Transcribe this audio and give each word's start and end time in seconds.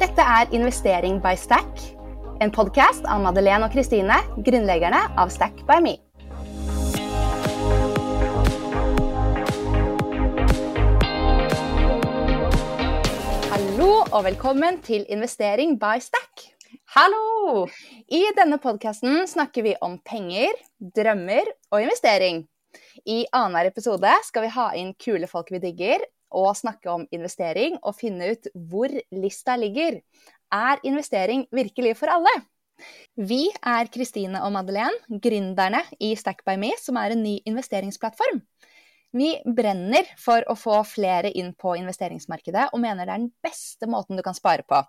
Dette 0.00 0.24
er 0.24 0.48
Investering 0.56 1.18
by 1.20 1.34
Stack, 1.36 1.80
en 2.40 2.48
podkast 2.48 3.04
av 3.04 3.20
Madeleine 3.20 3.66
og 3.66 3.74
Kristine, 3.74 4.14
grunnleggerne 4.46 4.96
av 5.20 5.28
Stack 5.28 5.58
by 5.68 5.76
Me. 5.84 5.92
Hallo 13.50 13.90
og 14.06 14.24
velkommen 14.30 14.80
til 14.86 15.04
Investering 15.12 15.76
by 15.82 16.00
Stack. 16.00 16.46
Hallo! 16.96 17.66
I 18.08 18.22
denne 18.38 18.56
podkasten 18.62 19.26
snakker 19.28 19.68
vi 19.68 19.74
om 19.84 19.98
penger, 20.00 20.56
drømmer 20.80 21.52
og 21.74 21.84
investering. 21.84 22.46
I 23.04 23.26
annenhver 23.36 23.68
episode 23.68 24.16
skal 24.24 24.48
vi 24.48 24.54
ha 24.56 24.70
inn 24.80 24.96
kule 24.96 25.28
folk 25.28 25.52
vi 25.52 25.60
digger, 25.60 26.08
og 26.30 26.54
snakke 26.58 26.90
om 26.92 27.06
investering 27.14 27.78
og 27.82 27.96
finne 27.98 28.32
ut 28.34 28.48
hvor 28.54 28.92
lista 29.14 29.56
ligger. 29.60 30.00
Er 30.50 30.82
investering 30.86 31.46
virkelig 31.54 31.96
for 31.98 32.12
alle? 32.12 32.32
Vi 33.16 33.44
er 33.66 33.90
Kristine 33.92 34.40
og 34.46 34.54
Madeleine, 34.54 35.18
gründerne 35.22 35.82
i 36.00 36.14
StackByMe, 36.16 36.72
som 36.80 36.96
er 36.96 37.14
en 37.14 37.22
ny 37.22 37.36
investeringsplattform. 37.48 38.40
Vi 39.16 39.34
brenner 39.44 40.06
for 40.20 40.46
å 40.46 40.54
få 40.56 40.78
flere 40.86 41.32
inn 41.34 41.50
på 41.58 41.74
investeringsmarkedet, 41.80 42.70
og 42.70 42.82
mener 42.82 43.04
det 43.04 43.14
er 43.14 43.24
den 43.24 43.32
beste 43.42 43.90
måten 43.90 44.16
du 44.16 44.24
kan 44.26 44.38
spare 44.38 44.64
på. 44.66 44.80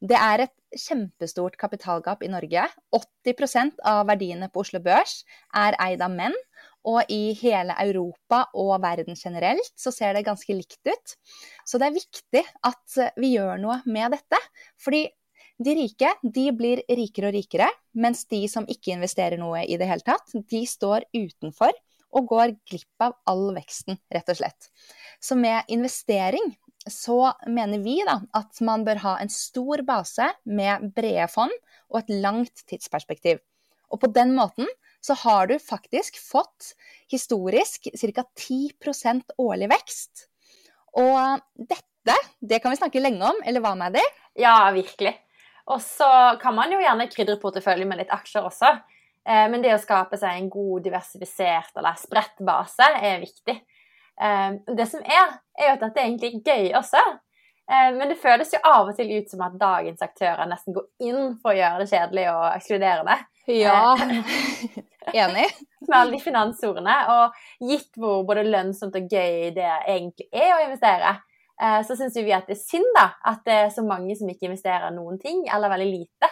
Det 0.00 0.16
er 0.16 0.46
et 0.46 0.80
kjempestort 0.80 1.58
kapitalgap 1.60 2.22
i 2.24 2.30
Norge. 2.32 2.62
80% 2.96 3.82
av 3.84 4.06
verdiene 4.08 4.48
på 4.48 4.62
Oslo 4.62 4.80
Børs 4.84 5.20
er 5.56 5.76
eid 5.80 6.04
av 6.04 6.12
menn. 6.14 6.36
Og 6.88 7.10
i 7.12 7.34
hele 7.36 7.74
Europa 7.82 8.46
og 8.56 8.78
verden 8.80 9.18
generelt 9.18 9.72
så 9.76 9.92
ser 9.92 10.14
det 10.16 10.24
ganske 10.24 10.54
likt 10.56 10.80
ut. 10.88 11.16
Så 11.68 11.80
det 11.80 11.90
er 11.90 11.98
viktig 11.98 12.44
at 12.66 13.00
vi 13.20 13.34
gjør 13.34 13.60
noe 13.60 13.80
med 13.84 14.16
dette. 14.16 14.40
Fordi 14.80 15.04
de 15.60 15.74
rike 15.76 16.14
de 16.24 16.46
blir 16.56 16.80
rikere 16.88 17.28
og 17.28 17.36
rikere, 17.36 17.68
mens 17.92 18.24
de 18.32 18.46
som 18.48 18.64
ikke 18.64 18.94
investerer 18.94 19.36
noe 19.40 19.60
i 19.66 19.76
det 19.76 19.90
hele 19.90 20.06
tatt, 20.06 20.32
de 20.32 20.64
står 20.64 21.04
utenfor 21.12 21.76
og 22.16 22.26
går 22.32 22.54
glipp 22.66 23.04
av 23.04 23.14
all 23.28 23.50
veksten, 23.54 24.00
rett 24.10 24.32
og 24.32 24.40
slett. 24.40 24.70
Så 25.20 25.36
med 25.38 25.68
investering 25.68 26.54
så 26.88 27.34
mener 27.46 27.82
vi 27.84 27.98
da 28.06 28.16
at 28.36 28.60
man 28.64 28.86
bør 28.86 29.02
ha 29.04 29.14
en 29.20 29.30
stor 29.30 29.84
base 29.86 30.30
med 30.48 30.90
brede 30.96 31.28
fond 31.30 31.52
og 31.92 32.00
et 32.00 32.12
langt 32.24 32.64
tidsperspektiv. 32.64 33.42
Og 33.90 34.00
på 34.00 34.10
den 34.14 34.32
måten 34.36 34.68
så 35.00 35.16
har 35.22 35.50
du 35.50 35.58
faktisk 35.58 36.18
fått 36.22 36.74
historisk 37.10 37.88
ca. 38.00 38.24
10% 38.38 39.34
årlig 39.38 39.70
vekst. 39.72 40.26
Og 41.00 41.40
dette, 41.54 42.16
det 42.40 42.60
kan 42.60 42.74
vi 42.74 42.80
snakke 42.80 43.02
lenge 43.02 43.24
om, 43.32 43.42
eller 43.44 43.64
hva 43.64 43.74
med 43.78 43.98
det? 43.98 44.06
Ja, 44.38 44.70
virkelig. 44.74 45.14
Og 45.70 45.82
så 45.82 46.08
kan 46.42 46.54
man 46.56 46.72
jo 46.72 46.80
gjerne 46.82 47.08
krydre 47.10 47.38
porteføljen 47.40 47.88
med 47.88 48.02
litt 48.02 48.14
aksjer 48.14 48.46
også. 48.46 48.72
Eh, 49.28 49.46
men 49.52 49.62
det 49.62 49.74
å 49.74 49.80
skape 49.82 50.18
seg 50.18 50.36
en 50.36 50.50
god, 50.52 50.82
diversifisert 50.86 51.76
eller 51.78 51.98
spredt 52.00 52.40
base 52.46 52.86
er 53.00 53.20
viktig. 53.22 53.56
Eh, 54.20 54.48
det 54.76 54.86
som 54.90 55.02
er, 55.04 55.36
er 55.58 55.70
jo 55.70 55.74
at 55.76 55.84
dette 55.84 56.02
er 56.02 56.08
egentlig 56.08 56.40
gøy 56.42 56.72
også. 56.80 57.02
Eh, 57.70 57.90
men 57.94 58.10
det 58.10 58.18
føles 58.22 58.54
jo 58.56 58.62
av 58.66 58.90
og 58.90 58.96
til 58.98 59.12
ut 59.14 59.30
som 59.30 59.44
at 59.46 59.58
dagens 59.60 60.02
aktører 60.02 60.48
nesten 60.50 60.74
går 60.76 60.88
inn 61.06 61.36
for 61.42 61.52
å 61.52 61.58
gjøre 61.60 61.84
det 61.84 61.90
kjedelig 61.92 62.26
og 62.32 62.46
ekskluderende. 62.54 63.18
Ja, 63.50 63.94
enig. 65.16 65.46
Med 65.88 65.96
alle 65.96 66.16
de 66.16 66.20
finansordene. 66.22 66.96
Og 67.14 67.70
gitt 67.70 67.90
hvor 68.00 68.22
både 68.28 68.46
lønnsomt 68.48 68.96
og 68.98 69.08
gøy 69.10 69.50
det 69.56 69.70
egentlig 69.88 70.28
er 70.32 70.54
å 70.56 70.62
investere, 70.66 71.14
eh, 71.60 71.80
så 71.86 71.96
syns 71.98 72.18
vi 72.20 72.36
at 72.36 72.50
det 72.50 72.58
er 72.58 72.62
synd 72.62 72.92
da, 72.96 73.08
at 73.32 73.42
det 73.48 73.56
er 73.64 73.72
så 73.74 73.86
mange 73.86 74.16
som 74.18 74.30
ikke 74.30 74.50
investerer 74.50 74.92
noen 74.94 75.18
ting, 75.22 75.46
eller 75.48 75.72
veldig 75.72 75.90
lite. 75.90 76.30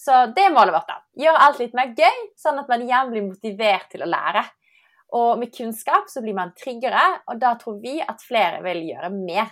Så 0.00 0.24
det 0.32 0.46
er 0.46 0.54
målet 0.54 0.72
vårt. 0.72 0.88
da. 0.88 1.02
Gjøre 1.20 1.44
alt 1.44 1.60
litt 1.60 1.76
mer 1.76 1.92
gøy, 1.96 2.24
sånn 2.40 2.62
at 2.62 2.70
man 2.72 2.86
igjen 2.86 3.12
blir 3.12 3.26
motivert 3.26 3.90
til 3.92 4.06
å 4.06 4.08
lære. 4.08 4.46
Og 5.18 5.40
med 5.40 5.52
kunnskap 5.52 6.08
så 6.08 6.22
blir 6.22 6.36
man 6.36 6.54
tryggere, 6.56 7.02
og 7.28 7.40
da 7.42 7.56
tror 7.60 7.80
vi 7.82 7.98
at 8.00 8.22
flere 8.22 8.62
vil 8.64 8.84
gjøre 8.92 9.10
mer. 9.12 9.50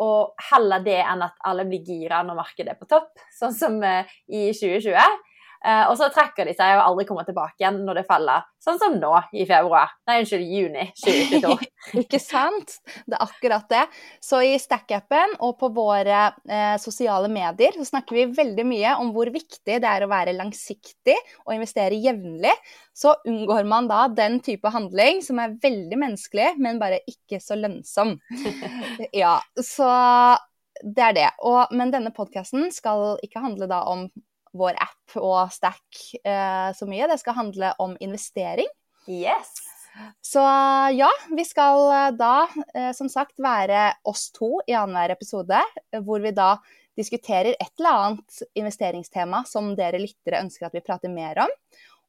Og 0.00 0.34
heller 0.50 0.82
det 0.84 0.98
enn 1.04 1.22
at 1.24 1.40
alle 1.46 1.66
blir 1.68 1.84
gira 1.86 2.22
når 2.26 2.38
markedet 2.40 2.74
er 2.74 2.80
på 2.80 2.88
topp, 2.90 3.12
sånn 3.36 3.56
som 3.56 3.76
eh, 3.84 4.08
i 4.32 4.48
2020. 4.56 5.18
Uh, 5.60 5.90
og 5.90 5.96
så 6.00 6.06
trekker 6.08 6.48
de 6.48 6.54
seg 6.56 6.78
og 6.78 6.86
aldri 6.86 7.04
kommer 7.08 7.26
tilbake 7.28 7.60
igjen 7.60 7.82
når 7.84 8.00
det 8.00 8.04
faller, 8.08 8.46
sånn 8.64 8.78
som 8.80 8.94
nå 8.96 9.10
i 9.36 9.44
februar. 9.48 9.92
Nei, 10.08 10.20
unnskyld, 10.22 10.46
juni 10.48 10.86
2022. 11.04 11.68
Ikke 12.00 12.20
sant? 12.22 12.78
Det 13.04 13.18
er 13.18 13.24
akkurat 13.26 13.66
det. 13.68 13.82
Så 14.24 14.40
i 14.46 14.54
Stack-appen 14.60 15.36
og 15.44 15.58
på 15.60 15.68
våre 15.76 16.22
eh, 16.48 16.76
sosiale 16.80 17.28
medier 17.32 17.76
så 17.76 17.84
snakker 17.90 18.16
vi 18.16 18.26
veldig 18.38 18.66
mye 18.68 18.94
om 19.02 19.12
hvor 19.12 19.28
viktig 19.32 19.80
det 19.82 19.90
er 19.90 20.06
å 20.06 20.10
være 20.10 20.36
langsiktig 20.38 21.16
og 21.44 21.54
investere 21.56 21.98
jevnlig. 22.00 22.54
Så 22.96 23.14
unngår 23.28 23.68
man 23.68 23.88
da 23.90 24.06
den 24.12 24.40
type 24.44 24.72
handling 24.72 25.20
som 25.24 25.42
er 25.44 25.58
veldig 25.60 26.00
menneskelig, 26.00 26.54
men 26.60 26.80
bare 26.80 27.02
ikke 27.10 27.40
så 27.44 27.58
lønnsom. 27.60 28.16
ja, 29.22 29.36
så 29.60 29.90
det 30.80 31.04
er 31.04 31.16
det. 31.16 31.28
Og, 31.44 31.72
men 31.76 31.92
denne 31.92 32.12
podkasten 32.16 32.70
skal 32.72 33.18
ikke 33.24 33.44
handle 33.44 33.68
da 33.70 33.84
om 33.90 34.08
vår 34.56 34.78
app 34.82 35.16
og 35.20 35.52
Stack 35.54 36.00
eh, 36.24 36.70
så 36.76 36.88
mye. 36.88 37.08
Det 37.10 37.20
skal 37.22 37.38
handle 37.38 37.74
om 37.82 37.96
investering. 38.00 38.68
Yes. 39.10 39.54
Så 40.22 40.42
ja, 40.94 41.10
vi 41.36 41.44
skal 41.46 41.86
eh, 41.92 42.10
da 42.18 42.34
eh, 42.74 42.90
som 42.96 43.10
sagt 43.10 43.40
være 43.42 43.90
oss 44.08 44.28
to 44.34 44.58
i 44.66 44.76
annenhver 44.76 45.16
episode, 45.16 45.62
hvor 46.04 46.22
vi 46.22 46.34
da 46.36 46.54
diskuterer 46.98 47.54
et 47.54 47.72
eller 47.78 47.96
annet 48.04 48.42
investeringstema 48.58 49.44
som 49.48 49.72
dere 49.78 50.02
lyttere 50.02 50.42
ønsker 50.42 50.68
at 50.68 50.76
vi 50.76 50.84
prater 50.84 51.12
mer 51.12 51.44
om. 51.46 51.54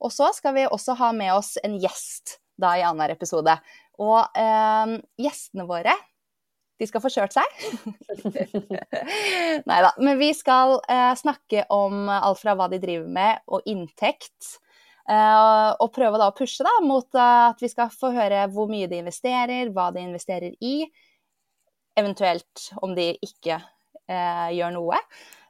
Og 0.02 0.14
så 0.14 0.32
skal 0.34 0.56
vi 0.58 0.68
også 0.68 0.98
ha 0.98 1.12
med 1.14 1.34
oss 1.36 1.56
en 1.62 1.78
gjest 1.82 2.40
da 2.62 2.76
i 2.78 2.86
annenhver 2.86 3.16
episode. 3.16 3.56
Og 4.02 4.20
eh, 4.38 4.98
gjestene 5.22 5.68
våre 5.70 5.96
de 6.82 6.88
skal 6.90 7.04
få 7.04 7.12
kjørt 7.14 7.36
seg. 7.36 7.46
Nei 9.70 9.80
da. 9.86 9.92
Men 10.02 10.18
vi 10.18 10.32
skal 10.34 10.80
eh, 10.90 11.14
snakke 11.20 11.68
om 11.74 12.10
alt 12.10 12.42
fra 12.42 12.56
hva 12.58 12.66
de 12.72 12.82
driver 12.82 13.06
med, 13.06 13.44
og 13.54 13.70
inntekt. 13.70 14.56
Eh, 15.10 15.70
og 15.82 15.92
prøve 15.94 16.20
da 16.22 16.32
å 16.32 16.36
pushe 16.36 16.66
da, 16.66 16.74
mot 16.86 17.08
uh, 17.18 17.52
at 17.52 17.62
vi 17.62 17.70
skal 17.72 17.92
få 17.94 18.14
høre 18.16 18.46
hvor 18.54 18.70
mye 18.72 18.90
de 18.90 19.02
investerer, 19.02 19.72
hva 19.74 19.90
de 19.94 20.06
investerer 20.06 20.58
i. 20.58 20.88
Eventuelt 21.98 22.70
om 22.82 22.96
de 22.96 23.12
ikke 23.20 23.58
eh, 23.60 24.50
gjør 24.56 24.74
noe. 24.78 25.00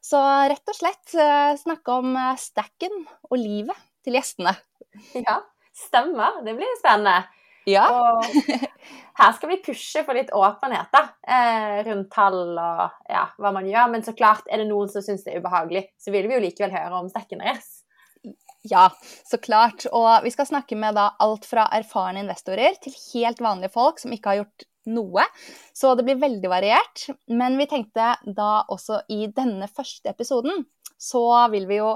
Så 0.01 0.19
rett 0.49 0.71
og 0.71 0.75
slett 0.75 1.13
eh, 1.13 1.51
snakke 1.61 1.99
om 2.01 2.15
stacken 2.41 3.03
og 3.29 3.37
livet 3.37 3.77
til 4.01 4.17
gjestene. 4.17 4.55
Ja, 5.13 5.37
stemmer. 5.77 6.41
Det 6.43 6.57
blir 6.57 6.79
spennende. 6.81 7.21
Ja. 7.69 7.83
Og 7.93 8.25
her 9.19 9.35
skal 9.37 9.51
vi 9.51 9.59
pushe 9.65 10.01
for 10.07 10.17
litt 10.17 10.31
åpenhet 10.33 10.89
da, 10.93 11.03
eh, 11.27 11.77
rundt 11.87 12.09
tall 12.13 12.41
og 12.55 13.11
ja, 13.11 13.27
hva 13.37 13.53
man 13.53 13.69
gjør. 13.69 13.91
Men 13.93 14.05
så 14.05 14.15
klart, 14.17 14.47
er 14.49 14.63
det 14.63 14.69
noen 14.71 14.89
som 14.91 15.05
syns 15.05 15.25
det 15.27 15.35
er 15.35 15.43
ubehagelig, 15.43 15.85
så 16.01 16.13
vil 16.15 16.29
vi 16.29 16.37
jo 16.37 16.43
likevel 16.47 16.73
høre 16.73 17.03
om 17.03 17.11
stekken 17.11 17.43
deres. 17.43 17.69
Ja, 18.69 18.87
så 19.25 19.39
klart. 19.41 19.87
Og 19.91 20.25
vi 20.25 20.33
skal 20.33 20.49
snakke 20.49 20.77
med 20.77 20.97
da 20.97 21.11
alt 21.21 21.47
fra 21.49 21.65
erfarne 21.73 22.21
investorer 22.21 22.77
til 22.81 22.93
helt 23.11 23.41
vanlige 23.41 23.73
folk 23.73 24.01
som 24.01 24.13
ikke 24.13 24.33
har 24.33 24.43
gjort 24.43 24.67
noe. 24.91 25.25
Så 25.73 25.93
det 25.97 26.05
blir 26.05 26.21
veldig 26.21 26.49
variert. 26.49 27.07
Men 27.29 27.57
vi 27.57 27.69
tenkte 27.69 28.15
da 28.25 28.51
også 28.69 29.01
i 29.13 29.25
denne 29.33 29.69
første 29.69 30.13
episoden, 30.13 30.65
så 31.01 31.23
vil 31.53 31.65
vi 31.69 31.81
jo 31.81 31.95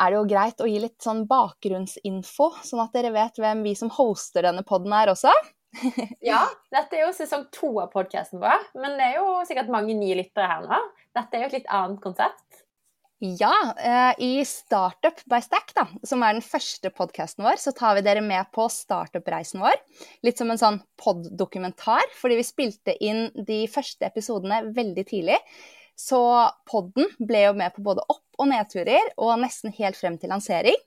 er 0.00 0.10
det 0.10 0.18
jo 0.18 0.26
greit 0.30 0.62
å 0.62 0.68
gi 0.68 0.80
litt 0.82 0.98
sånn 1.04 1.26
bakgrunnsinfo, 1.30 2.50
sånn 2.64 2.84
at 2.84 2.96
dere 2.96 3.12
vet 3.14 3.40
hvem 3.40 3.64
vi 3.66 3.74
som 3.78 3.92
hoster 3.94 4.46
denne 4.48 4.64
poden 4.66 4.94
er 4.96 5.12
også. 5.12 5.32
ja, 6.30 6.42
dette 6.72 6.98
er 6.98 7.06
jo 7.06 7.12
sesong 7.14 7.46
to 7.54 7.70
av 7.82 7.92
podkasten 7.92 8.42
vår, 8.42 8.70
men 8.80 8.96
det 8.98 9.12
er 9.12 9.20
jo 9.20 9.36
sikkert 9.48 9.70
mange 9.72 9.94
nye 9.98 10.18
lyttere 10.18 10.48
her 10.50 10.66
nå. 10.66 10.80
Dette 11.16 11.36
er 11.36 11.44
jo 11.44 11.50
et 11.52 11.60
litt 11.60 11.70
annet 11.74 12.02
konsept. 12.02 12.64
Ja, 13.20 13.52
eh, 13.76 14.14
i 14.24 14.44
Startup 14.48 15.18
by 15.28 15.42
Stack, 15.44 15.74
da, 15.76 15.84
som 16.08 16.22
er 16.24 16.38
den 16.38 16.44
første 16.44 16.88
podkasten 16.88 17.44
vår, 17.44 17.58
så 17.60 17.74
tar 17.76 17.98
vi 17.98 18.04
dere 18.06 18.22
med 18.24 18.48
på 18.56 18.64
startup-reisen 18.72 19.60
vår. 19.60 19.76
Litt 20.24 20.40
som 20.40 20.48
en 20.48 20.60
sånn 20.60 20.78
pod-dokumentar, 20.96 22.08
fordi 22.16 22.38
vi 22.38 22.46
spilte 22.48 22.94
inn 23.04 23.26
de 23.36 23.66
første 23.68 24.08
episodene 24.08 24.62
veldig 24.72 25.04
tidlig. 25.12 25.36
Så 26.00 26.20
podden 26.70 27.10
ble 27.18 27.44
jo 27.48 27.56
med 27.56 27.74
på 27.76 27.84
både 27.84 28.04
opp- 28.08 28.40
og 28.40 28.48
nedturer, 28.48 29.12
og 29.20 29.36
nesten 29.42 29.74
helt 29.76 29.98
frem 29.98 30.16
til 30.20 30.32
lansering. 30.32 30.78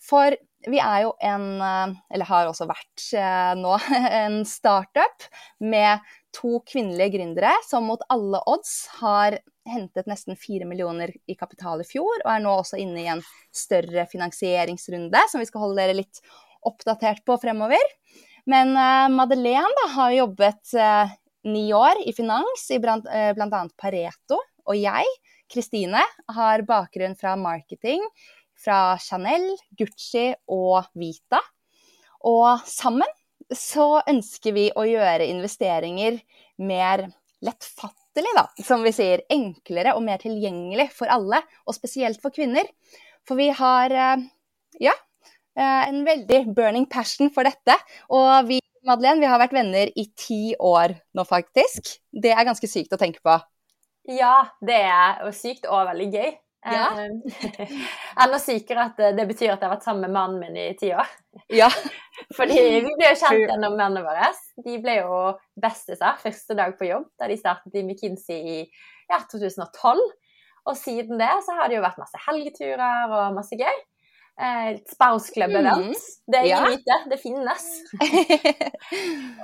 For 0.00 0.32
vi 0.66 0.80
er 0.80 1.02
jo 1.04 1.12
en, 1.22 1.46
eh, 1.60 1.92
eller 2.14 2.28
har 2.30 2.48
også 2.48 2.66
vært 2.70 3.04
eh, 3.18 3.52
nå, 3.58 3.74
en 4.22 4.40
startup 4.48 5.26
med 5.60 6.00
to 6.34 6.58
kvinnelige 6.68 7.18
gründere 7.18 7.52
som 7.66 7.86
mot 7.88 8.02
alle 8.12 8.40
odds 8.50 8.72
har 9.02 9.38
hentet 9.68 10.08
nesten 10.08 10.38
fire 10.38 10.64
millioner 10.68 11.12
i 11.28 11.36
kapital 11.36 11.82
i 11.82 11.88
fjor, 11.88 12.22
og 12.24 12.32
er 12.32 12.42
nå 12.44 12.56
også 12.56 12.80
inne 12.80 13.04
i 13.04 13.08
en 13.12 13.24
større 13.54 14.06
finansieringsrunde 14.08 15.24
som 15.28 15.42
vi 15.42 15.48
skal 15.48 15.66
holde 15.66 15.82
dere 15.82 15.98
litt 16.00 16.22
oppdatert 16.68 17.20
på 17.28 17.36
fremover. 17.42 17.84
Men 18.48 18.72
uh, 18.72 19.10
Madeleine 19.12 19.68
da, 19.76 19.88
har 19.92 20.14
jobbet 20.16 20.76
ni 21.48 21.68
år 21.76 22.02
i 22.04 22.14
finans 22.16 22.68
i 22.74 22.78
uh, 22.78 23.32
bl.a. 23.36 23.62
Pareto 23.80 24.38
og 24.68 24.76
jeg, 24.76 25.08
Kristine, 25.48 26.02
har 26.36 26.64
bakgrunn 26.68 27.16
fra 27.16 27.34
marketing 27.40 28.02
fra 28.58 28.98
Chanel, 29.00 29.54
Gucci 29.78 30.32
og 30.52 30.90
Vita. 30.98 31.40
Og 32.28 32.66
sammen 32.68 33.08
så 33.54 34.02
ønsker 34.10 34.52
vi 34.56 34.66
å 34.76 34.84
gjøre 34.84 35.28
investeringer 35.30 36.18
mer 36.60 37.06
lettfattelig, 37.44 38.32
da, 38.36 38.44
som 38.66 38.82
vi 38.84 38.92
sier. 38.92 39.22
Enklere 39.32 39.94
og 39.96 40.02
mer 40.04 40.20
tilgjengelig 40.22 40.90
for 40.96 41.10
alle, 41.12 41.40
og 41.64 41.76
spesielt 41.76 42.20
for 42.22 42.34
kvinner. 42.34 42.66
For 43.28 43.38
vi 43.38 43.48
har, 43.54 43.92
eh, 43.92 44.26
ja, 44.80 44.94
eh, 45.56 45.88
en 45.88 46.04
veldig 46.04 46.54
burning 46.54 46.86
passion 46.86 47.30
for 47.30 47.44
dette. 47.44 47.76
Og 48.10 48.48
vi, 48.48 48.60
Madeleine, 48.86 49.20
vi 49.22 49.30
har 49.30 49.40
vært 49.40 49.56
venner 49.56 49.90
i 49.98 50.04
ti 50.18 50.42
år 50.54 50.94
nå, 51.16 51.24
faktisk. 51.28 51.96
Det 52.12 52.34
er 52.34 52.46
ganske 52.46 52.70
sykt 52.70 52.94
å 52.94 53.00
tenke 53.00 53.22
på. 53.24 53.38
Ja, 54.08 54.48
det 54.64 54.78
er 54.88 55.24
sykt 55.36 55.66
og 55.68 55.88
veldig 55.90 56.10
gøy. 56.14 56.36
Ja. 56.66 56.88
Enda 58.18 58.38
sykere 58.42 58.88
at 58.88 59.00
det 59.16 59.26
betyr 59.28 59.52
at 59.52 59.60
jeg 59.60 59.68
har 59.68 59.74
vært 59.76 59.86
sammen 59.86 60.08
med 60.08 60.14
mannen 60.16 60.40
min 60.42 60.56
i 60.58 60.72
ti 60.78 60.90
år. 60.96 61.10
Ja. 61.54 61.68
Fordi 62.36 62.56
vi 62.56 62.80
ble 62.88 63.12
jo 63.12 63.18
kjent 63.20 63.44
gjennom 63.44 63.76
mennene 63.78 64.02
våre. 64.06 64.30
De 64.64 64.78
ble 64.82 64.98
jo 65.00 65.20
bestiser 65.60 66.18
første 66.22 66.56
dag 66.58 66.74
på 66.78 66.88
jobb 66.88 67.06
da 67.20 67.28
de 67.30 67.38
startet 67.38 67.78
i 67.78 67.84
McKinsey 67.84 68.40
i 68.40 68.58
ja, 69.10 69.20
2012. 69.30 70.02
Og 70.68 70.76
siden 70.76 71.20
det 71.20 71.30
så 71.46 71.54
har 71.56 71.70
det 71.70 71.78
jo 71.78 71.84
vært 71.84 72.00
masse 72.02 72.24
helgeturer 72.26 73.14
og 73.14 73.38
masse 73.38 73.56
gøy. 73.56 73.78
Eh, 74.38 74.78
Spouse-klubb-event. 74.92 75.90
Mm. 75.90 75.94
Det 76.32 76.38
er 76.38 76.46
ja. 76.46 76.98
det 77.10 77.18
finnes. 77.18 77.66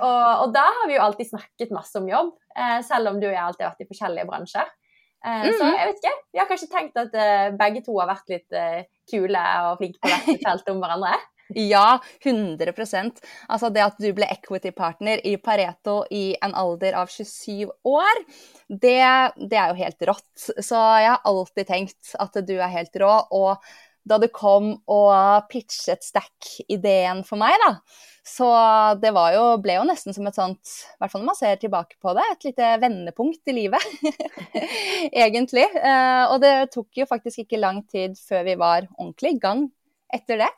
og, 0.05 0.29
og, 0.45 0.47
da 0.55 0.63
har 0.63 0.87
vi 0.87 0.95
jo 0.95 1.03
alltid 1.03 1.33
snakket 1.33 1.75
masse 1.75 1.99
om 1.99 2.07
jobb, 2.07 2.31
eh, 2.55 2.79
selv 2.87 3.11
om 3.11 3.19
du 3.19 3.27
og 3.27 3.33
jeg 3.33 3.43
alltid 3.43 3.65
har 3.65 3.73
vært 3.73 3.83
i 3.83 3.89
forskjellige 3.91 4.29
bransjer. 4.31 4.73
Eh, 5.25 5.45
mm. 5.49 5.51
Så 5.51 5.67
jeg 5.67 5.91
vet 5.91 6.01
ikke. 6.01 6.15
Vi 6.31 6.41
har 6.41 6.51
kanskje 6.51 6.71
tenkt 6.71 6.99
at 7.01 7.21
begge 7.59 7.83
to 7.83 7.99
har 7.99 8.11
vært 8.13 8.35
litt 8.37 8.59
kule 9.11 9.45
og 9.67 9.79
flinke 9.81 9.99
på 9.99 10.13
hvert 10.13 10.45
felt 10.47 10.71
om 10.71 10.83
hverandre. 10.83 11.15
Ja, 11.53 11.99
100 12.23 12.73
Altså 13.47 13.69
det 13.69 13.83
at 13.83 13.99
du 14.01 14.07
ble 14.17 14.25
equity-partner 14.33 15.21
i 15.27 15.35
Pareto 15.37 15.99
i 16.09 16.33
en 16.41 16.55
alder 16.57 16.97
av 16.97 17.11
27 17.11 17.69
år, 17.85 18.21
det, 18.67 18.97
det, 19.37 19.53
er 19.53 19.69
jo 19.69 19.77
helt 19.77 20.07
rått. 20.09 20.47
Så 20.57 20.79
jeg 21.03 21.11
har 21.11 21.21
alltid 21.21 21.67
tenkt 21.69 22.15
at 22.17 22.39
du 22.47 22.55
er 22.57 22.73
helt 22.73 22.97
rå. 22.97 23.13
Og 23.37 23.61
da 24.05 24.19
du 24.21 24.27
kom 24.33 24.75
og 24.91 25.47
pitchet 25.49 26.05
Stack-ideen 26.05 27.23
for 27.25 27.41
meg, 27.41 27.55
da, 27.63 27.71
så 28.25 28.47
det 29.01 29.11
jo, 29.13 29.45
ble 29.61 29.77
jo 29.77 29.85
nesten 29.85 30.15
som 30.15 30.25
et 30.25 30.37
sånt, 30.37 30.75
i 30.95 31.01
hvert 31.01 31.13
fall 31.13 31.21
når 31.21 31.29
man 31.29 31.37
ser 31.37 31.59
tilbake 31.61 31.99
på 32.01 32.13
det, 32.17 32.25
et 32.31 32.47
lite 32.49 32.71
vendepunkt 32.81 33.51
i 33.51 33.53
livet. 33.53 33.85
Egentlig. 35.25 35.67
Eh, 35.77 36.23
og 36.31 36.39
det 36.41 36.55
tok 36.73 37.01
jo 37.01 37.09
faktisk 37.09 37.43
ikke 37.43 37.61
lang 37.61 37.83
tid 37.91 38.17
før 38.17 38.47
vi 38.47 38.57
var 38.57 38.87
ordentlig 38.97 39.35
i 39.35 39.41
gang 39.43 39.67
etter 40.13 40.41
det. 40.41 40.49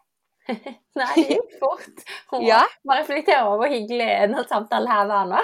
Nei, 0.99 1.13
det 1.15 1.35
gikk 1.35 1.55
fort. 1.59 2.03
Hun 2.31 2.45
ja. 2.45 2.61
Bare 2.87 3.03
reflektere 3.03 3.43
over 3.45 3.63
hvor 3.63 3.73
hyggelig 3.73 4.07
denne 4.07 4.43
samtalen 4.49 4.89
her 4.91 5.07
var 5.11 5.29
nå. 5.29 5.43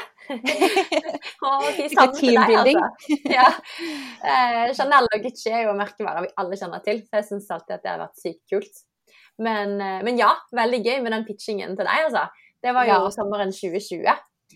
og 1.50 1.67
si 1.75 1.89
samme 1.94 2.15
til 2.17 2.39
deg, 2.39 2.55
altså. 2.61 3.19
Ja. 3.31 3.47
Eh, 4.23 4.73
Chanel 4.77 5.09
og 5.09 5.23
Gucci 5.25 5.51
er 5.51 5.67
jo 5.67 5.77
merkevarer 5.77 6.25
vi 6.25 6.33
alle 6.41 6.59
kjenner 6.59 6.83
til, 6.85 7.03
så 7.05 7.19
jeg 7.19 7.29
syns 7.29 7.51
alltid 7.53 7.77
at 7.77 7.85
det 7.85 7.94
har 7.94 8.03
vært 8.05 8.21
sykt 8.23 8.44
kult. 8.53 8.83
Men, 9.44 9.75
eh, 9.81 10.03
men, 10.05 10.19
ja, 10.19 10.31
veldig 10.55 10.83
gøy 10.83 11.01
med 11.06 11.15
den 11.17 11.25
pitchingen 11.27 11.75
til 11.77 11.89
deg, 11.89 12.09
altså. 12.09 12.27
Det 12.63 12.71
var 12.75 12.88
jo 12.88 12.99
ja. 13.01 13.09
sommeren 13.11 13.51
2020, 13.51 14.06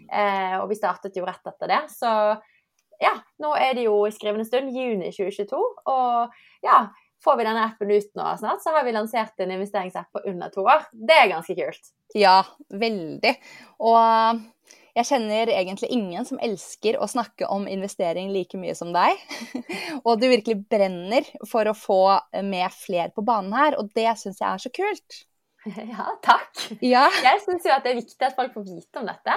eh, 0.07 0.53
og 0.61 0.69
vi 0.71 0.77
startet 0.79 1.17
jo 1.19 1.25
rett 1.27 1.49
etter 1.51 1.73
det. 1.73 1.81
Så 1.91 2.11
ja, 3.03 3.11
nå 3.43 3.51
er 3.59 3.75
det 3.77 3.83
jo 3.85 3.99
i 4.07 4.13
skrivende 4.15 4.47
stund 4.47 4.71
juni 4.73 5.11
2022, 5.13 5.59
og 5.91 6.39
ja 6.65 6.85
Får 7.23 7.39
vi 7.39 7.45
denne 7.47 7.63
appen 7.65 7.91
ut 7.91 8.11
nå 8.17 8.25
snart, 8.39 8.61
så 8.61 8.75
har 8.75 8.85
vi 8.85 8.93
lansert 8.93 9.39
en 9.41 9.53
investeringsapp 9.55 10.11
på 10.13 10.21
under 10.29 10.51
to 10.53 10.65
år. 10.67 10.85
Det 10.93 11.15
er 11.17 11.31
ganske 11.31 11.55
kult. 11.57 11.89
Ja, 12.15 12.43
veldig. 12.69 13.33
Og 13.83 14.43
jeg 14.97 15.05
kjenner 15.11 15.49
egentlig 15.53 15.91
ingen 15.93 16.25
som 16.25 16.39
elsker 16.41 16.97
å 16.97 17.07
snakke 17.09 17.45
om 17.53 17.67
investering 17.69 18.31
like 18.33 18.57
mye 18.57 18.73
som 18.77 18.93
deg. 18.95 19.19
og 20.05 20.17
du 20.21 20.27
virkelig 20.29 20.63
brenner 20.69 21.27
for 21.49 21.69
å 21.69 21.75
få 21.77 22.01
med 22.45 22.73
flere 22.73 23.11
på 23.13 23.25
banen 23.25 23.53
her, 23.53 23.77
og 23.77 23.91
det 23.97 24.09
syns 24.17 24.41
jeg 24.41 24.49
er 24.49 24.63
så 24.63 24.73
kult. 24.73 25.23
Ja, 25.97 26.13
takk. 26.23 26.61
Ja. 26.79 27.09
Jeg 27.25 27.41
syns 27.43 27.65
jo 27.67 27.73
at 27.73 27.83
det 27.83 27.91
er 27.91 27.97
viktig 27.99 28.23
at 28.23 28.37
folk 28.37 28.53
får 28.53 28.63
vite 28.69 29.01
om 29.01 29.09
dette. 29.09 29.33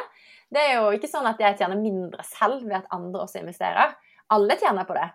Det 0.50 0.62
er 0.62 0.76
jo 0.76 0.92
ikke 0.94 1.10
sånn 1.10 1.26
at 1.26 1.40
jeg 1.42 1.56
tjener 1.58 1.80
mindre 1.80 2.22
selv 2.28 2.62
ved 2.68 2.76
at 2.78 2.92
andre 2.94 3.24
også 3.24 3.40
investerer. 3.40 3.96
Alle 4.30 4.54
tjener 4.60 4.86
på 4.86 4.94
det. 4.94 5.08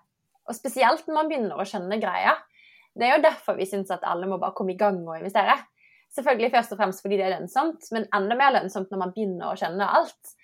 Og 0.52 0.58
spesielt 0.58 1.08
når 1.08 1.16
man 1.16 1.32
begynner 1.32 1.62
å 1.62 1.68
skjønne 1.68 2.02
greia. 2.04 2.36
Det 2.96 3.08
er 3.08 3.18
jo 3.18 3.26
derfor 3.26 3.58
vi 3.60 3.68
syns 3.70 3.92
at 3.94 4.06
alle 4.08 4.28
må 4.30 4.40
bare 4.42 4.56
komme 4.58 4.76
i 4.76 4.80
gang 4.80 5.02
og 5.04 5.18
investere. 5.20 5.58
Selvfølgelig 6.16 6.52
først 6.54 6.72
og 6.72 6.80
fremst 6.80 7.04
fordi 7.04 7.18
det 7.20 7.26
er 7.28 7.34
lønnsomt, 7.36 7.90
men 7.92 8.08
enda 8.16 8.38
mer 8.40 8.54
lønnsomt 8.56 8.92
når 8.92 9.02
man 9.02 9.12
begynner 9.16 9.52
å 9.52 9.60
kjenne 9.60 9.90
alt. 10.00 10.36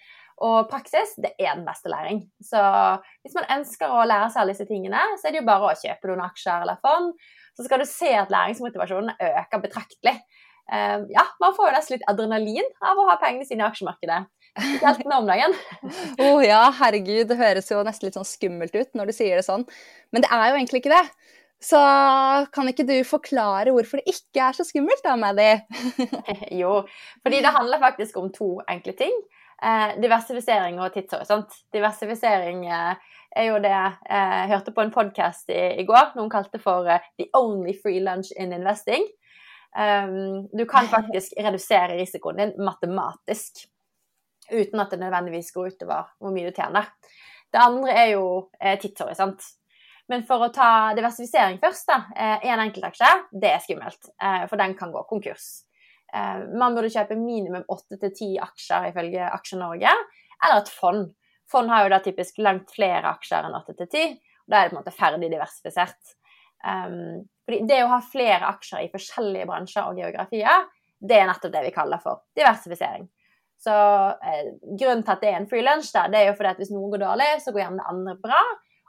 Og 0.42 0.66
praksis, 0.72 1.14
det 1.22 1.36
er 1.38 1.54
den 1.54 1.68
beste 1.68 1.92
læring. 1.92 2.24
Så 2.44 2.60
hvis 3.22 3.36
man 3.38 3.48
ønsker 3.60 3.94
å 3.94 4.04
lære 4.10 4.32
seg 4.34 4.42
alle 4.42 4.56
disse 4.56 4.68
tingene, 4.68 5.02
så 5.22 5.30
er 5.30 5.36
det 5.36 5.44
jo 5.44 5.48
bare 5.48 5.70
å 5.70 5.78
kjøpe 5.78 6.10
noen 6.10 6.24
aksjer 6.26 6.66
eller 6.66 6.82
fond. 6.82 7.14
Så 7.56 7.68
skal 7.68 7.84
du 7.84 7.88
se 7.88 8.10
at 8.18 8.34
læringsmotivasjonen 8.34 9.14
øker 9.16 9.64
betraktelig. 9.64 10.16
Uh, 10.72 11.04
ja, 11.12 11.26
man 11.44 11.54
får 11.56 11.68
jo 11.68 11.76
nesten 11.76 11.98
litt 11.98 12.08
adrenalin 12.10 12.68
av 12.86 13.00
å 13.00 13.08
ha 13.10 13.18
pengene 13.22 13.46
sine 13.48 13.64
i 13.64 13.68
aksjemarkedet. 13.68 14.22
Spesielt 14.56 15.08
nå 15.08 15.22
om 15.22 15.30
dagen. 15.30 15.54
Å 15.84 16.28
oh, 16.32 16.42
ja, 16.44 16.64
herregud. 16.80 17.28
Det 17.30 17.38
høres 17.40 17.70
jo 17.72 17.84
nesten 17.88 18.08
litt 18.08 18.18
sånn 18.18 18.28
skummelt 18.28 18.76
ut 18.76 18.98
når 18.98 19.12
du 19.12 19.16
sier 19.16 19.40
det 19.40 19.46
sånn. 19.48 19.68
Men 20.12 20.26
det 20.26 20.32
er 20.34 20.50
jo 20.50 20.58
egentlig 20.58 20.82
ikke 20.84 20.96
det. 20.96 21.06
Så 21.62 21.80
kan 22.54 22.70
ikke 22.72 22.88
du 22.90 22.96
forklare 23.06 23.74
hvorfor 23.74 24.02
det 24.02 24.16
ikke 24.16 24.42
er 24.48 24.58
så 24.58 24.66
skummelt 24.66 25.04
da, 25.06 25.14
Maddy? 25.20 25.52
jo, 26.62 26.80
fordi 27.22 27.42
det 27.44 27.54
handler 27.54 27.84
faktisk 27.84 28.18
om 28.18 28.32
to 28.34 28.56
enkle 28.70 28.96
ting. 28.98 29.14
Eh, 29.62 29.92
diversifisering 30.02 30.80
og 30.82 30.90
tidshorisont. 30.96 31.54
Diversifisering 31.74 32.66
eh, 32.66 32.96
er 33.38 33.48
jo 33.52 33.60
det 33.62 33.76
eh, 33.78 34.34
jeg 34.40 34.50
hørte 34.56 34.74
på 34.74 34.82
en 34.82 34.94
podkast 34.96 35.54
i, 35.54 35.60
i, 35.78 35.86
går. 35.86 36.16
Noen 36.18 36.34
kalte 36.34 36.60
for 36.60 36.90
eh, 36.90 37.06
'the 37.20 37.30
only 37.38 37.76
free 37.84 38.02
lunch 38.02 38.34
in 38.40 38.58
investing'. 38.58 39.06
Um, 39.78 40.50
du 40.58 40.66
kan 40.66 40.90
faktisk 40.98 41.38
redusere 41.38 41.96
risikoen 42.02 42.42
din 42.42 42.58
matematisk 42.58 43.68
uten 44.52 44.80
at 44.80 44.92
det 44.92 45.00
nødvendigvis 45.00 45.54
går 45.56 45.70
utover 45.72 46.10
hvor 46.20 46.34
mye 46.34 46.50
du 46.50 46.56
tjener. 46.58 46.90
Det 47.54 47.62
andre 47.62 47.94
er 47.94 48.08
jo 48.16 48.26
eh, 48.62 48.80
tidshorisont. 48.80 49.46
Men 50.12 50.26
for 50.28 50.44
å 50.44 50.52
ta 50.52 50.92
diversifisering 50.98 51.60
først, 51.62 51.88
da. 51.88 52.02
Én 52.20 52.52
eh, 52.52 52.64
enkeltaksje, 52.66 53.12
det 53.32 53.54
er 53.54 53.62
skummelt. 53.64 54.12
Eh, 54.20 54.44
for 54.52 54.60
den 54.60 54.76
kan 54.80 54.92
gå 54.92 55.06
konkurs. 55.08 55.64
Eh, 56.12 56.42
man 56.60 56.76
burde 56.76 56.92
kjøpe 56.92 57.16
minimum 57.16 57.64
åtte 57.72 58.00
til 58.02 58.12
ti 58.18 58.32
aksjer 58.44 58.90
ifølge 58.90 59.30
Aksje-Norge, 59.32 59.94
eller 60.44 60.64
et 60.64 60.74
fond. 60.74 61.06
Fond 61.52 61.72
har 61.72 61.86
jo 61.86 61.94
da 61.94 62.02
typisk 62.04 62.42
langt 62.44 62.74
flere 62.76 63.08
aksjer 63.12 63.48
enn 63.48 63.56
åtte 63.56 63.78
til 63.80 63.92
ti. 63.92 64.04
Da 64.48 64.60
er 64.60 64.68
det 64.68 64.74
på 64.74 64.78
en 64.78 64.82
måte 64.82 64.96
ferdig 64.96 65.30
diversifisert. 65.32 66.16
Um, 66.62 67.24
fordi 67.48 67.64
det 67.70 67.80
å 67.84 67.90
ha 67.92 67.98
flere 68.06 68.52
aksjer 68.52 68.86
i 68.86 68.92
forskjellige 68.92 69.48
bransjer 69.50 69.88
og 69.88 69.98
geografier, 70.00 70.68
det 71.02 71.18
er 71.18 71.28
nettopp 71.30 71.54
det 71.56 71.64
vi 71.66 71.74
kaller 71.76 72.02
for 72.04 72.24
diversifisering. 72.38 73.08
Så 73.62 73.74
eh, 73.74 74.52
Grunnen 74.78 75.04
til 75.06 75.14
at 75.14 75.24
det 75.24 75.32
er 75.32 75.40
en 75.40 75.48
free 75.50 75.66
lunch, 75.66 75.92
da, 75.94 76.08
det 76.12 76.20
er 76.20 76.30
jo 76.30 76.36
fordi 76.38 76.52
at 76.54 76.62
hvis 76.62 76.72
noe 76.74 76.90
går 76.94 77.04
dårlig, 77.04 77.30
så 77.44 77.54
går 77.54 77.64
gjerne 77.64 77.82
det 77.82 77.90
andre 77.94 78.16
bra. 78.22 78.42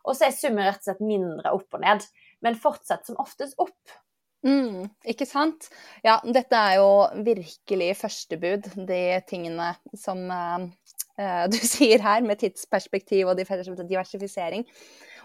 Og 0.02 0.16
så 0.18 0.28
er 0.28 0.37
summen 0.37 0.66
rett 0.66 0.82
og 0.82 0.88
slett 0.90 1.04
mindre 1.04 1.52
opp 1.54 1.76
og 1.76 1.85
ned, 1.85 2.06
men 2.42 2.59
fortsatt 2.59 3.06
som 3.06 3.21
oftest 3.23 3.59
opp. 3.62 3.99
Mm, 4.42 4.88
ikke 5.06 5.26
sant? 5.28 5.68
Ja, 6.02 6.16
dette 6.26 6.59
er 6.59 6.80
jo 6.80 6.88
virkelig 7.23 7.92
førstebud, 8.00 8.73
de 8.88 9.02
tingene 9.28 9.68
som 9.94 10.25
uh, 10.26 10.64
du 11.52 11.59
sier 11.61 12.02
her, 12.02 12.25
med 12.26 12.40
tidsperspektiv 12.42 13.30
og 13.30 13.38
diversifisering. 13.38 14.66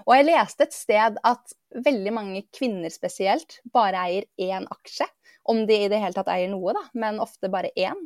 Og 0.05 0.13
jeg 0.13 0.27
leste 0.27 0.67
et 0.67 0.75
sted 0.75 1.17
at 1.25 1.55
veldig 1.83 2.13
mange 2.13 2.43
kvinner 2.53 2.93
spesielt 2.93 3.59
bare 3.73 4.05
eier 4.05 4.29
én 4.37 4.69
aksje. 4.69 5.09
Om 5.47 5.63
de 5.67 5.79
i 5.85 5.89
det 5.89 6.01
hele 6.03 6.13
tatt 6.13 6.29
eier 6.29 6.51
noe, 6.51 6.75
da, 6.75 6.83
men 6.99 7.21
ofte 7.23 7.49
bare 7.49 7.71
én. 7.79 7.97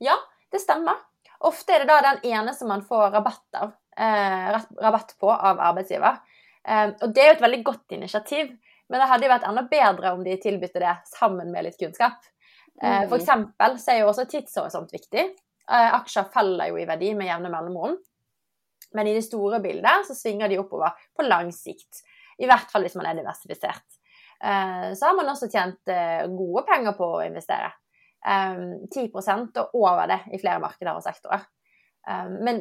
Ja, 0.00 0.16
det 0.50 0.62
stemmer. 0.62 0.96
Ofte 1.44 1.76
er 1.76 1.84
det 1.84 1.92
da 1.92 2.00
den 2.04 2.24
ene 2.32 2.54
som 2.56 2.68
man 2.72 2.82
får 2.84 3.14
rabatt 3.14 3.60
av 3.60 3.70
eh, 3.70 3.89
rabatt 4.00 5.14
på 5.20 5.30
av 5.30 5.60
arbeidsgiver. 5.70 6.20
Eh, 6.68 6.88
og 6.92 7.14
det 7.14 7.22
er 7.22 7.30
jo 7.30 7.36
et 7.38 7.44
veldig 7.44 7.62
godt 7.66 7.96
initiativ, 7.96 8.52
men 8.90 9.02
det 9.02 9.08
hadde 9.10 9.26
jo 9.26 9.32
vært 9.32 9.46
enda 9.48 9.64
bedre 9.70 10.12
om 10.16 10.24
de 10.26 10.36
tilbydde 10.40 10.82
det 10.82 10.96
sammen 11.12 11.52
med 11.52 11.66
litt 11.66 11.78
kunnskap. 11.80 12.18
Eh, 12.82 13.06
for 13.06 13.16
mm. 13.16 13.20
eksempel 13.20 13.78
så 13.80 13.94
er 13.94 14.02
jo 14.02 14.10
også 14.10 14.26
tidshorisont 14.30 14.92
viktig. 14.94 15.26
Eh, 15.70 15.92
aksjer 15.94 16.30
faller 16.34 16.72
jo 16.72 16.80
i 16.80 16.86
verdi 16.88 17.12
med 17.14 17.30
jevne 17.30 17.52
mellomrom. 17.52 17.98
Men 18.96 19.06
i 19.06 19.14
det 19.14 19.22
store 19.22 19.60
bildet 19.62 20.08
så 20.08 20.16
svinger 20.18 20.50
de 20.50 20.58
oppover 20.58 20.96
på 21.14 21.26
lang 21.26 21.52
sikt. 21.54 22.02
I 22.42 22.48
hvert 22.50 22.72
fall 22.72 22.82
hvis 22.82 22.96
man 22.98 23.06
er 23.06 23.20
diversifisert. 23.20 23.86
Eh, 24.42 24.90
så 24.98 25.06
har 25.06 25.16
man 25.18 25.30
også 25.30 25.50
tjent 25.52 25.92
eh, 25.92 26.24
gode 26.26 26.64
penger 26.68 26.96
på 26.98 27.12
å 27.18 27.22
investere. 27.26 27.72
10% 28.20 29.56
og 29.62 29.76
over 29.80 30.10
det 30.10 30.18
i 30.36 30.38
flere 30.42 30.60
markeder 30.60 30.92
og 30.92 31.00
sektorer. 31.00 31.40
Men 32.44 32.58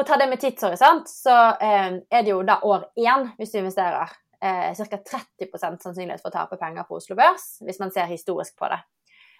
For 0.00 0.06
å 0.06 0.14
ta 0.14 0.16
det 0.16 0.30
med 0.30 0.40
tidshorisont, 0.40 1.10
så 1.12 1.32
eh, 1.60 1.98
er 2.08 2.22
det 2.24 2.30
jo 2.30 2.38
da 2.40 2.54
år 2.64 2.86
én 2.96 3.26
hvis 3.36 3.50
du 3.52 3.58
investerer. 3.60 4.08
Eh, 4.40 4.70
Ca. 4.72 4.96
30 4.96 5.50
sannsynlighet 5.60 6.22
for 6.22 6.30
å 6.30 6.32
tape 6.32 6.56
penger 6.56 6.86
på 6.88 6.96
Oslo 6.96 7.18
Børs, 7.18 7.58
hvis 7.60 7.76
man 7.82 7.92
ser 7.92 8.08
historisk 8.08 8.54
på 8.56 8.70
det. 8.72 8.78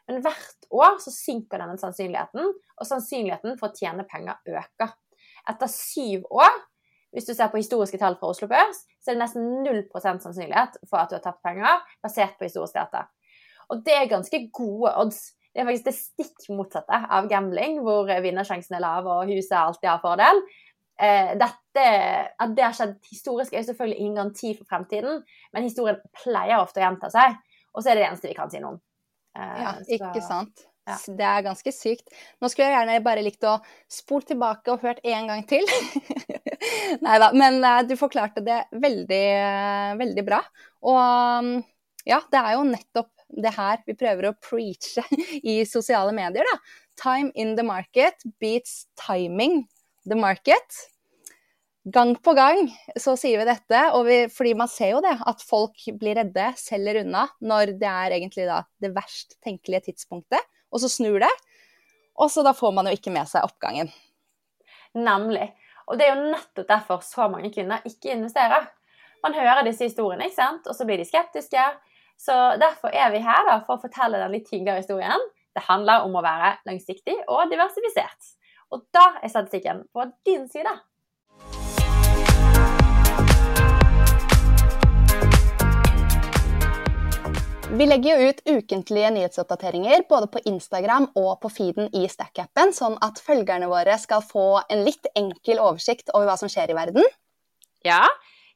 Men 0.05 0.21
hvert 0.21 0.69
år 0.69 0.99
så 1.01 1.15
synker 1.15 1.63
denne 1.63 1.81
sannsynligheten, 1.81 2.53
og 2.77 2.91
sannsynligheten 2.91 3.57
for 3.57 3.71
å 3.71 3.81
tjene 3.81 4.05
penger 4.11 4.53
øker. 4.61 4.93
Etter 5.49 5.73
syv 5.73 6.29
år, 6.29 6.61
hvis 7.17 7.31
du 7.31 7.33
ser 7.33 7.49
på 7.49 7.63
historiske 7.63 8.03
tall 8.05 8.21
fra 8.21 8.35
Oslo 8.35 8.51
Børs, 8.53 8.85
så 9.01 9.15
er 9.15 9.17
det 9.17 9.23
nesten 9.23 9.65
0% 9.65 10.27
sannsynlighet 10.27 10.77
for 10.85 11.01
at 11.01 11.09
du 11.09 11.17
har 11.17 11.25
tapt 11.25 11.41
penger, 11.41 11.81
basert 12.05 12.37
på 12.37 12.51
historisk 12.51 12.77
data. 12.77 13.07
Og 13.73 13.81
det 13.89 13.97
er 13.97 14.13
ganske 14.13 14.45
gode 14.53 14.93
odds. 14.93 15.31
Det 15.51 15.63
er 15.63 15.67
faktisk 15.67 15.89
det 15.89 15.97
stikk 15.97 16.51
motsatte 16.55 16.99
av 17.11 17.29
gambling, 17.31 17.81
hvor 17.83 18.11
vinnersjansen 18.23 18.77
er 18.79 18.85
lav 18.85 19.09
og 19.11 19.31
huset 19.31 19.57
alltid 19.59 19.89
har 19.91 20.03
fordel. 20.03 20.43
Eh, 21.01 21.33
dette, 21.41 21.85
at 22.45 22.55
det 22.57 22.65
har 22.67 22.77
skjedd 22.77 22.97
historisk, 23.09 23.55
er 23.55 23.63
jo 23.63 23.71
selvfølgelig 23.71 24.01
ingen 24.03 24.19
garanti 24.21 24.53
for 24.59 24.69
fremtiden, 24.69 25.23
men 25.55 25.67
historien 25.67 26.01
pleier 26.23 26.61
ofte 26.61 26.83
å 26.83 26.85
gjenta 26.85 27.11
seg. 27.13 27.39
Og 27.75 27.83
så 27.83 27.91
er 27.91 27.99
det 27.99 28.05
det 28.05 28.11
eneste 28.11 28.31
vi 28.31 28.37
kan 28.37 28.53
si 28.53 28.61
noe 28.61 28.77
om. 28.77 28.83
Ja, 29.39 29.49
ja, 29.63 29.73
ikke 29.97 30.23
sant. 30.27 30.67
Ja. 30.89 30.97
Det 31.21 31.27
er 31.27 31.45
ganske 31.47 31.73
sykt. 31.75 32.09
Nå 32.43 32.49
skulle 32.51 32.69
jeg 32.69 32.77
gjerne 32.79 33.03
bare 33.05 33.23
likt 33.23 33.45
å 33.47 33.59
spole 33.91 34.27
tilbake 34.27 34.73
og 34.73 34.85
hørt 34.85 35.03
en 35.07 35.29
gang 35.31 35.45
til. 35.49 35.67
Nei 37.05 37.19
da, 37.23 37.31
men 37.37 37.61
uh, 37.63 37.81
du 37.87 37.95
forklarte 38.01 38.43
det 38.45 38.63
veldig, 38.75 39.27
veldig 40.01 40.25
bra. 40.27 40.41
Og 40.91 40.99
um, 40.99 41.53
ja, 42.09 42.21
det 42.33 42.41
er 42.43 42.57
jo 42.57 42.67
nettopp 42.67 43.13
det 43.31 43.53
her 43.57 43.83
vi 43.87 43.97
prøver 43.99 44.31
å 44.31 44.37
preache 44.43 45.05
i 45.53 45.61
sosiale 45.69 46.15
medier, 46.17 46.47
da. 46.47 46.59
Time 47.01 47.31
in 47.35 47.55
the 47.57 47.65
market 47.65 48.25
beats 48.43 48.87
timing 49.01 49.65
the 50.09 50.19
market. 50.19 50.81
Gang 51.89 52.13
på 52.21 52.35
gang 52.37 52.67
så 53.01 53.15
sier 53.17 53.41
vi 53.41 53.47
dette, 53.49 53.79
vi, 54.05 54.19
fordi 54.29 54.53
man 54.59 54.69
ser 54.69 54.93
jo 54.93 55.01
det, 55.05 55.15
at 55.27 55.41
folk 55.41 55.81
blir 55.97 56.19
redde, 56.21 56.51
selger 56.61 57.01
unna, 57.01 57.25
når 57.41 57.73
det 57.81 57.89
er 57.89 58.17
egentlig 58.19 58.45
da 58.51 58.61
det 58.85 58.93
verst 58.93 59.39
tenkelige 59.41 59.87
tidspunktet, 59.89 60.45
og 60.69 60.83
så 60.83 60.91
snur 60.93 61.23
det. 61.25 61.33
Og 62.21 62.29
så 62.29 62.45
da 62.45 62.53
får 62.53 62.75
man 62.77 62.91
jo 62.91 62.93
ikke 62.99 63.13
med 63.15 63.31
seg 63.31 63.47
oppgangen. 63.49 63.89
Nemlig. 64.99 65.49
Og 65.89 65.97
det 65.99 66.07
er 66.07 66.15
jo 66.15 66.31
nettopp 66.35 66.69
derfor 66.69 67.01
så 67.07 67.31
mange 67.33 67.49
kvinner 67.55 67.81
ikke 67.89 68.13
investerer. 68.13 68.69
Man 69.25 69.35
hører 69.37 69.65
disse 69.67 69.89
historiene, 69.89 70.29
ikke 70.29 70.37
sant? 70.37 70.69
og 70.69 70.77
så 70.77 70.85
blir 70.89 71.01
de 71.01 71.09
skeptiske. 71.09 71.65
Så 72.21 72.35
derfor 72.61 72.93
er 72.93 73.09
vi 73.15 73.23
her 73.25 73.47
da, 73.49 73.55
for 73.65 73.79
å 73.79 73.81
fortelle 73.81 74.19
den 74.21 74.35
litt 74.35 74.51
hyggeligere 74.53 74.83
historien. 74.83 75.23
Det 75.57 75.63
handler 75.65 76.03
om 76.05 76.19
å 76.19 76.23
være 76.25 76.51
langsiktig 76.69 77.15
og 77.33 77.49
diversifisert. 77.49 78.35
Og 78.77 78.83
da 78.93 79.07
er 79.25 79.33
statistikken 79.33 79.87
på 79.89 80.05
din 80.29 80.45
side. 80.53 80.75
Vi 87.71 87.87
legger 87.89 88.11
jo 88.11 88.29
ut 88.29 88.43
ukentlige 88.51 89.15
nyhetsoppdateringer 89.17 90.05
både 90.11 90.29
på 90.35 90.43
Instagram 90.51 91.09
og 91.17 91.39
på 91.41 91.49
feeden 91.55 91.89
i 91.97 92.05
Stack-appen, 92.11 92.75
sånn 92.77 92.99
at 93.01 93.23
følgerne 93.25 93.71
våre 93.73 93.97
skal 94.03 94.21
få 94.27 94.61
en 94.69 94.85
litt 94.85 95.09
enkel 95.17 95.63
oversikt 95.63 96.13
over 96.13 96.29
hva 96.29 96.37
som 96.37 96.53
skjer 96.53 96.75
i 96.75 96.77
verden. 96.83 97.09
Ja, 97.87 98.03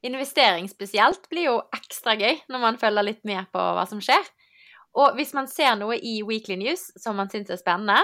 investering 0.04 0.68
spesielt 0.70 1.28
blir 1.32 1.48
jo 1.48 1.58
ekstra 1.74 2.14
gøy 2.18 2.38
når 2.52 2.62
man 2.62 2.80
følger 2.80 3.06
litt 3.06 3.22
med 3.28 3.48
på 3.54 3.60
hva 3.76 3.86
som 3.88 4.02
skjer. 4.04 4.22
Og 4.94 5.16
hvis 5.18 5.34
man 5.34 5.48
ser 5.50 5.74
noe 5.78 5.96
i 5.98 6.20
Weekly 6.26 6.56
News 6.60 6.90
som 7.00 7.18
man 7.18 7.30
syns 7.32 7.50
er 7.50 7.58
spennende, 7.58 7.98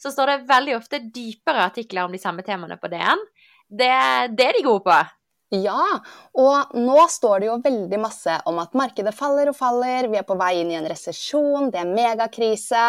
så 0.00 0.10
står 0.12 0.30
det 0.30 0.48
veldig 0.48 0.76
ofte 0.76 1.00
dypere 1.14 1.68
artikler 1.70 2.04
om 2.04 2.12
de 2.12 2.20
samme 2.20 2.44
temaene 2.44 2.76
på 2.80 2.90
DN. 2.92 3.22
Det, 3.68 3.92
det 4.36 4.48
er 4.50 4.58
de 4.58 4.64
gode 4.66 4.84
på. 4.84 4.96
Ja, 5.54 5.84
og 6.40 6.74
nå 6.74 7.04
står 7.10 7.42
det 7.42 7.48
jo 7.48 7.60
veldig 7.62 8.00
masse 8.02 8.34
om 8.50 8.58
at 8.62 8.74
markedet 8.76 9.14
faller 9.14 9.52
og 9.52 9.56
faller, 9.56 10.08
vi 10.10 10.18
er 10.18 10.26
på 10.26 10.36
vei 10.40 10.56
inn 10.60 10.72
i 10.72 10.78
en 10.78 10.88
resesjon, 10.90 11.70
det 11.70 11.82
er 11.82 11.92
megakrise 11.92 12.88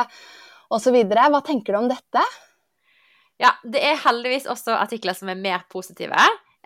osv. 0.73 0.97
Hva 1.11 1.43
tenker 1.45 1.75
du 1.75 1.81
om 1.83 1.91
dette? 1.91 2.23
Ja, 3.41 3.51
det 3.67 3.83
er 3.83 4.01
heldigvis 4.05 4.47
også 4.49 4.77
artikler 4.79 5.15
som 5.17 5.29
er 5.29 5.39
mer 5.39 5.65
positive. 5.71 6.17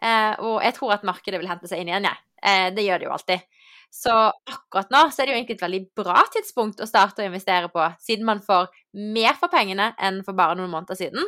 Eh, 0.01 0.33
og 0.39 0.59
jeg 0.63 0.75
tror 0.77 0.95
at 0.95 1.07
markedet 1.07 1.39
vil 1.41 1.49
hente 1.51 1.69
seg 1.69 1.81
inn 1.81 1.91
igjen, 1.91 2.07
jeg. 2.09 2.19
Ja. 2.19 2.25
Eh, 2.49 2.67
det 2.75 2.85
gjør 2.85 3.01
det 3.01 3.09
jo 3.09 3.15
alltid. 3.15 3.47
Så 3.91 4.13
akkurat 4.13 4.91
nå 4.93 4.99
så 5.09 5.21
er 5.21 5.27
det 5.27 5.33
jo 5.33 5.37
egentlig 5.39 5.55
et 5.57 5.63
veldig 5.65 5.81
bra 5.97 6.21
tidspunkt 6.33 6.81
å 6.83 6.87
starte 6.87 7.23
å 7.23 7.29
investere 7.29 7.71
på, 7.73 7.87
siden 8.03 8.27
man 8.27 8.43
får 8.45 8.69
mer 8.93 9.33
for 9.39 9.51
pengene 9.51 9.91
enn 9.97 10.21
for 10.25 10.37
bare 10.37 10.57
noen 10.59 10.71
måneder 10.71 10.99
siden. 10.99 11.25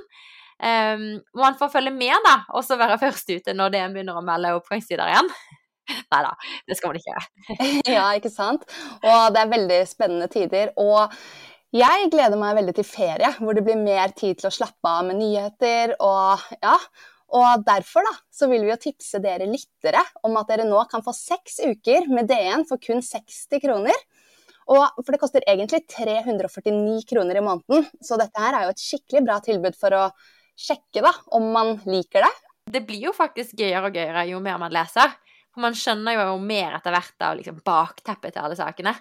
Um, 0.61 1.05
man 1.41 1.57
får 1.57 1.71
følge 1.73 1.93
med, 1.95 2.13
da, 2.21 2.35
og 2.53 2.61
så 2.65 2.77
være 2.77 2.99
først 3.05 3.33
ute 3.33 3.55
når 3.57 3.73
DN 3.73 3.95
begynner 3.95 4.19
å 4.19 4.25
melde 4.25 4.53
oppgangstider 4.59 5.09
igjen. 5.09 5.31
Nei 6.13 6.19
da, 6.27 6.35
det 6.69 6.77
skal 6.77 6.91
man 6.91 6.99
ikke 6.99 7.15
gjøre. 7.15 7.55
ja, 7.97 8.03
ikke 8.19 8.33
sant. 8.33 8.67
Og 9.01 9.33
det 9.33 9.41
er 9.41 9.55
veldig 9.55 9.79
spennende 9.89 10.29
tider. 10.31 10.75
Og 10.79 11.17
jeg 11.73 12.11
gleder 12.13 12.37
meg 12.37 12.59
veldig 12.59 12.75
til 12.77 12.85
ferie, 12.87 13.31
hvor 13.39 13.57
det 13.57 13.65
blir 13.65 13.79
mer 13.79 14.13
tid 14.13 14.37
til 14.37 14.51
å 14.51 14.53
slappe 14.53 14.91
av 14.91 15.07
med 15.07 15.17
nyheter 15.23 15.95
og 15.97 16.45
ja. 16.61 16.77
Og 17.31 17.63
derfor 17.63 18.03
da, 18.03 18.11
så 18.33 18.49
vil 18.51 18.65
vi 18.65 18.73
jo 18.73 18.79
tipse 18.81 19.21
dere 19.23 19.47
lyttere 19.47 20.01
om 20.27 20.35
at 20.39 20.49
dere 20.51 20.65
nå 20.67 20.81
kan 20.91 21.03
få 21.05 21.13
seks 21.15 21.61
uker 21.63 22.09
med 22.11 22.27
DN 22.27 22.65
for 22.67 22.81
kun 22.83 22.99
60 23.05 23.61
kroner. 23.63 23.95
Og 24.71 24.99
for 24.99 25.13
det 25.13 25.19
koster 25.21 25.45
egentlig 25.49 25.85
349 25.89 27.07
kroner 27.09 27.39
i 27.39 27.43
måneden, 27.43 27.87
så 28.03 28.19
dette 28.19 28.39
her 28.39 28.55
er 28.55 28.67
jo 28.67 28.75
et 28.75 28.83
skikkelig 28.83 29.23
bra 29.25 29.39
tilbud 29.43 29.77
for 29.79 29.95
å 29.95 30.05
sjekke 30.59 31.03
da, 31.03 31.11
om 31.35 31.49
man 31.55 31.77
liker 31.87 32.27
det. 32.27 32.31
Det 32.71 32.83
blir 32.87 33.07
jo 33.09 33.15
faktisk 33.15 33.55
gøyere 33.59 33.89
og 33.89 33.97
gøyere 33.97 34.27
jo 34.29 34.39
mer 34.43 34.59
man 34.61 34.73
leser. 34.75 35.15
For 35.51 35.63
man 35.65 35.75
skjønner 35.75 36.15
jo 36.15 36.37
mer 36.39 36.77
etter 36.77 36.93
hvert 36.95 37.25
av 37.27 37.35
liksom 37.39 37.57
bakteppet 37.65 38.35
til 38.35 38.45
alle 38.45 38.55
sakene. 38.59 38.93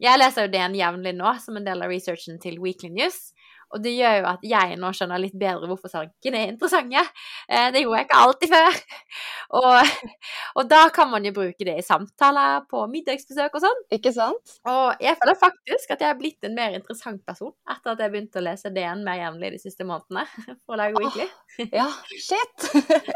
Jeg 0.00 0.18
leser 0.18 0.46
jo 0.46 0.52
DN 0.52 0.76
jevnlig 0.78 1.12
nå 1.16 1.34
som 1.42 1.58
en 1.58 1.66
del 1.66 1.84
av 1.84 1.92
researchen 1.92 2.40
til 2.40 2.56
Weekly 2.62 2.90
News. 2.94 3.33
Og 3.72 3.82
det 3.84 3.94
gjør 3.96 4.18
jo 4.20 4.26
at 4.30 4.44
jeg 4.46 4.78
nå 4.80 4.90
skjønner 4.94 5.22
litt 5.22 5.36
bedre 5.38 5.68
hvorfor 5.70 5.92
sakene 5.92 6.40
er 6.40 6.52
interessante. 6.52 7.04
Eh, 7.48 7.70
det 7.74 7.84
gjorde 7.84 8.00
jeg 8.00 8.08
ikke 8.08 8.22
alltid 8.26 8.54
før. 8.54 8.80
Og, 9.54 9.90
og, 10.58 10.64
da 10.66 10.80
kan 10.90 11.10
man 11.12 11.22
jo 11.26 11.30
bruke 11.36 11.66
det 11.66 11.76
i 11.78 11.84
samtaler, 11.84 12.64
på 12.66 12.80
middagsbesøk 12.90 13.54
og 13.54 13.62
sånn. 13.62 13.82
Ikke 13.94 14.10
sant? 14.14 14.54
Og 14.66 15.04
jeg 15.04 15.14
føler 15.20 15.38
faktisk 15.38 15.92
at 15.94 16.02
jeg 16.02 16.10
har 16.10 16.18
blitt 16.18 16.48
en 16.48 16.56
mer 16.56 16.74
interessant 16.74 17.20
person 17.28 17.52
etter 17.70 17.92
at 17.92 18.02
jeg 18.02 18.10
begynte 18.10 18.40
å 18.40 18.44
lese 18.44 18.72
DN 18.74 19.04
mer 19.06 19.20
jevnlig 19.20 19.52
de 19.54 19.60
siste 19.62 19.86
månedene 19.86 20.24
for 20.64 20.74
å 20.74 20.80
lage 20.80 20.98
Weekly. 20.98 21.28
Oh, 21.28 21.70
ja, 21.76 21.86
shit! 22.18 22.66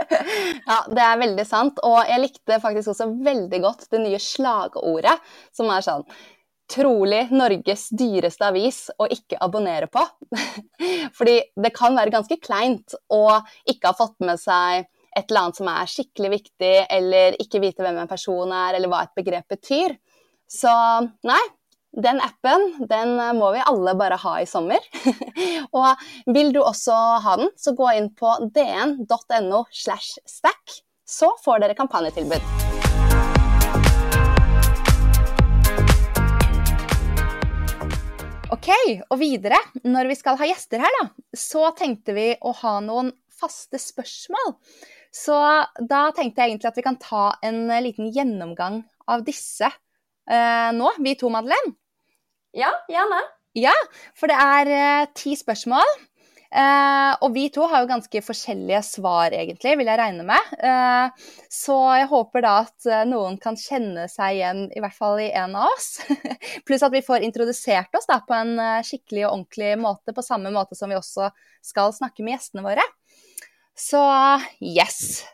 ja, 0.71 0.79
det 0.93 1.05
er 1.09 1.23
veldig 1.25 1.49
sant. 1.49 1.83
Og 1.89 1.99
jeg 2.07 2.23
likte 2.23 2.63
faktisk 2.63 2.95
også 2.95 3.11
veldig 3.27 3.63
godt 3.65 3.89
det 3.91 4.05
nye 4.05 4.23
slagordet 4.23 5.19
som 5.57 5.73
er 5.75 5.87
sånn 5.89 6.07
trolig 6.69 7.29
Norges 7.33 7.89
dyreste 7.97 8.47
avis 8.49 8.87
å 9.01 9.09
ikke 9.11 9.41
abonnere 9.45 9.89
på. 9.91 10.05
Fordi 11.19 11.41
det 11.57 11.73
kan 11.77 11.97
være 11.99 12.15
ganske 12.15 12.39
kleint 12.43 12.97
å 13.13 13.41
ikke 13.69 13.91
ha 13.91 13.97
fått 13.97 14.19
med 14.25 14.41
seg 14.41 14.87
et 15.17 15.31
eller 15.31 15.49
annet 15.49 15.59
som 15.59 15.71
er 15.73 15.91
skikkelig 15.91 16.31
viktig, 16.37 16.75
eller 16.95 17.39
ikke 17.43 17.63
vite 17.63 17.83
hvem 17.83 18.03
en 18.03 18.11
person 18.11 18.53
er, 18.55 18.77
eller 18.77 18.91
hva 18.93 19.05
et 19.07 19.17
begrep 19.19 19.49
betyr. 19.51 19.97
Så 20.49 20.73
nei, 21.27 21.41
den 21.97 22.21
appen 22.23 22.87
den 22.89 23.17
må 23.39 23.51
vi 23.57 23.65
alle 23.67 23.97
bare 23.99 24.21
ha 24.21 24.37
i 24.43 24.49
sommer. 24.49 24.85
og 25.79 26.09
vil 26.31 26.53
du 26.55 26.63
også 26.63 26.97
ha 27.25 27.39
den, 27.41 27.53
så 27.59 27.75
gå 27.77 27.91
inn 27.99 28.13
på 28.15 28.37
dn.no 28.55 29.65
slash 29.73 30.21
stack, 30.29 30.83
så 31.09 31.33
får 31.45 31.65
dere 31.65 31.79
kampanjetilbud. 31.79 32.78
Ok, 38.59 38.73
og 39.15 39.21
videre, 39.21 39.59
når 39.87 40.09
vi 40.11 40.15
skal 40.19 40.35
ha 40.41 40.47
gjester 40.49 40.83
her, 40.83 40.95
da, 40.99 41.05
så 41.39 41.69
tenkte 41.79 42.11
vi 42.17 42.33
å 42.43 42.51
ha 42.59 42.73
noen 42.83 43.13
faste 43.31 43.79
spørsmål. 43.79 44.57
Så 45.15 45.37
da 45.79 46.01
tenkte 46.17 46.43
jeg 46.43 46.57
egentlig 46.57 46.71
at 46.73 46.81
vi 46.81 46.85
kan 46.89 46.99
ta 46.99 47.29
en 47.47 47.71
liten 47.85 48.11
gjennomgang 48.11 48.81
av 49.07 49.23
disse 49.29 49.69
eh, 49.71 50.71
nå, 50.75 50.91
vi 50.99 51.15
to, 51.21 51.31
Madeleine. 51.31 51.77
Ja, 52.59 52.73
gjerne. 52.91 53.23
Ja, 53.55 53.77
for 54.19 54.27
det 54.27 54.43
er 54.43 54.73
eh, 54.75 55.07
ti 55.15 55.39
spørsmål. 55.39 55.95
Eh, 56.49 57.13
og 57.21 57.35
vi 57.35 57.45
to 57.53 57.67
har 57.69 57.83
jo 57.83 57.91
ganske 57.91 58.23
forskjellige 58.25 58.81
svar, 58.87 59.35
egentlig, 59.37 59.75
vil 59.77 59.91
jeg 59.91 60.01
regne 60.01 60.25
med. 60.31 60.53
Eh, 60.65 61.27
så 61.53 61.77
jeg 61.99 62.09
håper 62.09 62.45
da 62.45 62.53
at 62.63 62.89
eh, 62.89 63.05
noen 63.11 63.37
kan 63.43 63.59
kjenne 63.61 64.07
seg 64.09 64.39
igjen, 64.39 64.63
i 64.73 64.81
hvert 64.81 64.97
fall 64.97 65.21
i 65.21 65.29
en 65.37 65.59
av 65.61 65.69
oss. 65.75 65.99
Pluss 66.69 66.87
at 66.87 66.95
vi 66.95 67.05
får 67.05 67.27
introdusert 67.27 68.01
oss 68.01 68.09
da 68.09 68.23
på 68.25 68.37
en 68.37 68.55
eh, 68.65 68.81
skikkelig 68.87 69.27
og 69.27 69.33
ordentlig 69.35 69.75
måte, 69.83 70.17
på 70.17 70.25
samme 70.25 70.53
måte 70.55 70.79
som 70.79 70.89
vi 70.89 70.97
også 70.97 71.29
skal 71.65 71.93
snakke 71.97 72.25
med 72.25 72.39
gjestene 72.39 72.65
våre. 72.65 72.87
Så 73.79 74.01
yes, 74.65 75.27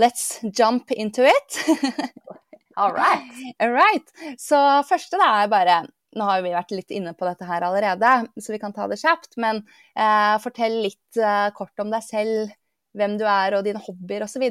let's 0.00 0.40
jump 0.42 0.90
into 0.90 1.24
it. 1.30 1.62
All 2.80 2.92
right. 2.92 3.54
All 3.60 3.70
right. 3.70 4.10
Så 4.38 4.58
første 4.88 5.18
da 5.20 5.30
er 5.44 5.50
bare 5.52 5.80
nå 6.16 6.26
har 6.26 6.42
vi 6.42 6.54
vært 6.54 6.72
litt 6.74 6.94
inne 6.94 7.12
på 7.14 7.26
dette 7.28 7.46
her 7.46 7.64
allerede, 7.66 8.12
så 8.40 8.54
vi 8.54 8.60
kan 8.62 8.74
ta 8.74 8.88
det 8.90 8.98
kjapt. 9.00 9.36
Men 9.40 9.62
eh, 9.94 10.36
fortell 10.42 10.80
litt 10.86 11.20
eh, 11.20 11.48
kort 11.56 11.82
om 11.82 11.92
deg 11.92 12.06
selv. 12.06 12.56
hvem 12.98 13.12
du 13.20 13.22
er 13.22 13.54
og 13.54 13.62
dine 13.62 13.78
hobbyer 13.78 14.24
osv.? 14.26 14.42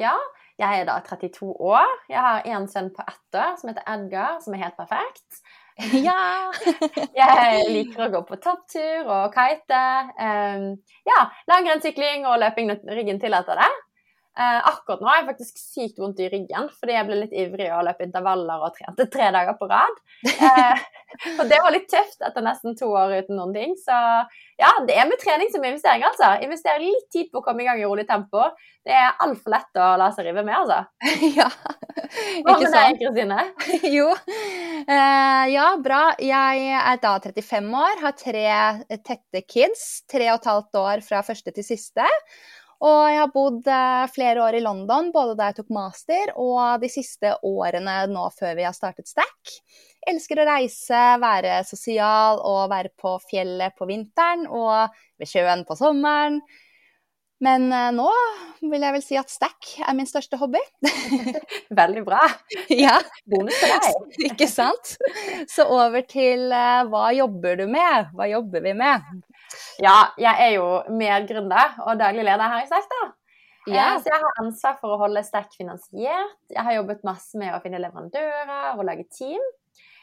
Ja, 0.00 0.14
jeg 0.60 0.80
er 0.80 0.86
da 0.88 0.98
32 1.04 1.50
år. 1.60 1.90
Jeg 2.08 2.20
har 2.24 2.46
en 2.48 2.68
sønn 2.68 2.88
på 2.96 3.04
ett 3.04 3.36
år 3.36 3.58
som 3.60 3.70
heter 3.70 3.84
Edgar, 3.84 4.38
som 4.44 4.56
er 4.56 4.64
helt 4.64 4.78
perfekt. 4.80 5.42
Ja! 6.04 6.50
jeg 7.16 7.68
liker 7.72 8.04
å 8.04 8.10
gå 8.12 8.18
på 8.28 8.36
topptur 8.44 9.08
og 9.08 9.36
kite. 9.36 9.84
Um, 10.20 10.66
ja, 11.08 11.22
langrennssykling 11.48 12.26
og 12.28 12.40
løping 12.42 12.68
når 12.68 12.98
ryggen 12.98 13.20
tillater 13.22 13.56
det. 13.60 13.70
Uh, 14.38 14.60
akkurat 14.70 15.00
nå 15.02 15.08
har 15.10 15.18
jeg 15.18 15.26
faktisk 15.32 15.56
sykt 15.58 15.96
vondt 15.98 16.20
i 16.22 16.28
ryggen 16.30 16.68
fordi 16.78 16.94
jeg 16.94 17.06
ble 17.08 17.16
litt 17.18 17.32
ivrig 17.34 17.66
og 17.74 17.82
løp 17.88 17.98
intervaller 18.04 18.62
og 18.62 18.76
trente 18.76 19.08
tre 19.10 19.26
dager 19.34 19.56
på 19.58 19.66
rad. 19.70 19.96
Eh, 20.30 20.84
og 21.40 21.42
det 21.50 21.58
var 21.64 21.74
litt 21.74 21.88
tøft 21.90 22.22
etter 22.22 22.44
nesten 22.46 22.78
to 22.78 22.92
år 22.94 23.16
uten 23.18 23.40
noen 23.40 23.56
ting. 23.56 23.74
Så 23.80 23.96
ja, 24.60 24.70
det 24.86 24.96
er 24.96 25.10
med 25.10 25.20
trening 25.20 25.50
som 25.52 25.64
investering, 25.66 26.06
altså. 26.06 26.36
Investere 26.46 26.78
litt 26.84 27.10
tid 27.12 27.30
på 27.32 27.42
å 27.42 27.44
komme 27.44 27.64
i 27.64 27.68
gang 27.68 27.82
i 27.82 27.88
rolig 27.88 28.06
tempo. 28.08 28.46
Det 28.86 28.94
er 28.94 29.18
altfor 29.26 29.56
lett 29.56 29.82
å 29.82 29.90
la 30.00 30.12
seg 30.14 30.30
rive 30.30 30.46
med, 30.46 30.56
altså. 30.62 30.84
ja, 31.40 31.50
Hva 32.46 32.58
med 32.60 32.70
deg, 32.76 33.00
Kristine? 33.02 33.42
jo, 33.96 34.08
Eh, 34.88 35.46
ja, 35.52 35.66
bra. 35.82 36.00
Jeg 36.22 36.70
er 36.72 37.00
da 37.02 37.12
35 37.20 37.68
år, 37.82 38.00
har 38.04 38.16
tre 38.16 38.46
tette 39.04 39.42
kids. 39.44 40.02
Tre 40.10 40.30
og 40.32 40.40
et 40.40 40.48
halvt 40.50 40.80
år 40.80 41.04
fra 41.04 41.20
første 41.26 41.52
til 41.56 41.66
siste. 41.66 42.06
Og 42.80 43.00
jeg 43.12 43.18
har 43.20 43.32
bodd 43.34 43.66
eh, 43.68 44.06
flere 44.14 44.40
år 44.46 44.56
i 44.56 44.62
London, 44.64 45.10
både 45.12 45.34
da 45.36 45.50
jeg 45.50 45.60
tok 45.60 45.74
master 45.76 46.32
og 46.40 46.80
de 46.80 46.88
siste 46.88 47.34
årene 47.44 47.96
nå 48.08 48.24
før 48.32 48.56
vi 48.56 48.64
har 48.64 48.76
startet 48.76 49.10
Stack. 49.10 49.52
Elsker 50.08 50.40
å 50.40 50.48
reise, 50.48 51.02
være 51.20 51.60
sosial 51.68 52.40
og 52.40 52.70
være 52.72 52.94
på 52.96 53.18
fjellet 53.28 53.76
på 53.76 53.88
vinteren 53.90 54.46
og 54.48 54.96
ved 55.20 55.28
sjøen 55.28 55.66
på 55.68 55.76
sommeren. 55.76 56.40
Men 57.40 57.70
eh, 57.72 57.88
nå 57.96 58.08
vil 58.60 58.84
jeg 58.84 58.94
vel 58.96 59.04
si 59.04 59.16
at 59.16 59.32
Stack 59.32 59.74
er 59.80 59.96
min 59.96 60.08
største 60.08 60.36
hobby. 60.40 60.60
Veldig 61.80 62.04
bra. 62.04 62.20
ja. 62.84 62.98
Bonus 63.28 63.56
for 63.60 63.72
deg. 63.72 64.10
Ikke 64.30 64.48
sant? 64.48 64.96
Så 65.48 65.64
over 65.68 66.04
til 66.08 66.48
uh, 66.52 66.84
hva 66.88 67.10
jobber 67.16 67.60
du 67.60 67.66
med? 67.72 68.12
Hva 68.16 68.28
jobber 68.28 68.64
vi 68.64 68.76
med? 68.76 69.08
Ja, 69.82 70.10
jeg 70.20 70.46
er 70.46 70.52
jo 70.56 70.66
medgründer 70.94 71.80
og 71.86 71.98
daglig 72.00 72.26
leder 72.26 72.52
her 72.52 72.64
i 72.64 72.68
Stack, 72.70 72.90
da. 72.92 73.08
Eh, 73.68 73.96
så 74.00 74.08
jeg 74.08 74.20
har 74.22 74.38
ansvar 74.40 74.76
for 74.80 74.94
å 74.94 75.00
holde 75.02 75.22
Sterk 75.26 75.52
finansiert. 75.56 76.38
Jeg 76.50 76.64
har 76.64 76.78
jobbet 76.78 77.04
masse 77.06 77.38
med 77.38 77.52
å 77.54 77.60
finne 77.62 77.80
leverandører 77.82 78.78
og 78.78 78.86
lage 78.88 79.06
team. 79.12 79.42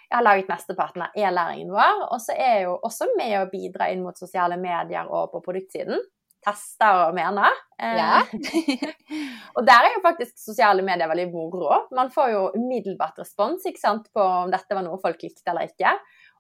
Jeg 0.08 0.16
har 0.16 0.24
laget 0.24 0.52
mesteparten 0.52 1.04
av 1.04 1.18
e-læringen 1.20 1.74
vår, 1.74 2.06
og 2.14 2.22
så 2.24 2.36
er 2.38 2.54
jeg 2.54 2.68
jo 2.70 2.78
også 2.88 3.10
med 3.18 3.34
å 3.42 3.50
bidra 3.52 3.90
inn 3.92 4.06
mot 4.06 4.16
sosiale 4.16 4.56
medier 4.62 5.10
og 5.10 5.34
på 5.34 5.42
produktsiden. 5.50 6.00
Tester 6.48 7.10
og 7.10 7.18
mener. 7.18 7.58
Ja. 7.82 8.22
og 9.58 9.66
der 9.68 9.90
er 9.90 9.98
jo 9.98 10.04
faktisk 10.06 10.38
sosiale 10.40 10.86
medier 10.86 11.10
veldig 11.12 11.28
moro. 11.34 11.82
Man 11.98 12.14
får 12.14 12.32
jo 12.32 12.46
umiddelbart 12.56 13.20
respons 13.20 13.68
sant, 13.82 14.08
på 14.14 14.24
om 14.46 14.54
dette 14.54 14.78
var 14.78 14.86
noe 14.86 15.02
folk 15.02 15.26
likte 15.26 15.52
eller 15.52 15.68
ikke. 15.68 15.98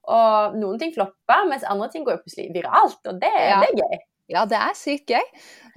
Og 0.07 0.59
noen 0.59 0.79
ting 0.79 0.93
flopper, 0.95 1.47
mens 1.49 1.65
andre 1.67 1.89
ting 1.91 2.05
går 2.07 2.17
jo 2.17 2.23
plutselig 2.23 2.53
viralt, 2.55 3.01
og 3.03 3.19
det, 3.19 3.33
ja. 3.33 3.59
det 3.63 3.73
er 3.73 3.81
gøy. 3.83 4.05
Ja, 4.27 4.43
det 4.43 4.57
er 4.59 4.75
sykt 4.75 5.11
gøy. 5.11 5.23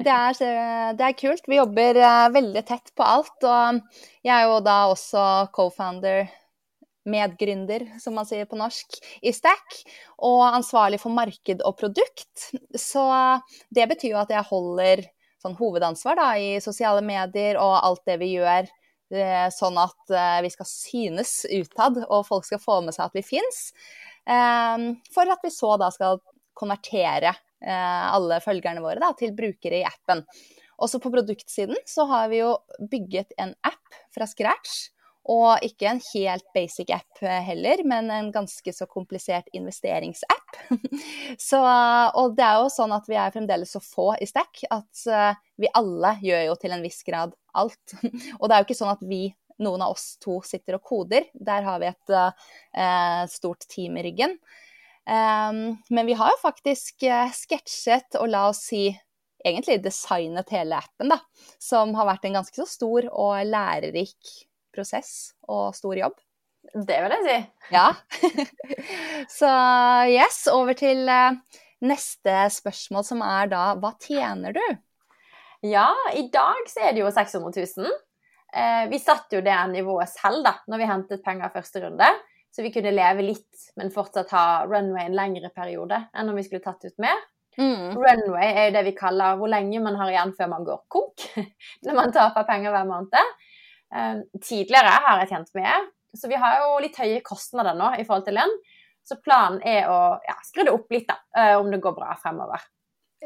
Det 0.03 0.11
er, 0.11 0.39
det 0.99 1.05
er, 1.07 1.15
kult. 1.19 1.47
Vi 1.47 1.61
jobber 1.61 2.01
uh, 2.03 2.27
veldig 2.35 2.63
tett 2.67 2.91
på 2.99 3.07
alt. 3.07 3.37
Og 3.47 3.79
jeg 4.27 4.33
er 4.35 4.49
jo 4.49 4.57
da 4.67 4.79
også 4.91 5.27
co-founder, 5.55 6.25
medgründer, 7.11 7.87
som 8.03 8.19
man 8.19 8.27
sier 8.27 8.49
på 8.51 8.59
norsk, 8.59 8.99
i 9.23 9.31
Stack. 9.35 9.79
Og 10.27 10.43
ansvarlig 10.49 10.99
for 11.03 11.15
marked 11.15 11.63
og 11.63 11.79
produkt. 11.79 12.51
Så 12.91 13.07
det 13.71 13.87
betyr 13.95 14.17
jo 14.17 14.21
at 14.25 14.35
jeg 14.35 14.51
holder 14.51 15.07
sånn 15.41 15.57
hovedansvar 15.57 16.19
da, 16.19 16.29
i 16.37 16.59
sosiale 16.61 17.07
medier 17.07 17.57
og 17.63 17.79
alt 17.79 18.03
det 18.11 18.19
vi 18.21 18.35
gjør. 18.35 18.67
Uh, 19.15 19.47
sånn 19.55 19.79
at 19.79 20.11
uh, 20.11 20.39
vi 20.43 20.51
skal 20.51 20.67
synes 20.67 21.41
utad, 21.47 22.03
og 22.09 22.27
folk 22.27 22.51
skal 22.51 22.63
få 22.63 22.83
med 22.83 22.99
seg 22.99 23.07
at 23.07 23.17
vi 23.19 23.27
fins. 23.27 23.69
Ehm, 24.29 24.93
for 25.15 25.31
at 25.33 25.45
vi 25.45 25.53
så 25.55 25.77
da 25.81 25.91
skal 25.95 26.21
konvertere 26.61 27.33
eh, 27.33 28.07
alle 28.13 28.41
følgerne 28.45 28.83
våre 28.85 29.01
da, 29.03 29.13
til 29.19 29.35
brukere 29.37 29.81
i 29.81 29.87
appen. 29.89 30.25
Også 30.81 31.01
på 31.01 31.13
produktsiden 31.13 31.77
så 31.89 32.07
har 32.09 32.31
vi 32.33 32.41
jo 32.41 32.55
bygget 32.91 33.37
en 33.41 33.55
app 33.67 34.01
fra 34.15 34.29
scratch. 34.29 34.89
Og 35.31 35.61
ikke 35.63 35.85
en 35.85 35.99
helt 36.15 36.47
basic 36.55 36.89
app 36.97 37.21
eh, 37.23 37.43
heller, 37.45 37.83
men 37.87 38.09
en 38.11 38.31
ganske 38.33 38.73
så 38.73 38.87
komplisert 38.89 39.51
investeringsapp. 39.53 40.57
så, 41.51 41.61
og 42.17 42.39
det 42.39 42.47
er 42.47 42.63
jo 42.63 42.71
sånn 42.73 42.95
at 42.97 43.11
vi 43.11 43.19
er 43.21 43.35
fremdeles 43.35 43.77
så 43.77 43.83
få 43.85 44.15
i 44.17 44.27
Stack 44.27 44.65
at 44.73 45.05
uh, 45.13 45.37
vi 45.61 45.69
alle 45.77 46.15
gjør 46.25 46.47
jo 46.49 46.57
til 46.63 46.75
en 46.75 46.83
viss 46.85 47.05
grad 47.07 47.37
alt. 47.53 47.95
og 48.41 48.49
det 48.49 48.57
er 48.57 48.63
jo 48.63 48.69
ikke 48.71 48.81
sånn 48.81 48.95
at 48.95 49.05
vi 49.05 49.27
noen 49.63 49.85
av 49.85 49.95
oss 49.95 50.15
to 50.23 50.41
sitter 50.47 50.79
og 50.79 50.85
koder. 50.87 51.29
Der 51.35 51.65
har 51.67 51.81
vi 51.83 51.91
et 51.91 52.15
uh, 52.17 53.25
stort 53.31 53.67
team 53.71 53.99
i 54.01 54.05
ryggen. 54.09 54.37
Um, 55.11 55.79
men 55.91 56.07
vi 56.07 56.17
har 56.19 56.33
jo 56.35 56.43
faktisk 56.43 57.07
uh, 57.09 57.31
sketsjet 57.35 58.19
og 58.21 58.31
la 58.31 58.47
oss 58.51 58.63
si 58.69 58.89
egentlig 59.45 59.81
designet 59.85 60.53
hele 60.53 60.79
appen, 60.79 61.13
da. 61.13 61.21
Som 61.63 61.95
har 61.99 62.09
vært 62.11 62.29
en 62.29 62.41
ganske 62.41 62.57
så 62.61 62.69
stor 62.69 63.09
og 63.11 63.41
lærerik 63.49 64.35
prosess 64.75 65.33
og 65.49 65.73
stor 65.77 65.97
jobb. 65.99 66.19
Det 66.75 66.99
vil 67.03 67.15
jeg 67.17 67.27
si. 67.27 67.39
Ja. 67.75 67.87
så 69.41 69.51
yes, 70.13 70.45
over 70.53 70.77
til 70.79 71.09
uh, 71.09 71.33
neste 71.83 72.37
spørsmål, 72.61 73.07
som 73.07 73.25
er 73.25 73.51
da 73.51 73.65
hva 73.81 73.95
tjener 74.03 74.55
du? 74.55 74.65
Ja, 75.67 75.91
i 76.17 76.29
dag 76.33 76.69
så 76.71 76.87
er 76.87 76.95
det 76.95 77.03
jo 77.03 77.11
600 77.13 77.67
000. 77.77 77.99
Eh, 78.53 78.89
vi 78.91 78.99
satte 78.99 79.39
jo 79.39 79.45
det 79.47 79.57
nivået 79.71 80.11
selv 80.11 80.45
da 80.47 80.57
når 80.71 80.83
vi 80.83 80.89
hentet 80.91 81.25
penger 81.25 81.53
første 81.55 81.83
runde, 81.85 82.09
så 82.51 82.65
vi 82.65 82.73
kunne 82.75 82.93
leve 82.95 83.23
litt, 83.23 83.69
men 83.79 83.93
fortsatt 83.95 84.33
ha 84.35 84.47
runway 84.67 85.07
en 85.07 85.19
lengre 85.19 85.53
periode 85.55 86.01
enn 86.11 86.33
om 86.33 86.39
vi 86.39 86.47
skulle 86.47 86.65
tatt 86.65 86.85
ut 86.89 86.99
mer. 87.03 87.21
Mm. 87.59 87.95
Runway 87.99 88.51
er 88.51 88.69
jo 88.69 88.75
det 88.79 88.85
vi 88.87 88.97
kaller 88.97 89.39
hvor 89.39 89.51
lenge 89.51 89.83
man 89.83 89.99
har 90.01 90.11
igjen 90.11 90.35
før 90.39 90.51
man 90.55 90.67
går 90.67 90.83
konk. 90.91 91.27
når 91.87 91.99
man 91.99 92.15
taper 92.15 92.49
penger 92.49 92.75
hver 92.75 92.91
måned. 92.91 93.39
Eh, 93.95 94.21
tidligere 94.43 94.99
har 95.07 95.23
jeg 95.23 95.33
tjent 95.33 95.55
mye, 95.59 95.79
så 96.19 96.31
vi 96.31 96.39
har 96.39 96.61
jo 96.63 96.77
litt 96.83 96.99
høye 96.99 97.23
kostnader 97.27 97.79
nå 97.79 97.95
i 97.99 98.07
forhold 98.07 98.27
til 98.29 98.39
lønn. 98.39 98.59
Så 99.07 99.17
planen 99.23 99.63
er 99.67 99.89
å 99.91 100.19
ja, 100.27 100.37
skru 100.47 100.63
det 100.67 100.75
opp 100.75 100.91
litt, 100.93 101.09
da, 101.09 101.17
eh, 101.39 101.57
om 101.59 101.71
det 101.73 101.81
går 101.83 101.97
bra 101.97 102.15
fremover. 102.21 102.63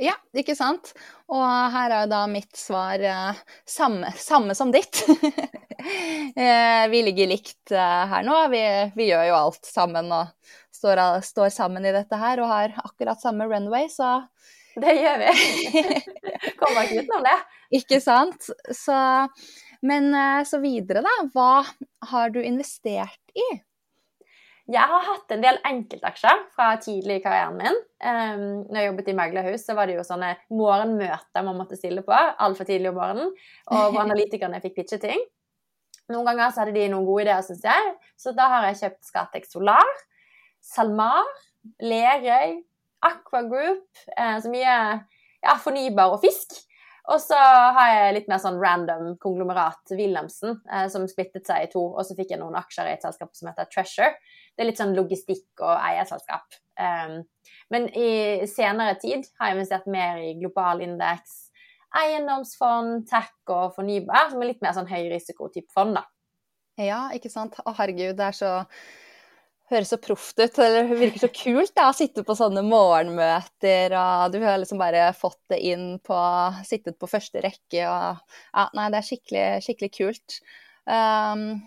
Ja, 0.00 0.14
ikke 0.34 0.56
sant. 0.58 0.90
Og 1.30 1.42
her 1.74 1.92
er 1.92 2.04
jo 2.04 2.10
da 2.10 2.24
mitt 2.30 2.56
svar 2.58 2.98
eh, 2.98 3.42
samme, 3.68 4.10
samme, 4.18 4.56
som 4.58 4.72
ditt. 4.74 5.04
eh, 6.34 6.84
vi 6.90 7.02
ligger 7.06 7.30
likt 7.30 7.70
eh, 7.70 8.02
her 8.10 8.26
nå. 8.26 8.40
Vi, 8.50 8.62
vi, 8.96 9.06
gjør 9.12 9.28
jo 9.28 9.36
alt 9.38 9.68
sammen 9.70 10.10
og 10.14 10.32
står, 10.74 11.02
står, 11.22 11.52
sammen 11.54 11.86
i 11.86 11.94
dette 11.94 12.18
her 12.18 12.42
og 12.42 12.50
har 12.50 12.74
akkurat 12.82 13.22
samme 13.22 13.46
runway, 13.50 13.86
så 13.92 14.24
Det 14.82 14.90
gjør 14.98 15.20
vi. 15.22 15.84
Kommer 16.58 16.82
ikke 16.82 17.04
utenom 17.04 17.28
det. 17.28 17.36
ikke 17.78 18.00
sant. 18.02 18.48
Så, 18.74 18.96
men 19.86 20.10
så 20.50 20.58
videre, 20.58 21.04
da. 21.06 21.12
Hva 21.30 21.62
har 22.10 22.34
du 22.34 22.40
investert 22.42 23.38
i? 23.38 23.46
Jeg 24.72 24.88
har 24.88 25.02
hatt 25.04 25.32
en 25.34 25.42
del 25.44 25.58
enkeltaksjer 25.68 26.38
fra 26.54 26.70
tidlig 26.80 27.18
i 27.18 27.22
karrieren 27.24 27.58
min. 27.58 27.78
Um, 28.00 28.44
når 28.70 28.78
jeg 28.78 28.88
jobbet 28.88 29.10
i 29.12 29.16
meglerhus, 29.18 29.64
så 29.66 29.76
var 29.76 29.90
det 29.90 29.98
jo 29.98 30.04
sånne 30.06 30.30
morgenmøter 30.56 31.44
man 31.44 31.58
måtte 31.58 31.76
stille 31.76 32.04
på 32.06 32.14
altfor 32.16 32.68
tidlig 32.68 32.88
om 32.88 32.96
morgenen, 32.96 33.34
og 33.68 33.82
hvor 33.90 34.00
analytikerne 34.06 34.62
fikk 34.64 34.78
pitche 34.78 35.00
ting. 35.02 35.20
Noen 36.12 36.28
ganger 36.30 36.52
så 36.52 36.62
hadde 36.64 36.76
de 36.76 36.88
noen 36.92 37.04
gode 37.08 37.26
ideer, 37.26 37.44
syns 37.44 37.64
jeg, 37.64 37.92
så 38.20 38.32
da 38.36 38.48
har 38.52 38.68
jeg 38.70 38.80
kjøpt 38.82 39.08
Scatec 39.08 39.48
Solar, 39.48 39.90
SalMar, 40.64 41.28
Lerøy, 41.84 42.62
Aqua 43.04 43.42
Group, 43.48 43.88
eh, 44.16 44.36
så 44.40 44.52
mye 44.52 44.76
ja, 45.44 45.58
fornybar 45.60 46.16
og 46.16 46.24
fisk. 46.24 46.56
Og 47.12 47.20
så 47.20 47.36
har 47.36 47.90
jeg 47.92 48.12
litt 48.16 48.28
mer 48.32 48.40
sånn 48.40 48.56
random 48.60 49.10
konglomerat, 49.20 49.92
Wilhelmsen, 49.92 50.56
eh, 50.72 50.86
som 50.92 51.04
splittet 51.08 51.44
seg 51.48 51.66
i 51.66 51.70
to. 51.72 51.82
Og 51.92 52.04
så 52.08 52.16
fikk 52.16 52.32
jeg 52.32 52.40
noen 52.40 52.56
aksjer 52.56 52.88
i 52.88 52.94
et 52.96 53.04
selskap 53.04 53.34
som 53.36 53.50
heter 53.50 53.68
Treasure. 53.68 54.14
Det 54.54 54.64
er 54.64 54.70
litt 54.70 54.80
sånn 54.80 54.94
logistikk 54.96 55.62
og 55.62 55.74
eierselskap. 55.74 56.58
Um, 56.78 57.22
men 57.74 57.88
i 57.94 58.46
senere 58.50 58.96
tid 59.02 59.26
har 59.38 59.50
jeg 59.50 59.58
investert 59.58 59.88
mer 59.90 60.20
i 60.22 60.34
global 60.38 60.82
indeks, 60.84 61.48
eiendomsfond, 61.94 63.04
tech 63.10 63.32
og 63.50 63.74
fornybar, 63.76 64.30
som 64.30 64.42
er 64.42 64.52
litt 64.52 64.62
mer 64.64 64.74
sånn 64.76 64.90
høyrisikotype 64.90 65.70
fond, 65.74 65.98
da. 65.98 66.04
Ja, 66.80 67.06
ikke 67.14 67.30
sant. 67.30 67.58
Å, 67.62 67.74
herregud, 67.78 68.16
det 68.18 68.30
er 68.30 68.38
så 68.38 68.52
høres 69.72 69.92
så 69.92 69.98
proft 70.00 70.38
ut. 70.40 70.58
Eller 70.60 70.90
virker 70.90 71.24
så 71.24 71.30
kult 71.34 71.74
da, 71.76 71.88
å 71.90 71.96
sitte 71.96 72.24
på 72.26 72.36
sånne 72.38 72.64
morgenmøter, 72.66 73.94
og 73.98 74.34
du 74.34 74.40
har 74.44 74.58
liksom 74.60 74.80
bare 74.82 75.08
fått 75.16 75.40
det 75.52 75.60
inn 75.70 75.86
på 76.04 76.18
Sittet 76.66 76.98
på 77.00 77.10
første 77.10 77.42
rekke 77.44 77.86
og 77.88 78.20
Ja, 78.54 78.68
nei, 78.76 78.90
det 78.92 79.00
er 79.00 79.08
skikkelig, 79.08 79.46
skikkelig 79.66 79.92
kult. 79.98 80.38
Um, 80.84 81.62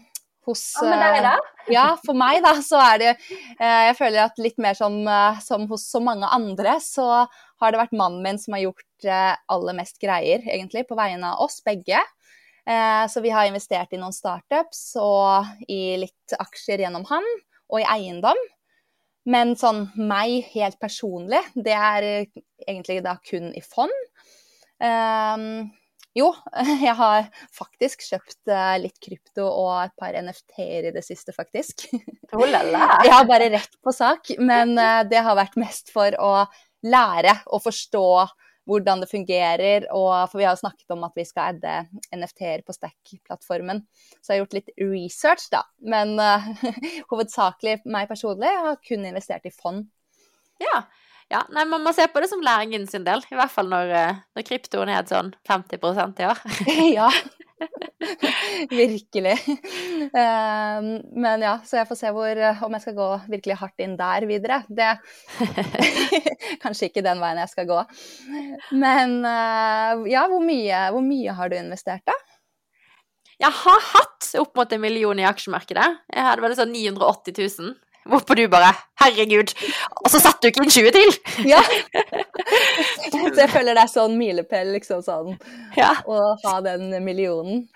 hos 0.47 0.63
Ja, 0.79 0.87
med 0.89 1.03
deg, 1.03 1.19
da? 1.25 1.35
Eh, 1.37 1.71
ja, 1.75 1.85
for 2.03 2.17
meg, 2.17 2.39
da, 2.45 2.55
så 2.63 2.79
er 2.79 3.01
det 3.03 3.11
uh, 3.19 3.83
Jeg 3.89 3.97
føler 3.99 4.23
at 4.23 4.39
litt 4.41 4.57
mer 4.63 4.77
som, 4.79 4.97
uh, 5.05 5.37
som 5.43 5.67
hos 5.69 5.85
så 5.91 6.01
mange 6.03 6.29
andre, 6.33 6.77
så 6.83 7.27
har 7.61 7.73
det 7.73 7.81
vært 7.81 7.95
mannen 7.97 8.23
min 8.23 8.39
som 8.41 8.55
har 8.55 8.67
gjort 8.67 9.07
eh, 9.07 9.33
aller 9.53 9.77
mest 9.77 9.97
greier, 10.01 10.43
egentlig, 10.45 10.85
på 10.89 10.97
vegne 10.97 11.33
av 11.33 11.47
oss 11.47 11.59
begge. 11.65 12.01
Eh, 12.67 13.05
så 13.09 13.23
vi 13.23 13.31
har 13.33 13.47
investert 13.47 13.93
i 13.95 13.99
noen 14.01 14.15
startups 14.15 14.81
og 15.01 15.65
i 15.71 15.97
litt 16.03 16.37
aksjer 16.37 16.85
gjennom 16.85 17.07
han, 17.09 17.25
og 17.71 17.81
i 17.81 17.87
eiendom. 17.95 18.39
Men 19.27 19.55
sånn 19.59 19.87
meg 19.99 20.51
helt 20.53 20.77
personlig, 20.79 21.41
det 21.55 21.75
er 21.75 22.05
egentlig 22.67 23.01
da 23.03 23.17
kun 23.25 23.49
i 23.57 23.63
fond. 23.65 23.95
Jo, 26.17 26.31
jeg 26.87 26.95
har 26.97 27.27
faktisk 27.53 28.01
kjøpt 28.07 28.53
litt 28.81 28.97
krypto 29.03 29.45
og 29.45 29.73
et 29.83 29.95
par 29.99 30.17
NFT-er 30.17 30.89
i 30.89 30.95
det 30.95 31.05
siste, 31.05 31.35
faktisk. 31.35 31.87
Jeg 32.27 33.13
har 33.13 33.27
bare 33.29 33.51
rett 33.53 33.77
på 33.85 33.93
sak, 33.95 34.33
men 34.41 34.73
det 35.07 35.21
har 35.23 35.37
vært 35.37 35.55
mest 35.61 35.93
for 35.93 36.17
å 36.19 36.31
lære 36.83 37.31
og 37.53 37.61
forstå 37.63 38.07
hvordan 38.67 39.01
det 39.01 39.09
fungerer. 39.11 39.87
Og, 39.95 40.11
for 40.29 40.41
vi 40.41 40.47
har 40.47 40.55
jo 40.55 40.61
snakket 40.63 40.93
om 40.95 41.05
at 41.07 41.17
vi 41.17 41.25
skal 41.27 41.55
adde 41.55 41.75
NFT-er 42.15 42.63
på 42.67 42.75
Stack-plattformen. 42.75 43.83
Så 44.19 44.33
jeg 44.33 44.35
har 44.35 44.43
gjort 44.43 44.57
litt 44.59 44.71
research, 44.83 45.47
da. 45.53 45.63
Men 45.79 46.15
uh, 46.19 46.47
hovedsakelig 47.11 47.79
meg 47.87 48.09
personlig 48.11 48.51
har 48.67 48.79
kun 48.83 49.07
investert 49.07 49.47
i 49.47 49.53
fond. 49.55 49.87
Ja. 50.63 50.83
Ja. 51.33 51.41
Nei, 51.51 51.65
man 51.67 51.83
må 51.83 51.91
se 51.95 52.05
på 52.11 52.21
det 52.23 52.29
som 52.31 52.43
læringen 52.43 52.87
sin 52.89 53.07
del. 53.07 53.23
I 53.31 53.39
hvert 53.39 53.51
fall 53.51 53.67
når, 53.71 53.91
eh, 53.97 54.21
når 54.37 54.47
kryptoen 54.47 54.91
er 54.91 55.01
et 55.01 55.11
sånn 55.11 55.33
50% 55.49 56.23
i 56.23 56.29
år. 56.29 56.43
ja. 56.99 57.09
virkelig. 58.69 59.33
Um, 60.13 60.89
men 61.17 61.41
ja, 61.41 61.57
så 61.65 61.79
jeg 61.79 61.89
får 61.89 61.99
se 61.99 62.11
hvor, 62.13 62.41
om 62.67 62.77
jeg 62.77 62.85
skal 62.85 62.97
gå 62.97 63.09
virkelig 63.33 63.57
hardt 63.61 63.83
inn 63.83 63.97
der 63.99 64.27
videre. 64.29 64.61
Det 64.69 64.93
Kanskje 66.63 66.91
ikke 66.91 67.05
den 67.05 67.21
veien 67.23 67.41
jeg 67.41 67.53
skal 67.53 67.69
gå. 67.69 67.81
Men 68.77 69.19
uh, 69.25 70.05
ja, 70.09 70.27
hvor 70.29 70.43
mye, 70.43 70.87
hvor 70.93 71.05
mye 71.05 71.37
har 71.37 71.51
du 71.51 71.57
investert, 71.59 72.05
da? 72.07 72.15
Jeg 73.37 73.53
har 73.53 73.83
hatt 73.91 74.31
opp 74.41 74.55
mot 74.57 74.71
en 74.73 74.81
million 74.81 75.19
i 75.19 75.25
aksjemarkedet. 75.29 75.89
Jeg 76.09 76.25
hadde 76.25 76.41
vel 76.41 76.55
sånn 76.57 76.73
980 76.73 77.35
000. 77.37 77.75
Hvorpå 78.07 78.35
du 78.37 78.45
bare 78.51 78.73
'herregud', 79.01 79.53
og 80.03 80.11
så 80.11 80.19
satte 80.23 80.47
du 80.47 80.47
ikke 80.51 80.63
inn 80.63 80.71
20 80.71 80.91
til! 80.95 81.17
ja. 81.53 81.61
Så 83.11 83.41
jeg 83.41 83.49
føler 83.51 83.75
det 83.75 83.83
er 83.83 83.91
sånn 83.91 84.15
milepæl, 84.19 84.71
liksom 84.75 85.01
sånn, 85.03 85.35
ja. 85.77 85.91
å 86.07 86.35
ha 86.43 86.53
den 86.65 86.89
millionen. 87.03 87.67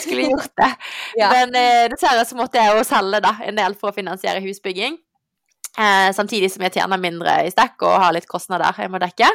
Skulle 0.00 0.30
gjort 0.30 0.52
det. 0.56 0.72
Ja. 1.16 1.30
Men 1.32 1.54
eh, 1.56 1.86
dessverre 1.88 2.26
så 2.28 2.36
måtte 2.36 2.60
jeg 2.60 2.76
jo 2.76 2.82
selge 2.84 3.22
da, 3.24 3.30
en 3.46 3.56
del 3.56 3.76
for 3.80 3.88
å 3.88 3.96
finansiere 3.96 4.42
husbygging. 4.44 4.98
Eh, 5.76 6.10
samtidig 6.16 6.50
som 6.52 6.64
jeg 6.66 6.74
tjener 6.74 7.00
mindre 7.00 7.38
i 7.46 7.52
stekk 7.52 7.84
og 7.88 7.94
har 8.02 8.12
litt 8.16 8.28
kostnader 8.28 8.76
jeg 8.80 8.92
må 8.92 9.00
dekke. 9.00 9.30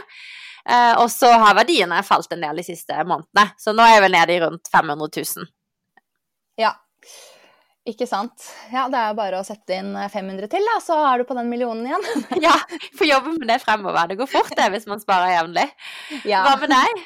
Eh, 0.70 0.94
og 1.02 1.08
så 1.10 1.32
har 1.42 1.58
verdiene 1.58 2.04
falt 2.06 2.34
en 2.36 2.46
del 2.46 2.62
de 2.62 2.66
siste 2.68 2.98
månedene, 3.02 3.48
så 3.58 3.74
nå 3.74 3.86
er 3.86 3.96
jeg 3.96 4.06
vel 4.06 4.16
nede 4.18 4.36
i 4.36 4.44
rundt 4.44 4.70
500 4.70 5.10
000. 5.18 5.50
Ja, 6.62 6.76
ikke 7.92 8.08
sant. 8.10 8.46
Ja, 8.72 8.88
det 8.92 9.00
er 9.00 9.18
bare 9.18 9.40
å 9.42 9.46
sette 9.46 9.78
inn 9.78 9.94
500 9.96 10.50
til, 10.52 10.66
da, 10.68 10.78
så 10.84 10.98
er 11.10 11.22
du 11.22 11.28
på 11.30 11.38
den 11.38 11.50
millionen 11.52 11.88
igjen. 11.88 12.06
ja, 12.46 12.56
få 12.98 13.08
jobbe 13.08 13.36
med 13.38 13.48
det 13.52 13.60
fremover. 13.64 14.12
Det 14.12 14.20
går 14.22 14.30
fort 14.32 14.54
det 14.58 14.70
hvis 14.74 14.88
man 14.90 15.02
sparer 15.04 15.36
jevnlig. 15.36 15.68
Ja. 16.28 16.44
Hva 16.48 16.56
med 16.62 16.74
deg? 16.74 17.04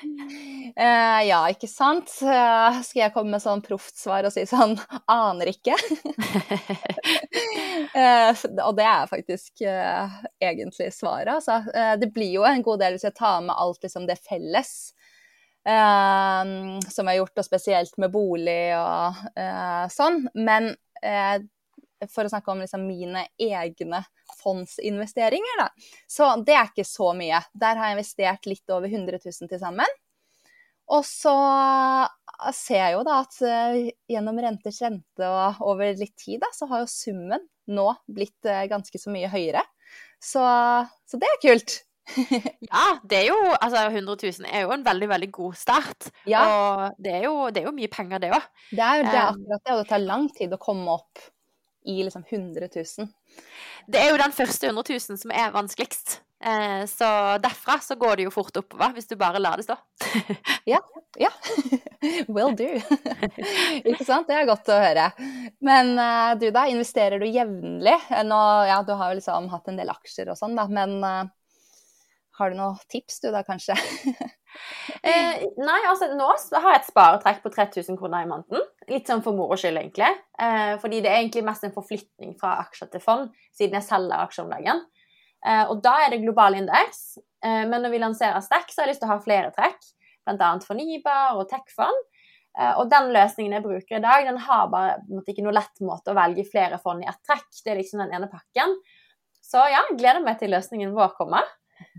Uh, 0.76 1.22
ja, 1.24 1.40
ikke 1.54 1.70
sant. 1.72 2.12
Uh, 2.20 2.82
skal 2.84 3.06
jeg 3.06 3.14
komme 3.16 3.36
med 3.36 3.44
sånn 3.44 3.64
proft 3.64 3.96
svar 4.00 4.28
og 4.28 4.34
si 4.36 4.44
sånn 4.50 4.76
aner 5.12 5.52
ikke? 5.54 5.78
uh, 7.96 8.32
og 8.66 8.74
det 8.76 8.88
er 8.90 9.08
faktisk 9.12 9.64
egentlig 9.66 10.92
svaret, 10.96 11.38
altså. 11.38 11.62
det 12.00 12.10
blir 12.14 12.34
jo 12.38 12.44
en 12.48 12.64
god 12.66 12.82
del 12.84 12.96
hvis 12.96 13.08
jeg 13.08 13.16
tar 13.18 13.42
med 13.46 13.56
alt 13.56 13.86
liksom 13.86 14.08
det 14.10 14.20
felles. 14.24 14.76
Uh, 15.66 16.78
som 16.94 17.08
jeg 17.08 17.16
har 17.16 17.24
gjort, 17.24 17.40
og 17.42 17.46
spesielt 17.48 17.96
med 17.98 18.12
bolig 18.14 18.76
og 18.78 19.22
uh, 19.34 19.86
sånn. 19.90 20.20
Men 20.38 20.70
uh, 21.02 21.38
for 22.12 22.28
å 22.28 22.30
snakke 22.30 22.54
om 22.54 22.62
liksom 22.62 22.84
mine 22.86 23.24
egne 23.42 24.04
fondsinvesteringer, 24.44 25.64
da. 25.64 25.70
Så 26.06 26.28
det 26.46 26.54
er 26.54 26.70
ikke 26.70 26.86
så 26.86 27.16
mye. 27.18 27.40
Der 27.58 27.80
har 27.80 27.90
jeg 27.90 27.98
investert 27.98 28.50
litt 28.50 28.76
over 28.76 28.92
100 28.92 29.24
000 29.24 29.50
til 29.50 29.62
sammen. 29.62 29.98
Og 30.94 31.02
så 31.08 31.34
ser 32.54 32.78
jeg 32.84 32.94
jo 32.94 33.02
da 33.08 33.16
at 33.24 33.40
gjennom 34.12 34.38
renters 34.44 34.84
rente 34.86 35.30
og 35.32 35.64
over 35.66 35.96
litt 35.98 36.14
tid, 36.14 36.44
da, 36.44 36.52
så 36.54 36.68
har 36.70 36.84
jo 36.84 36.92
summen 36.92 37.48
nå 37.74 37.88
blitt 38.06 38.52
ganske 38.70 39.02
så 39.02 39.10
mye 39.10 39.32
høyere. 39.34 39.64
Så, 40.22 40.44
så 41.10 41.18
det 41.18 41.32
er 41.32 41.42
kult. 41.42 41.80
ja, 42.72 42.84
det 43.04 43.18
er 43.24 43.28
jo 43.32 43.38
Altså, 43.56 43.86
100 43.90 44.18
000 44.22 44.50
er 44.50 44.66
jo 44.66 44.74
en 44.76 44.86
veldig, 44.86 45.10
veldig 45.10 45.32
god 45.34 45.56
start. 45.60 46.10
Ja. 46.30 46.44
Og 46.46 47.00
det 47.02 47.16
er, 47.20 47.24
jo, 47.28 47.48
det 47.50 47.64
er 47.64 47.70
jo 47.70 47.78
mye 47.78 47.92
penger, 47.92 48.22
det 48.22 48.34
òg. 48.36 48.52
Det 48.72 48.84
er 48.84 49.00
jo 49.00 49.08
det, 49.08 49.24
akkurat 49.24 49.64
det, 49.64 49.74
og 49.74 49.82
det 49.82 49.90
tar 49.94 50.06
lang 50.06 50.30
tid 50.36 50.54
å 50.54 50.62
komme 50.62 51.00
opp 51.00 51.26
i 51.86 52.04
liksom 52.04 52.24
100 52.30 52.70
000. 52.76 53.10
Det 53.88 54.02
er 54.02 54.10
jo 54.10 54.22
den 54.22 54.34
første 54.34 54.72
100 54.72 54.86
000 54.90 55.20
som 55.22 55.34
er 55.34 55.54
vanskeligst. 55.54 56.20
Eh, 56.46 56.86
så 56.90 57.08
derfra 57.42 57.78
så 57.82 57.96
går 57.98 58.18
det 58.18 58.26
jo 58.28 58.34
fort 58.34 58.58
oppover, 58.60 58.92
hvis 58.94 59.08
du 59.10 59.16
bare 59.18 59.42
lar 59.42 59.58
det 59.58 59.68
stå. 59.68 59.78
ja. 60.74 60.82
Ja. 61.18 61.32
Will 62.36 62.56
do. 62.58 62.68
Ikke 63.86 64.04
sant? 64.06 64.28
Det 64.28 64.36
er 64.36 64.50
godt 64.50 64.70
å 64.70 64.82
høre. 64.82 65.08
Men 65.64 65.94
uh, 65.98 66.34
du 66.38 66.50
da, 66.54 66.66
investerer 66.70 67.22
du 67.22 67.30
jevnlig? 67.30 67.96
Nå, 68.28 68.42
ja, 68.70 68.82
du 68.86 68.94
har 68.98 69.14
jo 69.14 69.22
liksom 69.22 69.50
hatt 69.54 69.72
en 69.72 69.80
del 69.80 69.94
aksjer 69.94 70.34
og 70.34 70.40
sånn, 70.40 70.58
da, 70.60 70.68
men 70.68 71.00
har 72.40 72.52
du 72.52 72.58
noen 72.60 72.80
tips 72.92 73.22
du 73.24 73.30
da, 73.34 73.42
kanskje? 73.48 73.76
eh, 75.10 75.46
nei, 75.60 75.80
altså 75.90 76.10
nå 76.16 76.28
har 76.28 76.72
jeg 76.74 76.82
et 76.82 76.90
sparetrekk 76.90 77.42
på 77.44 77.52
3000 77.54 78.00
kroner 78.00 78.26
i 78.26 78.30
måneden. 78.30 78.66
Litt 78.92 79.10
sånn 79.10 79.24
for 79.26 79.38
moro 79.38 79.58
skyld, 79.60 79.80
egentlig. 79.82 80.12
Eh, 80.42 80.76
fordi 80.82 81.02
det 81.04 81.12
er 81.12 81.22
egentlig 81.22 81.46
mest 81.48 81.68
en 81.68 81.76
forflytning 81.76 82.36
fra 82.40 82.58
aksjer 82.66 82.92
til 82.94 83.04
fond, 83.04 83.32
siden 83.56 83.80
jeg 83.80 83.88
selger 83.88 84.26
aksjer 84.26 84.48
om 84.48 84.54
dagen. 84.56 84.84
Eh, 85.46 85.64
og 85.70 85.80
da 85.86 86.00
er 86.04 86.14
det 86.14 86.24
global 86.24 86.58
indeks. 86.58 87.20
Eh, 87.46 87.64
men 87.70 87.84
når 87.84 87.94
vi 87.94 88.02
lanserer 88.02 88.44
Stack, 88.44 88.72
så 88.72 88.82
har 88.82 88.90
jeg 88.90 88.96
lyst 88.96 89.06
til 89.06 89.12
å 89.12 89.14
ha 89.14 89.24
flere 89.24 89.54
trekk. 89.56 89.92
Bl.a. 90.26 90.52
fornybar 90.66 91.40
og 91.40 91.48
tech-fond. 91.52 92.06
Eh, 92.56 92.74
og 92.80 92.90
den 92.92 93.12
løsningen 93.14 93.58
jeg 93.58 93.66
bruker 93.66 94.00
i 94.00 94.04
dag, 94.04 94.26
den 94.28 94.40
har 94.48 94.70
bare 94.72 94.98
måtte, 95.10 95.34
ikke 95.34 95.46
noe 95.46 95.56
lett 95.58 95.84
måte 95.86 96.14
å 96.14 96.18
velge 96.18 96.48
flere 96.48 96.80
fond 96.82 97.04
i 97.04 97.10
ett 97.12 97.22
trekk. 97.28 97.50
Det 97.62 97.74
er 97.74 97.82
liksom 97.82 98.02
den 98.04 98.16
ene 98.16 98.32
pakken. 98.32 98.78
Så 99.46 99.62
ja, 99.70 99.84
gleder 99.94 100.24
meg 100.26 100.40
til 100.40 100.56
løsningen 100.56 100.96
vår 100.96 101.14
kommer. 101.20 101.46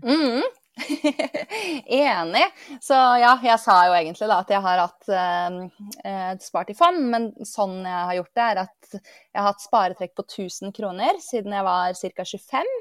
Mm. 0.03 0.41
Enig. 1.85 2.45
Så 2.81 2.97
ja, 3.21 3.33
jeg 3.43 3.59
sa 3.61 3.77
jo 3.89 3.95
egentlig 3.97 4.29
da 4.29 4.39
at 4.43 4.51
jeg 4.53 4.63
har 4.65 4.81
hatt 4.83 5.09
eh, 5.09 6.33
spart 6.43 6.71
i 6.73 6.77
fond, 6.77 7.01
men 7.11 7.29
sånn 7.47 7.79
jeg 7.81 8.09
har 8.09 8.17
gjort 8.19 8.33
det, 8.33 8.47
er 8.47 8.63
at 8.65 8.91
jeg 8.97 9.39
har 9.39 9.49
hatt 9.49 9.63
sparetrekk 9.65 10.13
på 10.17 10.27
1000 10.27 10.75
kroner 10.77 11.21
siden 11.23 11.55
jeg 11.57 11.67
var 11.67 11.97
ca. 11.97 12.27
25. 12.33 12.73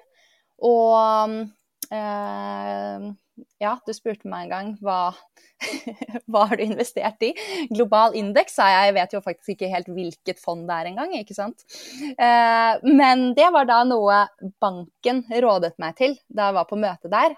Og 0.66 1.38
eh, 1.92 3.08
ja, 3.60 3.76
du 3.86 3.92
spurte 3.96 4.28
meg 4.30 4.46
en 4.46 4.52
gang 4.52 4.68
hva, 4.84 5.12
hva 6.30 6.44
har 6.50 6.58
du 6.58 6.64
investert 6.66 7.22
i. 7.26 7.32
Global 7.70 8.16
indeks 8.18 8.56
sa 8.58 8.68
jeg, 8.72 8.90
jeg 8.90 8.96
vet 8.98 9.16
jo 9.16 9.22
faktisk 9.24 9.54
ikke 9.54 9.72
helt 9.72 9.90
hvilket 9.92 10.40
fond 10.42 10.66
det 10.68 10.76
er 10.76 10.90
engang, 10.92 11.16
ikke 11.18 11.36
sant. 11.36 11.66
Eh, 12.02 12.86
men 12.86 13.28
det 13.36 13.48
var 13.54 13.68
da 13.68 13.82
noe 13.88 14.22
banken 14.62 15.24
rådet 15.44 15.74
meg 15.82 15.98
til 16.00 16.16
da 16.28 16.50
jeg 16.50 16.58
var 16.60 16.70
på 16.70 16.80
møte 16.80 17.12
der. 17.12 17.36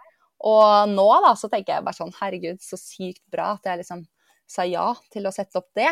Og 0.48 0.92
nå 0.92 1.08
da, 1.24 1.34
så 1.38 1.50
tenker 1.50 1.76
jeg 1.76 1.87
bare 1.87 1.98
sånn 1.98 2.14
herregud, 2.20 2.62
så 2.62 2.78
sykt 2.78 3.24
bra 3.32 3.56
at 3.56 3.66
jeg 3.66 3.82
liksom 3.82 4.04
sa 4.48 4.64
ja 4.64 4.87
til 5.12 5.26
å 5.28 5.32
sette 5.34 5.61
opp 5.61 5.68
det. 5.76 5.90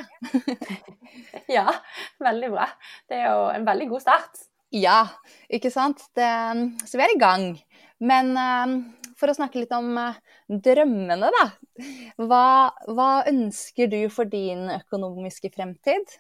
ja, 1.57 1.67
veldig 2.23 2.53
bra. 2.55 2.69
Det 3.09 3.19
er 3.19 3.27
jo 3.29 3.49
en 3.53 3.67
veldig 3.67 3.89
god 3.91 4.05
start. 4.07 4.47
Ja, 4.75 5.01
ikke 5.53 5.71
sant. 5.71 6.03
Det, 6.17 6.31
så 6.87 6.99
vi 6.99 7.05
er 7.05 7.15
i 7.15 7.21
gang. 7.21 7.51
Men 8.03 8.33
um, 8.37 8.79
for 9.17 9.33
å 9.33 9.37
snakke 9.37 9.63
litt 9.63 9.73
om 9.77 9.97
uh, 9.99 10.17
drømmene, 10.49 11.31
da. 11.33 11.45
Hva, 12.21 12.47
hva, 12.89 13.11
ønsker 13.31 13.91
du 13.93 14.01
for 14.13 14.29
din 14.31 14.69
økonomiske 14.77 15.51
fremtid? 15.55 16.17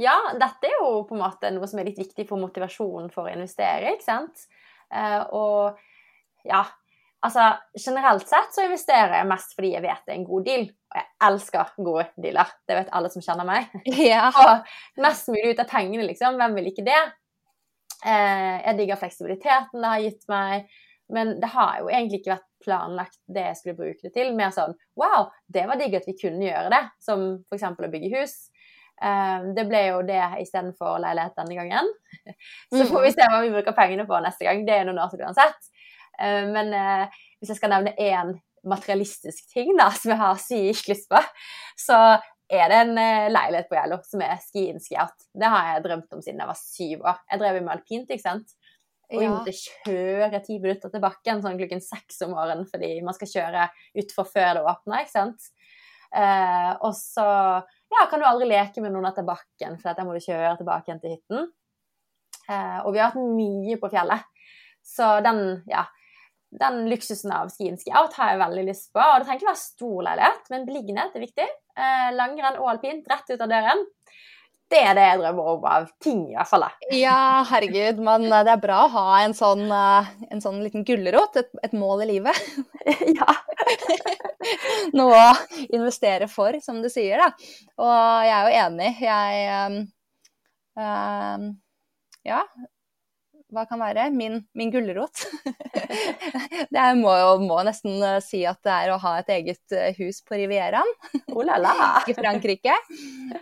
Ja, 0.00 0.16
dette 0.40 0.68
er 0.68 0.78
jo 0.80 1.04
på 1.06 1.14
en 1.14 1.22
måte 1.22 1.52
noe 1.54 1.68
som 1.70 1.78
er 1.78 1.90
litt 1.90 2.00
viktig 2.00 2.26
for 2.28 2.40
motivasjonen 2.42 3.12
for 3.14 3.28
å 3.28 3.34
investere, 3.34 3.94
ikke 3.94 4.06
sant. 4.08 4.46
Uh, 4.90 5.22
og 5.34 6.46
ja, 6.48 6.64
altså 7.24 7.52
generelt 7.78 8.28
sett 8.28 8.52
så 8.54 8.66
investerer 8.66 9.16
jeg 9.18 9.28
mest 9.30 9.54
fordi 9.56 9.72
jeg 9.74 9.84
vet 9.84 10.02
det 10.04 10.12
er 10.12 10.18
en 10.18 10.28
god 10.28 10.48
deal. 10.48 10.64
Og 10.68 10.98
jeg 11.00 11.10
elsker 11.28 11.76
gode 11.86 12.06
dealer. 12.22 12.56
Det 12.68 12.78
vet 12.78 12.90
alle 12.94 13.10
som 13.12 13.24
kjenner 13.24 13.48
meg. 13.48 13.76
Ja. 14.12 14.30
og 14.44 15.04
mest 15.04 15.30
mulig 15.32 15.54
ut 15.54 15.62
av 15.62 15.70
pengene, 15.70 16.08
liksom. 16.10 16.40
Hvem 16.40 16.58
vil 16.58 16.72
ikke 16.72 16.86
det? 16.86 17.02
Uh, 18.04 18.58
jeg 18.66 18.76
digger 18.80 19.00
fleksibiliteten 19.00 19.80
det 19.80 19.92
har 19.94 20.02
gitt 20.04 20.26
meg. 20.32 20.74
Men 21.12 21.34
det 21.40 21.50
har 21.52 21.80
jo 21.82 21.90
egentlig 21.92 22.22
ikke 22.22 22.34
vært 22.36 22.50
planlagt 22.64 23.18
det 23.28 23.44
jeg 23.50 23.58
skulle 23.58 23.78
bruke 23.78 24.06
det 24.06 24.12
til. 24.14 24.32
Mer 24.36 24.54
sånn 24.54 24.74
wow, 25.00 25.28
det 25.52 25.66
var 25.68 25.80
digg 25.80 25.96
at 25.98 26.08
vi 26.08 26.16
kunne 26.18 26.46
gjøre 26.46 26.72
det, 26.72 26.82
som 27.04 27.26
f.eks. 27.50 27.66
å 27.74 27.92
bygge 27.92 28.12
hus. 28.16 28.36
Uh, 29.02 29.50
det 29.56 29.66
ble 29.68 29.80
jo 29.88 30.02
det 30.06 30.22
istedenfor 30.40 31.00
leilighet 31.02 31.36
denne 31.40 31.58
gangen. 31.58 31.92
Så 32.74 32.86
får 32.88 33.06
vi 33.08 33.14
se 33.16 33.28
hva 33.28 33.42
vi 33.42 33.52
bruker 33.52 33.76
pengene 33.76 34.06
på 34.08 34.20
neste 34.24 34.46
gang. 34.46 34.64
Det 34.66 34.76
er 34.78 34.88
noen 34.88 35.02
år 35.02 35.12
siden 35.12 35.28
uansett. 35.28 35.72
Uh, 36.16 36.44
men 36.54 36.72
uh, 36.72 37.24
hvis 37.40 37.52
jeg 37.52 37.60
skal 37.60 37.74
nevne 37.74 37.96
én 38.00 38.36
materialistisk 38.64 39.50
ting 39.52 39.74
da, 39.76 39.90
som 39.92 40.14
jeg 40.14 40.22
har 40.22 40.38
sykt 40.40 40.86
lyst 40.88 41.10
på, 41.10 41.20
så 41.76 41.98
er 42.54 42.70
det 42.70 42.78
en 42.84 42.94
leilighet 43.32 43.66
på 43.68 43.76
Gjello 43.76 43.98
som 44.06 44.22
er 44.24 44.38
ski 44.40 44.66
in 44.70 44.80
ski 44.80 44.96
out. 45.00 45.26
Det 45.36 45.48
har 45.52 45.72
jeg 45.72 45.84
drømt 45.84 46.16
om 46.16 46.22
siden 46.24 46.40
jeg 46.40 46.48
var 46.48 46.58
syv 46.60 47.04
år. 47.10 47.18
Jeg 47.32 47.40
drev 47.42 47.58
med 47.58 47.72
alpint, 47.74 48.12
ikke 48.12 48.24
sant. 48.24 48.54
Og 49.12 49.20
vi 49.20 49.28
måtte 49.28 49.52
kjøre 49.54 50.40
ti 50.44 50.58
minutter 50.62 50.92
til 50.92 51.02
bakken 51.04 51.42
sånn 51.44 51.58
klokken 51.60 51.82
seks 51.84 52.22
om 52.24 52.32
morgenen 52.34 52.68
fordi 52.70 52.96
man 53.04 53.16
skal 53.16 53.30
kjøre 53.30 53.66
utfor 54.02 54.28
før 54.30 54.58
det 54.58 54.64
åpner, 54.64 55.04
ikke 55.04 55.12
sant. 55.12 55.50
Eh, 56.14 56.70
og 56.78 56.94
så 56.96 57.26
ja, 57.26 58.06
kan 58.10 58.22
du 58.22 58.26
aldri 58.28 58.48
leke 58.50 58.82
med 58.82 58.94
noen 58.94 59.08
etter 59.10 59.26
bakken, 59.26 59.76
for 59.82 59.96
da 59.96 60.06
må 60.06 60.14
du 60.14 60.22
kjøre 60.24 60.54
tilbake 60.60 60.90
igjen 60.90 61.02
til 61.02 61.16
hytten. 61.16 61.50
Eh, 62.48 62.78
og 62.84 62.94
vi 62.94 63.02
har 63.02 63.12
hatt 63.12 63.34
mye 63.38 63.76
på 63.80 63.90
fjellet. 63.92 64.30
Så 64.84 65.08
den, 65.24 65.42
ja, 65.70 65.86
den 66.60 66.84
luksusen 66.90 67.32
av 67.34 67.50
ski 67.52 67.70
in 67.70 67.78
ski 67.80 67.92
out 67.96 68.16
har 68.18 68.34
jeg 68.34 68.42
veldig 68.42 68.66
lyst 68.68 68.90
på. 68.94 69.00
Og 69.02 69.20
det 69.20 69.28
trenger 69.28 69.42
ikke 69.42 69.50
være 69.50 69.62
stor 69.64 70.06
leilighet, 70.08 70.50
men 70.52 70.68
beliggenhet 70.68 71.16
er 71.16 71.26
viktig. 71.26 71.48
Eh, 71.74 72.10
langrenn 72.14 72.60
og 72.60 72.74
alpint 72.74 73.10
rett 73.10 73.32
ut 73.32 73.40
av 73.40 73.50
døren. 73.50 73.84
Det 74.72 74.80
er 74.80 74.96
det 74.96 75.04
jeg 75.04 75.20
drømmer 75.20 75.48
om 75.52 75.66
av 75.68 75.88
ting, 76.02 76.20
i 76.32 76.36
hvert 76.36 76.48
fall. 76.48 76.64
Ja, 76.96 77.44
herregud, 77.50 78.00
men 78.04 78.26
eh, 78.30 78.44
det 78.46 78.54
er 78.54 78.62
bra 78.62 78.84
å 78.86 78.92
ha 78.94 79.06
en 79.22 79.34
sånn, 79.36 79.66
eh, 79.68 80.12
en 80.32 80.42
sånn 80.42 80.62
liten 80.64 80.86
gulrot, 80.88 81.36
et, 81.40 81.50
et 81.66 81.74
mål 81.76 82.04
i 82.06 82.08
livet. 82.14 82.40
ja. 83.18 83.28
Noe 84.98 85.20
å 85.20 85.34
investere 85.68 86.28
for, 86.32 86.56
som 86.64 86.80
du 86.84 86.88
sier, 86.92 87.20
da. 87.20 87.52
Og 87.80 87.92
jeg 88.26 88.34
er 88.34 88.48
jo 88.48 88.62
enig. 88.64 88.90
Jeg 89.04 89.44
um, 89.52 89.78
um, 90.80 91.50
Ja, 92.24 92.40
hva 93.54 93.64
kan 93.68 93.80
være? 93.80 94.08
Min, 94.14 94.40
min 94.58 94.70
gulrot. 94.72 95.24
det 96.74 96.86
må 96.98 97.12
jo 97.16 97.36
må 97.44 97.60
nesten 97.66 98.02
eh, 98.02 98.20
si 98.24 98.42
at 98.48 98.60
det 98.66 98.74
er 98.74 98.92
å 98.94 99.00
ha 99.02 99.16
et 99.20 99.30
eget 99.36 99.74
eh, 99.74 99.94
hus 100.00 100.20
på 100.26 100.38
Rivieraen 100.38 100.90
Oh 101.34 101.44
la 101.46 101.58
la. 101.62 101.74
i 102.10 102.16
Frankrike. 102.16 102.74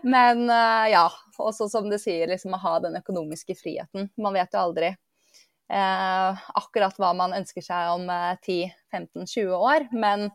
Men 0.02 0.44
eh, 0.48 0.92
ja, 0.94 1.06
også 1.38 1.68
som 1.72 1.88
du 1.90 1.98
sier, 2.00 2.28
liksom 2.30 2.56
å 2.56 2.62
ha 2.62 2.76
den 2.84 3.00
økonomiske 3.00 3.56
friheten. 3.58 4.10
Man 4.20 4.36
vet 4.36 4.54
jo 4.54 4.62
aldri 4.62 4.92
eh, 4.92 6.46
akkurat 6.62 7.00
hva 7.00 7.12
man 7.18 7.36
ønsker 7.40 7.64
seg 7.64 7.92
om 7.96 8.08
eh, 8.12 8.32
10-15-20 8.44 9.52
år. 9.58 9.90
Men 9.96 10.28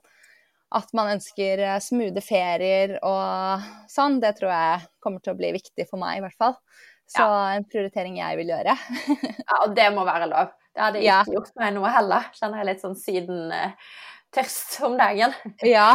at 0.75 0.89
man 0.97 1.13
ønsker 1.13 1.61
smoothe 1.79 2.19
ferier 2.19 2.97
og 2.99 3.67
sånn, 3.87 4.17
det 4.19 4.33
tror 4.35 4.51
jeg 4.51 4.87
kommer 4.99 5.23
til 5.23 5.31
å 5.31 5.39
bli 5.39 5.53
viktig 5.55 5.85
for 5.87 6.01
meg, 6.01 6.17
i 6.17 6.25
hvert 6.25 6.35
fall. 6.35 6.57
Så 7.07 7.23
en 7.23 7.67
prioritering 7.71 8.19
jeg 8.19 8.39
vil 8.41 8.55
gjøre. 8.55 8.77
Ja, 9.47 9.61
og 9.63 9.75
det 9.77 9.87
må 9.95 10.03
være 10.03 10.27
lov. 10.27 10.49
Det 10.75 10.83
hadde 10.83 10.99
jeg 11.01 11.23
ikke 11.23 11.37
gjort 11.39 11.53
meg 11.57 11.75
noe 11.77 11.89
heller. 11.89 12.25
Kjenner 12.35 12.61
jeg 12.61 12.67
litt 12.67 12.81
sånn 12.83 12.97
syden-tørst 12.99 14.81
om 14.87 14.97
dagen. 14.99 15.35
Ja. 15.75 15.93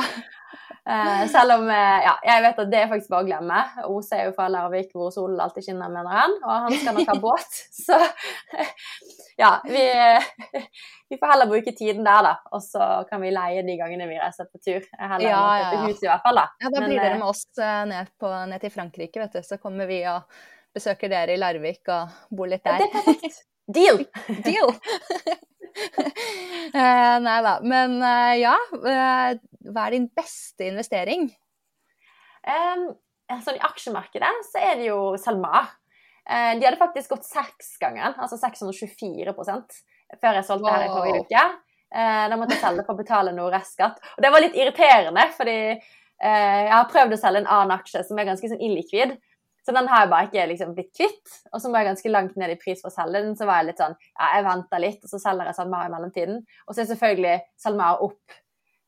uh, 0.88 1.20
selv 1.35 1.59
om 1.59 1.68
uh, 1.68 1.98
ja, 2.03 2.14
jeg 2.27 2.42
vet 2.46 2.62
at 2.64 2.70
det 2.72 2.81
er 2.81 2.88
faktisk 2.90 3.12
bare 3.12 3.27
å 3.27 3.29
glemme. 3.29 3.59
Ose 3.92 4.16
er 4.18 4.31
jo 4.31 4.33
fra 4.38 4.48
Larvik 4.51 4.96
hvor 4.96 5.12
solen 5.14 5.42
alltid 5.44 5.68
skinner, 5.68 5.92
mener 5.92 6.16
han. 6.16 6.38
Og 6.40 6.64
han 6.64 6.79
skal 6.79 6.96
nok 6.96 7.12
ha 7.12 7.18
båt. 7.29 7.61
Så 7.77 8.01
ja, 9.38 9.53
vi, 9.68 9.85
vi 11.12 11.20
får 11.20 11.35
heller 11.35 11.53
bruke 11.53 11.77
tiden 11.77 12.09
der, 12.09 12.25
da. 12.31 12.33
Og 12.57 12.64
så 12.64 12.88
kan 13.12 13.20
vi 13.22 13.35
leie 13.37 13.66
de 13.68 13.77
gangene 13.85 14.09
vi 14.09 14.16
reiser 14.16 14.48
på 14.48 14.62
tur. 14.64 14.88
Heller 14.96 15.29
Ja, 15.29 15.37
enn 15.37 15.44
å 15.44 15.53
ja, 15.61 15.68
kjøpe 15.68 15.77
ja. 15.77 15.85
hus, 15.92 16.01
i 16.01 16.11
hvert 16.11 16.27
fall. 16.27 16.40
da. 16.40 16.48
ja, 16.64 16.72
da 16.72 16.83
blir 16.88 16.98
dere 17.05 17.20
med 17.20 17.29
oss 17.29 17.44
ned, 17.92 18.11
på, 18.18 18.33
ned 18.51 18.64
til 18.64 18.75
Frankrike, 18.81 19.22
vet 19.27 19.38
du. 19.38 19.46
Så 19.46 19.61
kommer 19.62 19.92
vi 19.92 20.03
og 20.11 20.27
besøker 20.75 21.11
dere 21.13 21.35
i 21.35 21.41
Larvik 21.41 21.89
og 21.93 22.13
bor 22.33 22.49
litt 22.51 22.65
Det 22.65 22.73
der. 22.79 22.87
er 22.87 22.93
perfekt. 22.95 23.43
Deal! 23.73 24.03
Deal! 24.47 24.73
uh, 26.75 27.17
nei 27.27 27.39
da. 27.45 27.55
Men 27.65 27.97
uh, 28.03 28.33
ja, 28.39 28.57
eh, 28.83 29.39
hva 29.71 29.87
er 29.87 29.97
din 29.97 30.09
beste 30.17 30.67
investering? 30.71 31.29
Um, 32.43 32.89
sånn 33.43 33.57
I 33.59 33.65
aksjemarkedet 33.69 34.33
så 34.51 34.61
er 34.63 34.81
det 34.81 34.89
jo 34.91 34.99
SalMar. 35.21 35.71
Uh, 36.29 36.53
de 36.59 36.67
hadde 36.67 36.81
faktisk 36.81 37.15
gått 37.17 37.27
seksgangen, 37.29 38.15
altså 38.19 38.39
624 38.41 39.33
før 40.21 40.37
jeg 40.37 40.45
solgte 40.47 40.73
her 40.75 40.85
i 40.87 40.93
forrige 40.93 41.21
Wow. 41.23 41.27
uke. 41.27 41.45
Da 41.93 42.37
måtte 42.41 42.55
jeg 42.55 42.61
selge 42.63 42.83
for 42.87 42.95
å 42.95 42.99
betale 43.03 43.33
noe 43.37 43.51
restskatt. 43.53 43.99
Og 44.17 44.23
det 44.25 44.31
var 44.33 44.41
litt 44.41 44.55
irriterende, 44.57 45.27
fordi 45.37 45.55
jeg 45.77 46.71
har 46.73 46.87
prøvd 46.89 47.17
å 47.17 47.19
selge 47.21 47.43
en 47.43 47.49
annen 47.53 47.73
aksje 47.75 48.01
som 48.09 48.17
er 48.21 48.29
ganske 48.29 48.49
sånn 48.49 48.61
illikvid. 48.65 49.13
Så 49.62 49.75
den 49.75 49.87
har 49.88 50.05
jeg 50.05 50.11
bare 50.11 50.27
ikke 50.29 50.44
liksom 50.51 50.75
blitt 50.75 50.90
kvitt. 50.96 51.35
Og 51.53 51.62
så 51.62 51.70
må 51.70 51.79
jeg 51.79 51.92
ganske 51.92 52.12
langt 52.12 52.38
ned 52.40 52.55
i 52.55 52.59
pris 52.59 52.83
for 52.83 52.90
å 52.90 52.94
selge 52.94 53.20
den. 53.22 53.37
Så 53.38 53.46
var 53.46 53.61
jeg 53.61 53.70
litt 53.70 53.83
sånn 53.83 53.94
ja, 53.94 54.31
jeg 54.37 54.46
venter 54.48 54.83
litt, 54.83 55.03
og 55.05 55.12
så 55.12 55.20
selger 55.22 55.51
jeg 55.51 55.59
SalMar 55.59 55.87
i 55.87 55.92
mellomtiden. 55.92 56.40
Og 56.66 56.75
så 56.75 56.83
er 56.83 56.88
selvfølgelig 56.90 57.37
SalMar 57.62 58.03
opp 58.07 58.40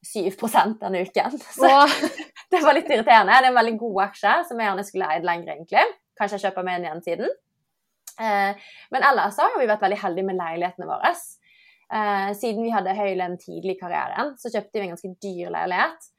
7% 0.04 0.80
denne 0.82 1.04
uken. 1.06 1.38
Så 1.56 1.64
wow. 1.64 1.94
det 2.52 2.60
var 2.64 2.76
litt 2.76 2.90
irriterende. 2.90 3.32
Det 3.32 3.48
er 3.48 3.52
en 3.52 3.60
veldig 3.60 3.78
god 3.80 4.02
aksje 4.08 4.34
som 4.50 4.60
jeg 4.60 4.68
gjerne 4.68 4.86
skulle 4.88 5.12
eid 5.14 5.24
lenger, 5.26 5.54
egentlig. 5.54 5.86
Kanskje 6.18 6.38
jeg 6.38 6.44
kjøper 6.48 6.66
meg 6.66 6.76
en 6.76 6.88
igjen 6.88 7.04
siden. 7.06 7.32
Eh, 8.20 8.66
men 8.94 9.06
ellers 9.10 9.38
har 9.40 9.56
vi 9.58 9.70
vært 9.70 9.82
veldig 9.82 10.00
heldige 10.02 10.28
med 10.28 10.38
leilighetene 10.38 10.90
våre. 10.90 11.14
Eh, 11.94 12.30
siden 12.38 12.66
vi 12.66 12.74
hadde 12.74 12.96
høy 12.98 13.14
lønn 13.18 13.38
tidlig 13.40 13.76
i 13.76 13.80
karrieren, 13.80 14.34
så 14.40 14.52
kjøpte 14.52 14.78
vi 14.78 14.86
en 14.86 14.94
ganske 14.94 15.14
dyr 15.24 15.54
leilighet. 15.54 16.10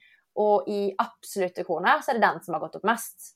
Og 0.41 0.67
i 0.67 0.81
absolutte 0.99 1.63
kroner 1.67 2.01
så 2.03 2.11
er 2.11 2.19
det 2.19 2.27
den 2.27 2.41
som 2.43 2.57
har 2.57 2.65
gått 2.65 2.79
opp 2.79 2.87
mest. 2.87 3.34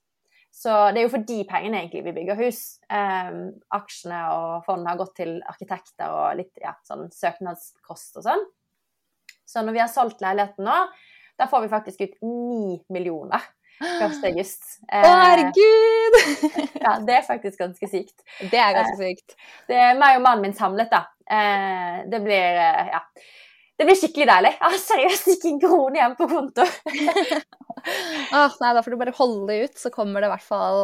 Så 0.59 0.73
det 0.91 0.99
er 0.99 1.05
jo 1.05 1.11
for 1.13 1.23
de 1.23 1.37
pengene 1.47 1.79
egentlig 1.79 2.01
vi 2.09 2.15
bygger 2.17 2.39
hus. 2.41 2.63
Um, 2.91 3.43
aksjene 3.77 4.23
og 4.35 4.65
fondet 4.65 4.91
har 4.91 4.99
gått 4.99 5.13
til 5.21 5.37
arkitekter 5.47 6.11
og 6.11 6.39
litt 6.41 6.59
ja, 6.59 6.73
sånn 6.87 7.07
søknadskost 7.15 8.19
og 8.19 8.25
sånn. 8.25 8.43
Så 9.47 9.63
når 9.63 9.77
vi 9.77 9.81
har 9.81 9.91
solgt 9.91 10.19
leiligheten 10.23 10.67
nå, 10.67 10.81
da 11.39 11.47
får 11.47 11.63
vi 11.63 11.71
faktisk 11.71 12.03
ut 12.03 12.19
9 12.25 12.75
millioner 12.91 13.47
1. 13.79 14.19
august. 14.29 14.67
Å, 14.91 14.99
herregud! 14.99 16.17
ja, 16.83 16.97
det 17.07 17.15
er 17.21 17.27
faktisk 17.27 17.61
ganske 17.63 17.89
sykt. 17.89 18.17
Det 18.51 18.59
er 18.59 18.75
ganske 18.75 18.99
sykt. 18.99 19.37
Det 19.69 19.79
er 19.79 19.95
meg 19.99 20.19
og 20.19 20.25
mannen 20.27 20.49
min 20.49 20.57
samlet, 20.57 20.91
da. 20.91 21.05
Eh, 21.23 22.01
det 22.11 22.19
blir 22.25 22.59
eh, 22.65 22.91
ja. 22.91 22.99
Det 23.79 23.85
blir 23.87 23.95
skikkelig 23.95 24.25
deilig. 24.27 24.49
Jeg 24.57 24.73
har 24.73 24.81
seriøst 24.83 25.27
ikke 25.37 25.49
en 25.53 25.59
krone 25.63 25.95
igjen 25.95 26.15
på 26.19 26.25
konto. 26.27 26.65
ah, 28.35 28.51
nei, 28.59 28.73
da 28.75 28.81
får 28.83 28.91
du 28.91 28.97
bare 28.99 29.15
holde 29.15 29.55
ut, 29.63 29.77
så 29.79 29.91
kommer 29.93 30.19
det 30.19 30.27
i 30.27 30.33
hvert 30.33 30.43
fall 30.49 30.79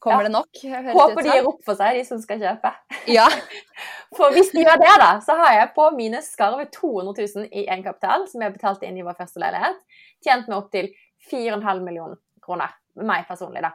Kommer 0.00 0.22
Ja. 0.24 0.28
det 0.28 0.32
nok? 0.32 0.60
Håper 0.96 1.22
de 1.24 1.32
gir 1.34 1.48
opp 1.48 1.64
for 1.64 1.76
seg, 1.76 1.96
de 1.98 2.04
som 2.08 2.20
skal 2.20 2.40
kjøpe. 2.40 2.70
Ja. 3.12 3.26
For 4.16 4.32
hvis 4.32 4.48
de 4.52 4.62
gjør 4.64 4.80
det, 4.80 4.92
da, 4.98 5.10
så 5.22 5.36
har 5.38 5.52
jeg 5.54 5.68
på 5.76 5.84
mine 5.94 6.22
skarve 6.24 6.64
200 6.72 7.26
000 7.36 7.44
i 7.52 7.66
egenkapital, 7.66 8.24
som 8.30 8.42
jeg 8.42 8.54
betalte 8.56 8.88
inn 8.88 8.96
i 8.98 9.04
vår 9.06 9.18
første 9.18 9.38
leilighet, 9.42 9.76
tjent 10.24 10.48
meg 10.48 10.56
opp 10.56 10.72
til 10.72 10.88
4,5 11.30 11.84
millioner 11.84 12.16
kroner. 12.42 12.72
Meg 13.06 13.28
personlig, 13.28 13.60
da. 13.62 13.74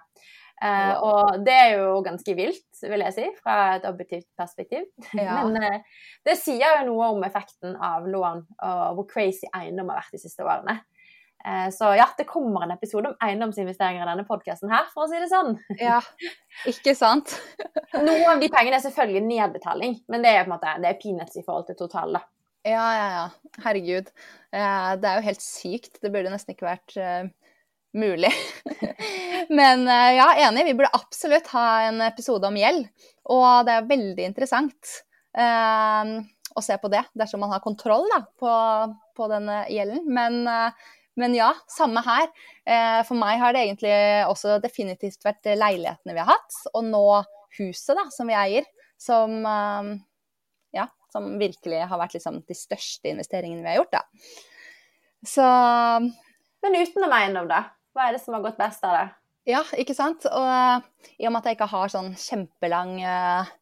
Eh, 0.65 0.93
og 1.05 1.43
det 1.45 1.53
er 1.53 1.75
jo 1.77 1.99
ganske 2.05 2.33
vilt, 2.37 2.65
vil 2.81 3.03
jeg 3.05 3.13
si, 3.15 3.27
fra 3.43 3.75
et 3.77 3.85
objektivt 3.89 4.27
perspektiv. 4.39 4.87
Ja. 5.19 5.43
Men 5.45 5.61
eh, 5.61 5.79
det 6.25 6.37
sier 6.41 6.81
jo 6.81 6.89
noe 6.91 7.11
om 7.13 7.23
effekten 7.27 7.77
av 7.77 8.07
lån 8.09 8.43
og 8.65 8.99
hvor 8.99 9.07
crazy 9.11 9.47
eiendom 9.53 9.91
har 9.93 10.01
vært 10.03 10.15
de 10.17 10.21
siste 10.25 10.45
årene. 10.45 10.79
Eh, 11.45 11.67
så 11.75 11.91
ja, 11.93 12.07
det 12.17 12.25
kommer 12.25 12.65
en 12.65 12.73
episode 12.73 13.11
om 13.11 13.17
eiendomsinvesteringer 13.21 14.01
i 14.01 14.09
denne 14.09 14.25
podkasten 14.25 14.71
her, 14.73 14.87
for 14.93 15.05
å 15.05 15.11
si 15.11 15.19
det 15.21 15.29
sånn. 15.29 15.53
ja. 15.77 15.99
Ikke 16.71 16.95
sant? 16.97 17.35
Noen 18.07 18.25
av 18.31 18.41
de 18.41 18.49
pengene 18.49 18.79
er 18.79 18.85
selvfølgelig 18.87 19.25
nedbetaling, 19.27 19.99
men 20.09 20.25
det 20.25 20.31
er 20.33 20.45
på 20.45 20.49
en 20.49 20.55
måte, 20.55 20.73
det 20.81 20.89
er 20.89 20.97
peanuts 21.03 21.37
i 21.37 21.43
forhold 21.45 21.67
til 21.69 21.77
total, 21.83 22.17
da. 22.17 22.23
Ja, 22.65 22.85
ja, 22.97 23.07
ja. 23.13 23.25
Herregud. 23.61 24.07
Eh, 24.49 24.91
Det 24.97 25.09
er 25.11 25.19
jo 25.19 25.27
helt 25.27 25.43
sykt. 25.45 25.99
Det 26.01 26.09
burde 26.09 26.31
nesten 26.33 26.55
ikke 26.55 26.65
vært 26.65 26.95
mulig. 27.97 28.31
Men 29.59 29.87
eh, 29.87 30.11
ja, 30.17 30.29
enig. 30.47 30.65
Vi 30.69 30.75
burde 30.77 30.93
absolutt 30.93 31.49
ha 31.55 31.65
en 31.87 32.01
episode 32.05 32.47
om 32.47 32.59
gjeld. 32.59 32.87
Og 33.33 33.65
det 33.67 33.75
er 33.75 33.89
veldig 33.89 34.27
interessant 34.27 34.93
eh, 35.37 36.13
å 36.55 36.63
se 36.63 36.77
på 36.81 36.91
det, 36.93 37.03
dersom 37.17 37.43
man 37.43 37.53
har 37.55 37.63
kontroll 37.63 38.07
da, 38.11 38.21
på, 38.39 38.53
på 39.17 39.29
denne 39.31 39.63
gjelden. 39.71 40.03
Men, 40.07 40.41
eh, 40.47 40.89
men 41.19 41.37
ja, 41.37 41.51
samme 41.71 42.03
her. 42.05 42.27
Eh, 42.67 43.01
For 43.07 43.19
meg 43.19 43.39
har 43.41 43.55
det 43.55 43.65
egentlig 43.65 43.95
også 44.29 44.59
definitivt 44.63 45.25
vært 45.25 45.55
leilighetene 45.55 46.15
vi 46.15 46.23
har 46.23 46.35
hatt, 46.35 46.59
og 46.73 46.83
nå 46.89 47.05
huset 47.59 47.95
da, 47.95 48.09
som 48.11 48.27
vi 48.29 48.35
eier, 48.37 48.67
som 48.99 49.39
eh, 49.47 49.95
ja, 50.75 50.89
som 51.11 51.37
virkelig 51.39 51.85
har 51.87 51.99
vært 52.01 52.17
liksom 52.17 52.41
de 52.47 52.57
største 52.57 53.11
investeringene 53.13 53.63
vi 53.63 53.71
har 53.71 53.79
gjort, 53.81 53.95
da. 53.95 54.03
Så 55.25 55.45
Men 56.65 56.77
utenom 56.81 57.13
eiendom, 57.13 57.47
da? 57.49 57.63
Hva 57.95 58.09
er 58.09 58.17
det 58.17 58.25
som 58.25 58.35
har 58.35 58.43
gått 58.43 58.59
best 58.59 58.83
av 58.83 58.97
det? 58.97 59.05
ja, 59.49 59.61
ikke 59.77 59.95
sant. 59.97 60.25
Og 60.29 60.47
eh, 60.49 60.89
i 61.21 61.27
og 61.27 61.33
med 61.33 61.41
at 61.41 61.49
jeg 61.49 61.59
ikke 61.59 61.69
har 61.71 61.93
sånn 61.93 62.11
kjempelang 62.19 62.97
eh, 63.05 63.53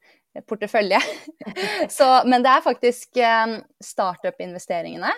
portefølje, 0.49 0.99
så 1.97 2.07
Men 2.25 2.45
det 2.45 2.53
er 2.53 2.65
faktisk 2.65 3.19
eh, 3.21 3.59
startup-investeringene 3.83 5.13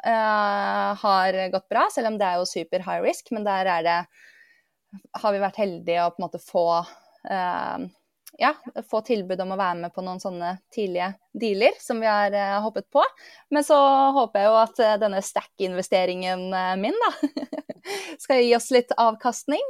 har 0.00 1.36
gått 1.52 1.66
bra, 1.68 1.82
selv 1.92 2.08
om 2.08 2.14
det 2.16 2.24
er 2.24 2.38
jo 2.40 2.46
super 2.48 2.80
high 2.86 3.02
risk. 3.04 3.26
Men 3.36 3.44
der 3.44 3.68
er 3.68 3.82
det 3.84 3.96
har 5.20 5.34
vi 5.34 5.42
vært 5.42 5.58
heldige 5.60 6.06
å 6.06 6.14
på 6.14 6.22
en 6.22 6.24
måte 6.24 6.40
få 6.40 6.62
ja, 8.38 8.54
få 8.90 9.00
tilbud 9.04 9.40
om 9.40 9.54
å 9.54 9.58
være 9.58 9.78
med 9.82 9.94
på 9.94 10.04
noen 10.04 10.20
sånne 10.22 10.54
tidlige 10.74 11.12
dealer 11.32 11.76
som 11.78 12.00
vi 12.00 12.08
har 12.08 12.34
uh, 12.34 12.60
hoppet 12.64 12.90
på. 12.90 13.02
Men 13.50 13.64
så 13.66 13.76
håper 14.16 14.42
jeg 14.42 14.48
jo 14.48 14.56
at 14.60 14.82
uh, 14.82 14.94
denne 15.02 15.22
stack-investeringen 15.22 16.46
uh, 16.54 16.74
min 16.80 16.96
da, 17.04 17.10
skal 18.22 18.42
gi 18.42 18.54
oss 18.56 18.70
litt 18.74 18.94
avkastning. 18.96 19.62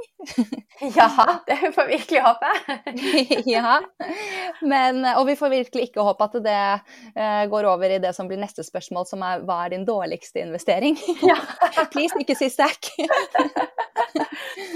ja, 0.97 1.11
det 1.47 1.59
får 1.75 1.89
vi 1.89 1.99
virkelig 1.99 2.25
håpe. 2.25 2.55
ja. 3.57 3.77
Men, 4.63 5.05
og 5.17 5.27
vi 5.29 5.37
får 5.41 5.55
virkelig 5.57 5.91
ikke 5.91 6.07
håpe 6.07 6.31
at 6.31 6.39
det 6.45 6.63
går 7.51 7.67
over 7.69 7.93
i 7.93 8.01
det 8.03 8.13
som 8.17 8.29
blir 8.29 8.41
neste 8.41 8.65
spørsmål, 8.65 9.07
som 9.09 9.23
er 9.27 9.45
hva 9.45 9.65
er 9.65 9.75
din 9.75 9.87
dårligste 9.89 10.43
investering? 10.45 10.97
Please, 11.93 12.17
ikke 12.21 12.37
si 12.39 12.51
stack. 12.53 12.93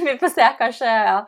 vi 0.04 0.16
får 0.20 0.32
se, 0.34 0.48
kanskje. 0.60 0.94
Ja. 1.08 1.18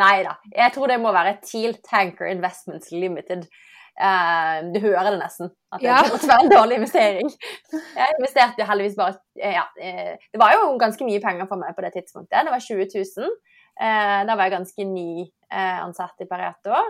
Nei 0.00 0.24
da. 0.26 0.34
Jeg 0.50 0.74
tror 0.74 0.90
det 0.90 0.98
må 1.02 1.12
være 1.14 1.38
Teal 1.46 1.76
Tanker 1.86 2.26
Investments 2.30 2.90
Limited. 2.94 3.46
Uh, 3.94 4.72
du 4.74 4.80
hører 4.82 5.12
det 5.12 5.20
nesten, 5.20 5.52
at 5.70 5.78
det 5.78 5.86
ja. 5.86 6.00
måtte 6.10 6.26
være 6.26 6.42
en 6.42 6.50
dårlig 6.50 6.78
investering. 6.80 7.28
Jeg 7.70 8.16
investerte 8.18 8.66
heldigvis 8.66 8.96
bare 8.98 9.14
ja, 9.38 9.68
eh, 9.78 10.16
Det 10.32 10.40
var 10.40 10.56
jo 10.56 10.72
ganske 10.80 11.06
mye 11.06 11.20
penger 11.22 11.46
for 11.46 11.62
meg 11.62 11.76
på 11.76 11.84
det 11.84 11.92
tidspunktet. 11.94 12.40
Det 12.42 12.54
var 12.54 12.64
20 12.64 12.88
000. 12.96 13.36
Uh, 13.78 14.20
da 14.26 14.34
var 14.34 14.48
jeg 14.48 14.54
ganske 14.56 14.88
ny 14.88 15.10
uh, 15.22 15.78
ansatt 15.84 16.26
i 16.26 16.28
Pareto. 16.30 16.80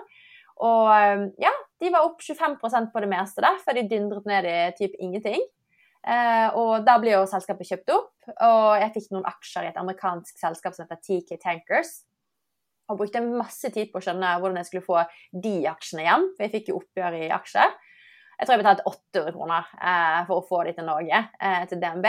Og 0.64 1.28
ja, 1.42 1.52
de 1.82 1.92
var 1.92 2.06
opp 2.06 2.22
25% 2.22 2.92
på 2.94 3.00
det 3.02 3.10
meste 3.10 3.42
der, 3.42 3.60
før 3.66 3.76
de 3.76 3.88
dundret 3.90 4.28
ned 4.30 4.46
i 4.46 4.56
typ 4.78 4.92
ingenting. 5.02 5.42
og 6.54 6.84
da 6.86 6.94
ble 7.02 7.10
jo 7.10 7.24
selskapet 7.26 7.66
kjøpt 7.72 7.90
opp, 7.90 8.12
og 8.30 8.76
jeg 8.78 8.92
fikk 8.94 9.08
noen 9.16 9.26
aksjer 9.26 9.66
i 9.66 9.70
et 9.72 9.80
amerikansk 9.82 10.38
selskap 10.38 10.76
som 10.76 10.86
heter 10.86 11.00
TK 11.02 11.40
Tankers 11.42 11.96
og 12.90 13.01
brukte 13.01 13.23
masse 13.25 13.70
tid 13.73 13.90
på 13.92 14.01
å 14.01 14.05
skjønne 14.05 14.37
hvordan 14.40 14.61
jeg 14.61 14.68
skulle 14.68 14.87
få 14.87 15.03
de 15.44 15.57
aksjene 15.70 16.07
hjem. 16.07 16.31
For 16.37 16.47
jeg 16.47 16.55
fikk 16.55 16.70
jo 16.70 16.79
oppgjør 16.83 17.18
i 17.23 17.29
aksjer. 17.35 17.75
Jeg 18.35 18.47
tror 18.47 18.57
jeg 18.57 18.64
betalte 18.64 18.88
800 18.90 19.35
kroner 19.37 19.68
eh, 19.79 20.23
for 20.29 20.40
å 20.40 20.47
få 20.49 20.64
de 20.66 20.75
til 20.77 20.88
Norge, 20.88 21.20
eh, 21.38 21.62
til 21.70 21.81
DNB. 21.83 22.09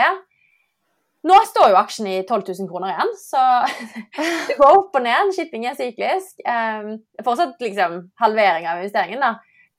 Nå 1.26 1.36
står 1.48 1.72
jo 1.72 1.78
aksjen 1.80 2.08
i 2.10 2.16
12 2.22 2.42
000 2.52 2.68
kroner 2.70 2.92
igjen, 2.92 3.12
så 3.18 3.42
det 4.48 4.58
går 4.58 4.74
opp 4.80 4.98
og 4.98 5.06
ned. 5.06 5.32
Shipping 5.34 5.66
er 5.66 5.78
syklisk. 5.78 6.42
Eh, 6.42 6.92
fortsatt 7.24 7.62
liksom 7.62 7.98
halvering 8.22 8.68
av 8.68 8.82
investeringen 8.82 9.22
da, 9.22 9.32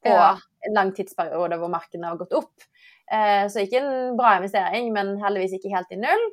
på 0.03 0.15
ja. 0.15 0.33
en 0.67 0.79
lang 0.79 0.91
tidsperiode 0.95 1.59
hvor 1.59 1.71
markedene 1.71 2.11
har 2.11 2.19
gått 2.19 2.35
opp. 2.39 2.67
Eh, 3.11 3.45
så 3.51 3.63
ikke 3.63 3.79
en 3.83 4.17
bra 4.19 4.35
investering, 4.39 4.91
men 4.95 5.15
heldigvis 5.21 5.55
ikke 5.59 5.71
helt 5.75 5.93
i 5.95 5.99
null. 6.01 6.25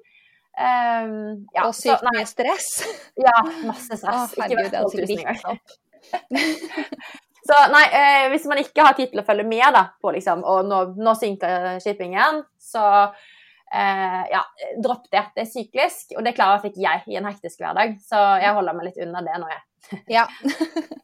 Um, 0.55 1.47
ja, 1.51 1.67
og 1.67 1.75
sykt 1.75 2.05
mye 2.07 2.25
stress. 2.31 2.71
Ja, 3.19 3.35
masse 3.67 3.99
stress. 3.99 4.35
Å, 4.37 4.45
ikke 4.45 4.59
vært 4.61 4.77
påplusninger. 4.85 5.41
så 7.49 7.61
nei, 7.73 7.85
eh, 7.91 8.27
hvis 8.33 8.47
man 8.51 8.61
ikke 8.63 8.87
har 8.87 8.95
tid 8.99 9.11
til 9.13 9.23
å 9.23 9.27
følge 9.27 9.47
med 9.49 9.67
da, 9.75 9.89
på 10.01 10.15
liksom, 10.15 10.45
og 10.47 10.69
nå, 10.71 10.83
nå 11.01 11.17
synker 11.19 11.81
shippingen, 11.83 12.45
så 12.63 12.85
eh, 13.75 14.23
ja, 14.31 14.45
dropp 14.85 15.11
det. 15.11 15.27
Det 15.35 15.45
er 15.45 15.51
syklisk, 15.51 16.15
og 16.15 16.27
det 16.27 16.37
klarer 16.39 16.71
ikke 16.71 16.85
jeg 16.85 17.03
i 17.11 17.19
en 17.19 17.29
hektisk 17.29 17.63
hverdag. 17.65 17.99
Så 18.05 18.21
jeg 18.43 18.55
holder 18.55 18.79
meg 18.79 18.93
litt 18.93 19.01
unna 19.03 19.25
det 19.27 19.41
nå, 19.43 19.51
jeg. 19.51 20.03
ja. 20.21 20.29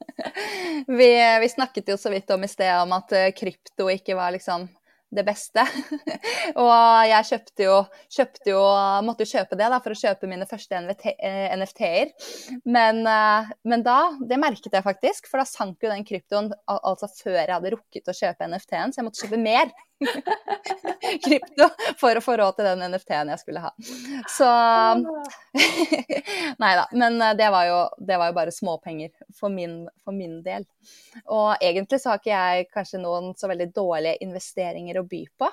vi, 1.00 1.10
vi, 1.42 1.48
snakket 1.50 1.90
jo 1.90 1.98
så 1.98 2.12
vidt 2.12 2.30
om 2.30 2.46
i 2.46 2.50
sted 2.50 2.70
om 2.84 2.94
at 2.96 3.18
eh, 3.18 3.32
krypto 3.36 3.90
ikke 3.90 4.14
var 4.18 4.36
liksom 4.36 4.68
det 5.14 5.24
beste. 5.26 5.64
og 6.62 6.70
jeg 7.10 7.26
kjøpte 7.30 7.66
jo, 7.66 7.76
kjøpte 8.16 8.52
jo, 8.52 8.62
måtte 9.06 9.26
jo 9.26 9.32
kjøpe 9.32 9.58
det 9.58 9.70
da, 9.72 9.80
for 9.82 9.94
å 9.94 10.00
kjøpe 10.00 10.30
mine 10.30 10.48
første 10.50 10.80
NFT-er. 10.86 12.14
Men, 12.64 13.02
eh, 13.10 13.52
men, 13.66 13.84
da, 13.86 13.98
det 14.30 14.40
merket 14.42 14.74
jeg 14.76 14.86
faktisk, 14.86 15.30
for 15.30 15.42
da 15.42 15.48
sank 15.48 15.82
jo 15.82 15.92
den 15.92 16.06
kryptoen 16.06 16.52
altså 16.70 17.10
før 17.12 17.40
jeg 17.40 17.54
hadde 17.56 17.74
rukket 17.76 18.10
å 18.10 18.16
kjøpe 18.16 18.50
NFT-en, 18.50 18.94
så 18.94 19.02
jeg 19.02 19.08
måtte 19.08 19.24
kjøpe 19.24 19.42
mer. 19.42 19.74
krypto 21.24 21.68
for 22.00 22.16
å 22.16 22.22
få 22.24 22.36
råd 22.40 22.56
til 22.58 22.68
den 22.68 22.84
NFT-en 22.92 23.32
jeg 23.32 23.42
skulle 23.42 23.62
ha. 23.64 23.70
Så 24.30 24.48
Nei 26.62 26.72
da. 26.78 26.86
Men 26.96 27.20
eh, 27.20 27.36
det 27.38 27.50
var, 27.52 27.66
jo, 27.68 27.78
det 27.98 28.18
var 28.20 28.30
jo 28.30 28.36
bare 28.36 28.54
småpenger 28.54 29.12
for 29.36 29.52
min, 29.52 29.82
for 30.04 30.16
min, 30.16 30.38
del. 30.44 30.66
Og 31.28 31.60
egentlig 31.60 32.00
så 32.00 32.14
har 32.14 32.22
ikke 32.22 32.32
jeg 32.34 32.68
kanskje 32.74 33.02
noen 33.02 33.32
så 33.38 33.50
veldig 33.50 33.70
dårlige 33.76 34.20
investeringer 34.24 35.00
å 35.00 35.06
by 35.08 35.24
på. 35.40 35.50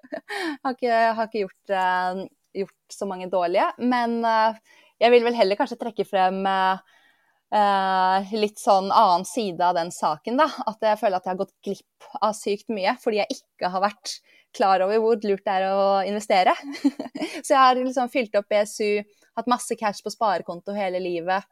har 0.64 0.76
ikke, 0.76 1.00
har 1.18 1.26
ikke 1.26 1.44
gjort, 1.44 1.74
uh, 1.74 2.22
gjort, 2.62 2.78
så 2.94 3.10
mange 3.10 3.30
dårlige. 3.32 3.68
Men 3.82 4.20
uh, 4.22 4.56
jeg 5.00 5.14
vil 5.14 5.26
vel 5.26 5.38
heller 5.38 5.58
kanskje 5.58 5.80
trekke 5.80 6.06
frem 6.08 6.42
uh, 6.46 6.99
Uh, 7.50 8.30
litt 8.38 8.60
sånn 8.62 8.92
annen 8.94 9.24
side 9.26 9.64
av 9.66 9.74
den 9.74 9.88
saken, 9.90 10.36
da. 10.38 10.46
At 10.70 10.84
jeg 10.86 11.00
føler 11.00 11.18
at 11.18 11.24
jeg 11.26 11.32
har 11.32 11.40
gått 11.40 11.56
glipp 11.66 12.10
av 12.22 12.34
sykt 12.38 12.68
mye 12.70 12.94
fordi 13.02 13.18
jeg 13.18 13.40
ikke 13.40 13.72
har 13.72 13.82
vært 13.82 14.20
klar 14.54 14.82
over 14.84 15.00
hvor 15.02 15.18
lurt 15.26 15.42
det 15.46 15.56
er 15.56 15.66
å 15.70 16.02
investere. 16.06 16.54
så 17.44 17.48
jeg 17.52 17.58
har 17.58 17.78
liksom 17.78 18.10
fylt 18.12 18.36
opp 18.38 18.46
BSU, 18.50 19.02
hatt 19.38 19.50
masse 19.50 19.76
cash 19.78 20.04
på 20.04 20.12
sparekonto 20.14 20.74
hele 20.76 21.02
livet. 21.02 21.46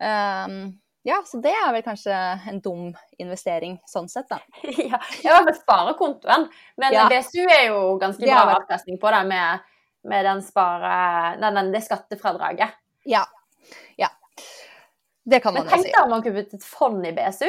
Um, 0.00 0.80
ja, 1.06 1.18
så 1.26 1.40
det 1.42 1.52
er 1.58 1.72
vel 1.74 1.82
kanskje 1.82 2.14
en 2.48 2.60
dum 2.62 2.92
investering 3.20 3.76
sånn 3.90 4.08
sett, 4.12 4.28
da. 4.30 4.38
ja, 4.92 5.00
har 5.34 5.44
vel 5.48 5.56
sparekontoen, 5.58 6.46
men 6.78 6.94
ja. 6.94 7.08
BSU 7.10 7.42
er 7.42 7.66
jo 7.72 7.96
ganske 8.00 8.22
bra 8.22 8.38
ja. 8.46 8.56
avkastning 8.60 9.00
på 9.02 9.10
det 9.14 9.22
med, 9.28 9.68
med 10.08 10.28
den 10.28 10.42
spare, 10.46 10.96
den, 11.42 11.58
den, 11.58 11.72
det 11.74 11.82
skattefradraget. 11.84 12.78
Ja. 13.08 13.24
ja. 13.98 14.12
Det 15.24 15.40
kan 15.42 15.54
man 15.54 15.64
jo 15.64 15.70
si. 15.70 15.76
Men 15.76 15.84
tenk 15.84 15.94
deg 15.94 16.04
om 16.04 16.12
man 16.12 16.22
kunne 16.24 16.42
putte 16.42 16.58
et 16.58 16.66
fond 16.66 17.06
i 17.06 17.14
BSU. 17.16 17.48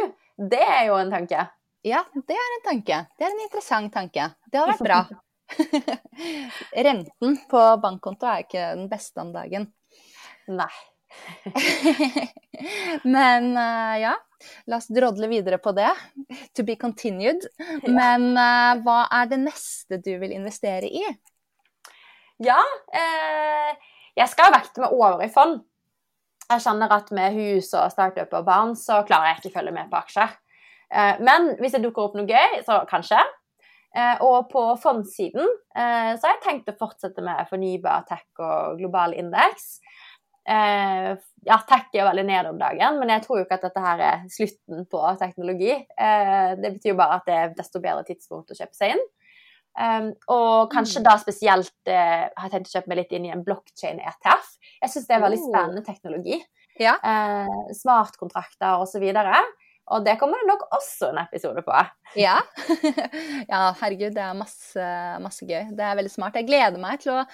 Det 0.53 0.62
er 0.62 0.88
jo 0.89 0.97
en 0.99 1.13
tanke. 1.13 1.45
Ja, 1.83 2.05
det 2.15 2.39
er 2.39 2.55
en 2.57 2.65
tanke. 2.69 3.03
Det 3.19 3.27
er 3.27 3.33
en 3.33 3.43
interessant 3.43 3.93
tanke. 3.93 4.29
Det 4.47 4.62
hadde 4.62 4.75
vært 4.77 4.88
bra. 4.88 5.03
Renten 6.88 7.38
på 7.49 7.62
bankkonto 7.83 8.29
er 8.29 8.45
ikke 8.45 8.67
den 8.77 8.89
beste 8.91 9.23
om 9.23 9.33
dagen. 9.36 9.67
Nei. 10.51 10.71
Men 13.15 13.51
uh, 13.57 13.95
ja, 14.01 14.13
la 14.69 14.79
oss 14.79 14.89
drodle 14.91 15.29
videre 15.31 15.59
på 15.62 15.73
det. 15.77 15.91
To 16.57 16.65
be 16.67 16.77
continued. 16.79 17.45
Men 17.86 18.31
uh, 18.38 18.73
hva 18.83 19.03
er 19.21 19.29
det 19.31 19.43
neste 19.43 20.01
du 20.03 20.13
vil 20.21 20.33
investere 20.36 20.89
i? 20.89 21.03
Ja, 22.43 22.57
eh, 22.91 23.75
jeg 24.17 24.29
skal 24.31 24.51
vekte 24.55 24.81
meg 24.83 24.95
over 24.97 25.21
i 25.23 25.29
fond. 25.31 25.62
Jeg 26.51 26.63
kjenner 26.65 26.91
at 26.93 27.12
med 27.15 27.36
hus 27.38 27.71
og 27.77 27.91
startup 27.93 28.34
og 28.36 28.47
barn, 28.47 28.73
så 28.77 29.01
klarer 29.08 29.32
jeg 29.32 29.43
ikke 29.43 29.60
følge 29.60 29.75
med 29.75 29.91
på 29.91 29.99
aksjer. 30.01 30.34
Eh, 30.93 31.21
men 31.23 31.53
hvis 31.62 31.75
det 31.75 31.84
dukker 31.86 32.08
opp 32.08 32.17
noe 32.17 32.29
gøy, 32.29 32.60
så 32.67 32.84
kanskje. 32.89 33.21
Eh, 33.93 34.21
og 34.25 34.49
på 34.49 34.63
fondssiden 34.82 35.45
eh, 35.45 36.13
så 36.17 36.25
har 36.25 36.36
jeg 36.36 36.43
tenkt 36.45 36.71
å 36.71 36.79
fortsette 36.79 37.21
med 37.25 37.45
fornybar 37.49 38.08
tech 38.10 38.25
og 38.41 38.82
global 38.82 39.15
indeks. 39.17 39.77
Ja, 40.43 41.56
tech 41.69 41.93
er 41.95 42.03
veldig 42.03 42.23
ned 42.27 42.47
om 42.49 42.58
dagen, 42.60 42.97
men 42.99 43.13
jeg 43.13 43.23
tror 43.23 43.38
jo 43.39 43.45
ikke 43.45 43.62
at 43.62 43.63
dette 43.63 43.79
her 43.79 44.01
er 44.03 44.25
slutten 44.27 44.82
på 44.91 44.99
teknologi. 45.21 45.71
Det 45.88 46.71
betyr 46.73 46.91
jo 46.91 46.97
bare 46.99 47.21
at 47.21 47.29
det 47.29 47.38
er 47.38 47.53
desto 47.56 47.79
bedre 47.79 48.03
tidspunkt 48.03 48.51
å 48.51 48.58
kjøpe 48.58 48.75
seg 48.75 48.97
inn. 48.97 49.06
Um, 49.73 50.12
og 50.29 50.69
kanskje 50.69 51.01
mm. 51.01 51.05
da 51.07 51.15
spesielt 51.17 51.73
uh, 51.89 52.29
har 52.29 52.45
jeg 52.45 52.53
tenkt 52.53 52.69
å 52.69 52.75
kjøpe 52.77 52.91
meg 52.91 52.99
litt 53.01 53.15
inn 53.17 53.25
i 53.25 53.33
en 53.33 53.43
blockchain-ETF. 53.45 54.51
Jeg 54.83 54.93
syns 54.93 55.09
det 55.09 55.17
er 55.17 55.25
veldig 55.25 55.41
oh. 55.41 55.47
spennende 55.49 55.86
teknologi. 55.88 56.39
Ja. 56.81 56.95
Uh, 57.01 57.73
smartkontrakter 57.77 58.83
osv. 58.83 59.01
Og, 59.01 59.17
så 59.17 59.43
og 59.93 60.05
det 60.05 60.15
kommer 60.21 60.39
det 60.39 60.47
nok 60.47 60.67
også 60.77 61.12
en 61.12 61.19
episode 61.25 61.65
på. 61.65 61.83
Ja. 62.19 62.38
ja, 63.51 63.65
herregud, 63.81 64.13
det 64.15 64.23
er 64.23 64.38
masse, 64.38 64.88
masse 65.23 65.45
gøy. 65.49 65.73
Det 65.75 65.86
er 65.86 65.99
veldig 65.99 66.13
smart. 66.13 66.38
Jeg 66.39 66.47
gleder 66.47 66.79
meg 66.81 67.01
til 67.03 67.17
å 67.17 67.25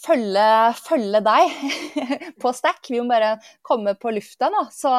følge, 0.00 0.48
følge 0.80 1.22
deg 1.26 1.54
på 2.42 2.52
Stack. 2.56 2.82
Vi 2.88 2.98
må 2.98 3.10
bare 3.12 3.36
komme 3.66 3.94
på 4.00 4.12
lufta 4.16 4.50
nå, 4.52 4.66
så 4.74 4.92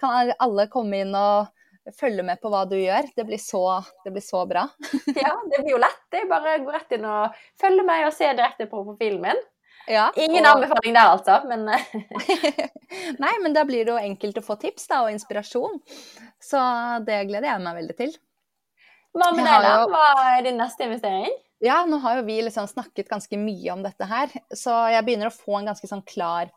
kan 0.00 0.34
alle 0.42 0.68
komme 0.72 1.04
inn 1.04 1.14
og 1.16 1.52
følge 1.92 2.24
med 2.26 2.40
på 2.40 2.50
hva 2.52 2.64
du 2.68 2.76
gjør. 2.78 3.08
Det 3.16 3.24
blir 3.28 3.40
så, 3.40 3.82
det 4.04 4.12
blir 4.14 4.24
så 4.24 4.44
bra. 4.48 4.66
ja, 5.24 5.34
det 5.50 5.62
blir 5.62 5.74
jo 5.74 5.80
lett. 5.82 6.00
Det 6.12 6.22
er 6.22 6.30
bare 6.30 6.56
å 6.58 6.62
gå 6.64 6.74
rett 6.74 6.94
inn 6.96 7.08
og 7.08 7.42
følge 7.60 7.84
meg 7.86 8.06
og 8.08 8.14
se 8.16 8.30
direkte 8.32 8.68
på 8.70 8.84
profilen 8.86 9.22
min. 9.24 9.42
Ja, 9.90 10.06
Ingen 10.16 10.46
og... 10.46 10.54
anbefaling 10.54 10.94
der, 10.96 11.10
altså, 11.12 11.42
men 11.44 11.66
Nei, 13.22 13.32
men 13.42 13.52
da 13.52 13.66
blir 13.68 13.84
det 13.84 13.92
jo 13.92 14.00
enkelt 14.00 14.38
å 14.40 14.44
få 14.46 14.56
tips 14.62 14.86
da, 14.88 15.02
og 15.04 15.12
inspirasjon. 15.12 15.76
Så 16.40 16.60
det 17.04 17.26
gleder 17.28 17.50
jeg 17.50 17.64
meg 17.66 17.82
veldig 17.82 17.96
til. 17.98 18.14
Hva 19.14 19.28
med 19.36 19.44
deg, 19.44 19.66
da? 19.66 19.74
Hva 19.90 20.06
er 20.32 20.46
din 20.46 20.56
neste 20.58 20.88
investering? 20.88 21.36
Ja, 21.64 21.82
nå 21.88 22.00
har 22.02 22.18
jo 22.18 22.24
vi 22.26 22.40
liksom 22.44 22.66
snakket 22.68 23.10
ganske 23.12 23.36
mye 23.40 23.76
om 23.76 23.84
dette 23.84 24.08
her, 24.08 24.32
så 24.56 24.86
jeg 24.92 25.04
begynner 25.06 25.30
å 25.30 25.36
få 25.36 25.60
en 25.60 25.70
ganske 25.70 25.88
sånn 25.88 26.02
klar 26.08 26.48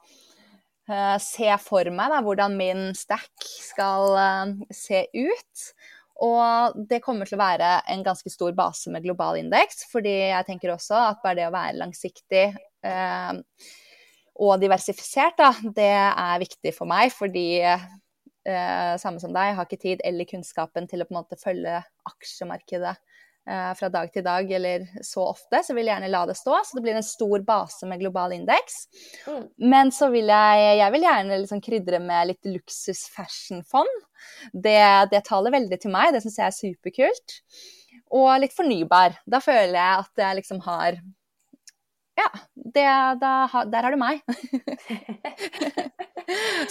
uh, 0.90 1.18
se 1.24 1.52
for 1.64 1.90
meg 1.94 2.14
da, 2.14 2.22
hvordan 2.26 2.58
min 2.60 2.84
stack 2.98 3.48
skal 3.62 4.16
uh, 4.18 4.56
se 4.74 5.06
ut. 5.14 5.68
Og 6.26 6.78
det 6.90 7.04
kommer 7.06 7.30
til 7.30 7.38
å 7.38 7.44
være 7.44 7.76
en 7.94 8.02
ganske 8.06 8.32
stor 8.34 8.56
base 8.58 8.90
med 8.90 9.06
global 9.06 9.38
indeks, 9.38 9.86
fordi 9.92 10.16
jeg 10.32 10.48
tenker 10.48 10.74
også 10.74 10.98
at 11.12 11.22
bare 11.22 11.38
det 11.38 11.50
å 11.50 11.54
være 11.54 11.78
langsiktig 11.78 12.48
uh, 12.88 13.38
og 14.38 14.60
diversifisert, 14.62 15.38
da, 15.40 15.52
det 15.74 15.94
er 15.98 16.42
viktig 16.42 16.74
for 16.76 16.90
meg. 16.90 17.10
Fordi 17.14 17.48
eh, 18.48 18.94
samme 19.02 19.22
som 19.22 19.34
deg, 19.36 19.56
har 19.58 19.68
ikke 19.68 19.82
tid 19.82 20.04
eller 20.06 20.30
kunnskapen 20.30 20.88
til 20.90 21.04
å 21.04 21.08
på 21.08 21.16
en 21.16 21.20
måte 21.22 21.40
følge 21.42 21.80
aksjemarkedet 22.08 22.94
eh, 22.94 23.17
fra 23.80 23.88
dag 23.90 24.10
til 24.12 24.24
dag 24.26 24.50
eller 24.52 24.84
så 25.06 25.24
ofte, 25.32 25.62
så 25.64 25.72
vil 25.76 25.86
jeg 25.88 25.94
gjerne 25.94 26.10
la 26.12 26.26
det 26.28 26.36
stå. 26.36 26.58
Så 26.68 26.76
det 26.76 26.82
blir 26.84 26.98
en 27.00 27.06
stor 27.06 27.40
base 27.48 27.88
med 27.88 28.00
global 28.02 28.34
indeks. 28.36 28.74
Mm. 29.28 29.46
Men 29.72 29.92
så 29.96 30.10
vil 30.12 30.28
jeg, 30.34 30.74
jeg 30.82 30.92
vil 30.96 31.06
gjerne 31.08 31.38
liksom 31.44 31.62
krydre 31.64 32.00
med 32.04 32.28
litt 32.34 32.50
luksus 32.52 33.06
fashion-fond. 33.16 33.96
Det, 34.52 34.76
det 35.14 35.24
taler 35.30 35.56
veldig 35.56 35.80
til 35.80 35.92
meg, 35.96 36.12
det 36.16 36.22
syns 36.26 36.40
jeg 36.42 36.48
er 36.50 36.58
superkult. 36.58 37.38
Og 38.18 38.28
litt 38.44 38.56
fornybar. 38.56 39.16
Da 39.28 39.40
føler 39.44 39.78
jeg 39.80 40.04
at 40.04 40.14
jeg 40.28 40.40
liksom 40.42 40.60
har 40.68 41.00
Ja, 42.18 42.28
det, 42.56 42.84
da, 43.22 43.32
der 43.70 43.86
har 43.86 43.92
du 43.94 43.98
meg. 44.02 44.24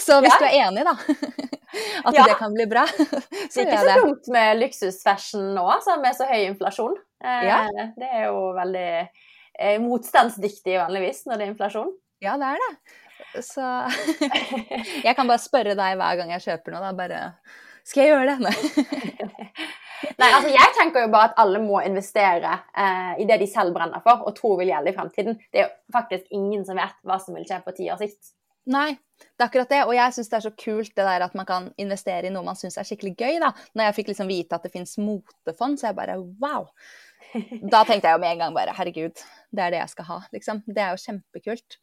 så 0.05 0.19
hvis 0.21 0.33
Ja. 0.33 0.39
du 0.39 0.45
er 0.45 0.67
enig, 0.67 0.83
da, 0.85 0.95
at 2.03 2.15
Ja. 2.15 2.25
det 2.29 2.35
kan 2.39 2.53
bli 2.55 2.65
bra, 2.69 2.85
Det 2.97 3.63
er 3.63 3.65
ikke 3.65 3.81
så 3.83 3.95
dumt 4.01 4.27
med 4.33 4.59
luksusfashion 4.61 5.49
nå, 5.55 5.65
altså, 5.77 5.97
med 6.03 6.15
så 6.17 6.27
høy 6.29 6.45
inflasjon. 6.49 6.95
Eh, 7.23 7.43
Ja. 7.47 7.59
Det 7.97 8.09
er 8.11 8.27
jo 8.29 8.51
veldig 8.57 8.87
eh, 9.59 9.77
motstandsdyktig 9.81 10.77
vanligvis 10.79 11.25
når 11.27 11.37
det 11.37 11.47
er 11.47 11.53
inflasjon. 11.55 11.93
Ja, 12.21 12.37
det 12.37 12.53
er 12.55 12.63
det. 12.65 12.71
Så 13.45 13.61
jeg 15.05 15.15
kan 15.17 15.27
bare 15.27 15.41
spørre 15.41 15.73
deg 15.77 15.97
hver 15.99 16.19
gang 16.19 16.31
jeg 16.35 16.45
kjøper 16.45 16.73
noe, 16.73 16.81
da 16.85 16.93
bare 16.97 17.21
Skal 17.87 18.03
jeg 18.03 18.13
gjøre 18.13 18.33
det? 18.33 18.39
Nei. 18.45 19.27
Nei, 20.21 20.27
altså 20.29 20.49
Jeg 20.53 20.73
tenker 20.77 21.05
jo 21.05 21.11
bare 21.13 21.31
at 21.31 21.39
alle 21.41 21.59
må 21.63 21.79
investere 21.85 22.51
eh, 22.77 23.13
i 23.21 23.25
det 23.29 23.39
de 23.41 23.47
selv 23.49 23.73
brenner 23.75 24.01
for 24.05 24.25
og 24.27 24.35
tror 24.37 24.57
vil 24.61 24.69
gjelde 24.71 24.91
i 24.91 24.95
fremtiden. 24.97 25.37
Det 25.51 25.61
er 25.61 25.67
jo 25.67 25.73
faktisk 25.93 26.27
ingen 26.37 26.65
som 26.67 26.77
vet 26.77 26.97
hva 27.07 27.17
som 27.21 27.37
vil 27.37 27.45
skje 27.49 27.59
på 27.65 27.73
ti 27.77 27.87
års 27.93 28.03
sikt. 28.05 28.33
Nei, 28.67 28.91
det 29.17 29.43
er 29.43 29.47
akkurat 29.47 29.71
det. 29.71 29.81
Og 29.87 29.95
jeg 29.95 30.15
syns 30.15 30.31
det 30.31 30.37
er 30.39 30.45
så 30.47 30.53
kult 30.59 30.93
det 30.93 31.07
der 31.07 31.25
at 31.25 31.35
man 31.37 31.47
kan 31.47 31.69
investere 31.81 32.29
i 32.29 32.33
noe 32.33 32.45
man 32.45 32.59
syns 32.59 32.77
er 32.79 32.87
skikkelig 32.87 33.15
gøy. 33.15 33.39
da. 33.43 33.53
Når 33.73 33.89
jeg 33.89 33.97
fikk 33.99 34.11
liksom 34.13 34.31
vite 34.31 34.57
at 34.57 34.67
det 34.67 34.73
fins 34.73 34.97
motefond, 35.01 35.79
så 35.79 35.89
jeg 35.89 35.99
bare 35.99 36.19
wow. 36.19 36.67
Da 37.73 37.83
tenkte 37.87 38.09
jeg 38.09 38.15
jo 38.15 38.23
med 38.23 38.35
en 38.35 38.43
gang 38.45 38.53
bare 38.55 38.75
herregud, 38.75 39.23
det 39.51 39.63
er 39.63 39.73
det 39.73 39.81
jeg 39.81 39.93
skal 39.95 40.09
ha, 40.11 40.19
liksom. 40.35 40.61
Det 40.67 40.83
er 40.83 40.93
jo 40.93 41.03
kjempekult. 41.05 41.79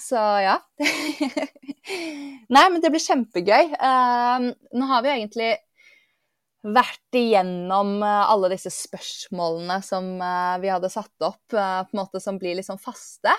Så 0.00 0.20
ja. 0.44 0.60
Nei, 2.54 2.66
men 2.68 2.78
det 2.82 2.92
blir 2.92 3.02
kjempegøy. 3.02 3.74
Uh, 3.74 4.52
nå 4.78 4.90
har 4.90 5.02
vi 5.04 5.10
jo 5.10 5.18
egentlig 5.18 5.50
vært 6.60 7.16
igjennom 7.16 8.02
eh, 8.04 8.30
alle 8.32 8.50
disse 8.52 8.72
spørsmålene 8.74 9.78
som 9.84 10.12
eh, 10.20 10.56
vi 10.60 10.68
hadde 10.72 10.90
satt 10.92 11.24
opp, 11.24 11.44
eh, 11.54 11.80
på 11.86 11.94
en 11.94 12.00
måte 12.02 12.20
som 12.20 12.38
blir 12.40 12.60
sånn 12.64 12.80
faste. 12.80 13.32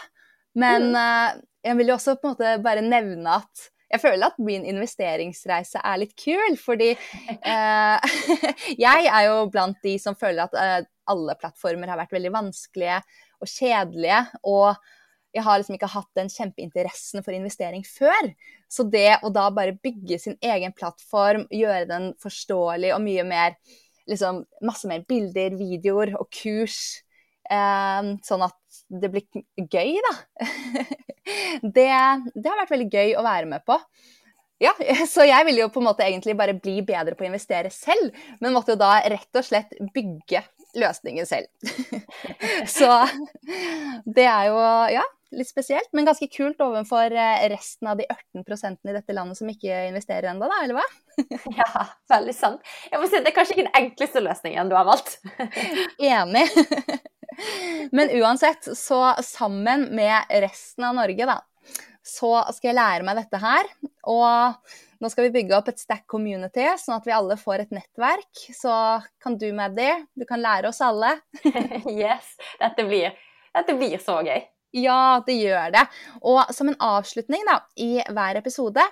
Men 0.58 0.90
eh, 0.98 1.38
jeg 1.66 1.78
vil 1.78 1.92
jo 1.92 1.98
også 1.98 2.18
på 2.18 2.30
en 2.30 2.36
måte 2.36 2.56
bare 2.66 2.84
nevne 2.86 3.38
at 3.42 3.70
jeg 3.92 4.00
føler 4.00 4.30
at 4.30 4.40
min 4.40 4.64
investeringsreise 4.72 5.82
er 5.84 6.00
litt 6.00 6.14
kul, 6.20 6.56
fordi 6.60 6.94
eh, 6.94 8.14
jeg 8.86 9.10
er 9.12 9.26
jo 9.28 9.50
blant 9.52 9.82
de 9.84 9.98
som 10.00 10.16
føler 10.16 10.46
at 10.46 10.56
eh, 10.56 10.88
alle 11.12 11.36
plattformer 11.40 11.92
har 11.92 12.00
vært 12.00 12.16
veldig 12.16 12.32
vanskelige 12.32 13.02
og 13.42 13.52
kjedelige. 13.52 14.22
Og 14.48 14.80
jeg 15.36 15.44
har 15.44 15.60
liksom 15.60 15.76
ikke 15.76 15.92
hatt 15.92 16.10
den 16.16 16.32
kjempeinteressen 16.32 17.26
for 17.26 17.36
investering 17.36 17.84
før. 17.88 18.32
Så 18.72 18.88
det 18.88 19.20
å 19.28 19.32
da 19.34 19.50
bare 19.52 19.76
bygge 19.76 20.22
sin 20.24 20.40
egen 20.40 20.76
plattform, 20.78 21.44
gjøre 21.52 21.90
den 21.92 22.12
forståelig 22.24 22.94
og 22.96 23.04
mye 23.04 23.28
mer 23.28 23.60
liksom 24.10 24.42
masse 24.66 24.88
mer 24.90 25.04
bilder, 25.08 25.54
videoer 25.60 26.16
og 26.20 26.32
kurs, 26.34 27.04
eh, 27.52 28.16
sånn 28.26 28.48
at 28.48 28.58
det 28.88 29.12
blir 29.14 29.44
gøy, 29.58 29.98
da. 30.08 30.14
det, 31.78 31.92
det 32.36 32.50
har 32.50 32.60
vært 32.64 32.74
veldig 32.74 32.90
gøy 32.92 33.16
å 33.20 33.26
være 33.26 33.50
med 33.52 33.66
på. 33.68 33.78
Ja, 34.62 34.74
så 35.14 35.26
jeg 35.26 35.48
ville 35.48 35.64
jo 35.64 35.72
på 35.74 35.82
en 35.82 35.90
måte 35.90 36.06
egentlig 36.06 36.38
bare 36.40 36.58
bli 36.58 36.80
bedre 36.86 37.18
på 37.18 37.26
å 37.26 37.30
investere 37.32 37.74
selv, 37.74 38.14
men 38.40 38.54
måtte 38.56 38.76
jo 38.76 38.82
da 38.82 39.00
rett 39.10 39.40
og 39.40 39.48
slett 39.48 39.74
bygge 39.96 40.44
løsningen 40.78 41.28
selv. 41.28 41.50
så 42.78 43.02
det 44.06 44.28
er 44.28 44.52
jo, 44.52 44.62
ja, 44.94 45.06
litt 45.36 45.50
spesielt, 45.50 45.90
men 45.96 46.08
ganske 46.08 46.28
kult 46.32 46.60
overfor 46.64 47.14
eh, 47.16 47.46
resten 47.52 47.88
av 47.92 48.00
de 48.00 48.08
18% 48.36 48.90
i 48.90 48.96
dette 48.96 49.16
landet 49.16 49.40
som 49.40 49.50
ikke 49.52 49.86
investerer 49.90 50.32
ennå, 50.32 50.50
da, 50.52 50.60
eller 50.66 50.80
hva? 50.80 50.88
Ja, 51.60 51.86
veldig 52.12 52.36
sant. 52.36 52.74
Jeg 52.92 53.00
må 53.02 53.08
si 53.10 53.20
Det 53.20 53.32
er 53.32 53.36
kanskje 53.36 53.58
ikke 53.58 53.68
den 53.68 53.80
enkleste 53.82 54.24
løsningen 54.24 54.72
du 54.72 54.76
har 54.78 54.88
valgt. 54.88 55.20
Enig. 56.12 56.48
Men 57.96 58.12
uansett, 58.20 58.68
så 58.78 59.02
sammen 59.24 59.88
med 59.96 60.32
resten 60.44 60.88
av 60.88 60.96
Norge, 61.00 61.28
da, 61.28 61.40
så 62.04 62.34
skal 62.56 62.72
jeg 62.72 62.80
lære 62.80 63.08
meg 63.08 63.20
dette 63.22 63.42
her. 63.42 63.70
Og 64.12 64.72
nå 65.02 65.10
skal 65.10 65.28
vi 65.28 65.36
bygge 65.40 65.58
opp 65.58 65.72
et 65.72 65.82
stack 65.82 66.04
community, 66.12 66.66
sånn 66.78 67.00
at 67.00 67.08
vi 67.08 67.16
alle 67.16 67.38
får 67.40 67.66
et 67.66 67.76
nettverk. 67.76 68.46
Så 68.56 68.74
kan 69.24 69.38
du, 69.40 69.48
Maddy, 69.56 69.90
du 70.18 70.28
kan 70.30 70.44
lære 70.44 70.70
oss 70.72 70.82
alle. 70.86 71.16
Yes, 71.88 72.36
Dette 72.62 72.86
blir, 72.88 73.16
dette 73.56 73.78
blir 73.80 74.02
så 74.02 74.20
gøy. 74.26 74.44
Ja, 74.72 75.20
det 75.28 75.36
gjør 75.36 75.74
det. 75.76 75.84
Og 76.24 76.54
som 76.56 76.72
en 76.72 76.80
avslutning 76.80 77.44
da, 77.48 77.60
i 77.76 78.00
hver 78.08 78.40
episode, 78.40 78.84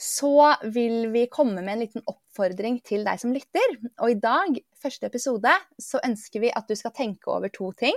så 0.00 0.54
vil 0.74 1.10
vi 1.14 1.28
komme 1.30 1.62
med 1.62 1.76
en 1.76 1.84
liten 1.84 2.04
oppfordring 2.10 2.80
til 2.86 3.04
deg 3.06 3.20
som 3.22 3.34
lytter. 3.34 3.76
Og 4.02 4.10
i 4.10 4.18
dag, 4.18 4.58
første 4.80 5.06
episode, 5.06 5.52
så 5.78 6.02
ønsker 6.04 6.42
vi 6.42 6.50
at 6.50 6.66
du 6.66 6.74
skal 6.78 6.94
tenke 6.96 7.30
over 7.30 7.52
to 7.54 7.70
ting. 7.78 7.94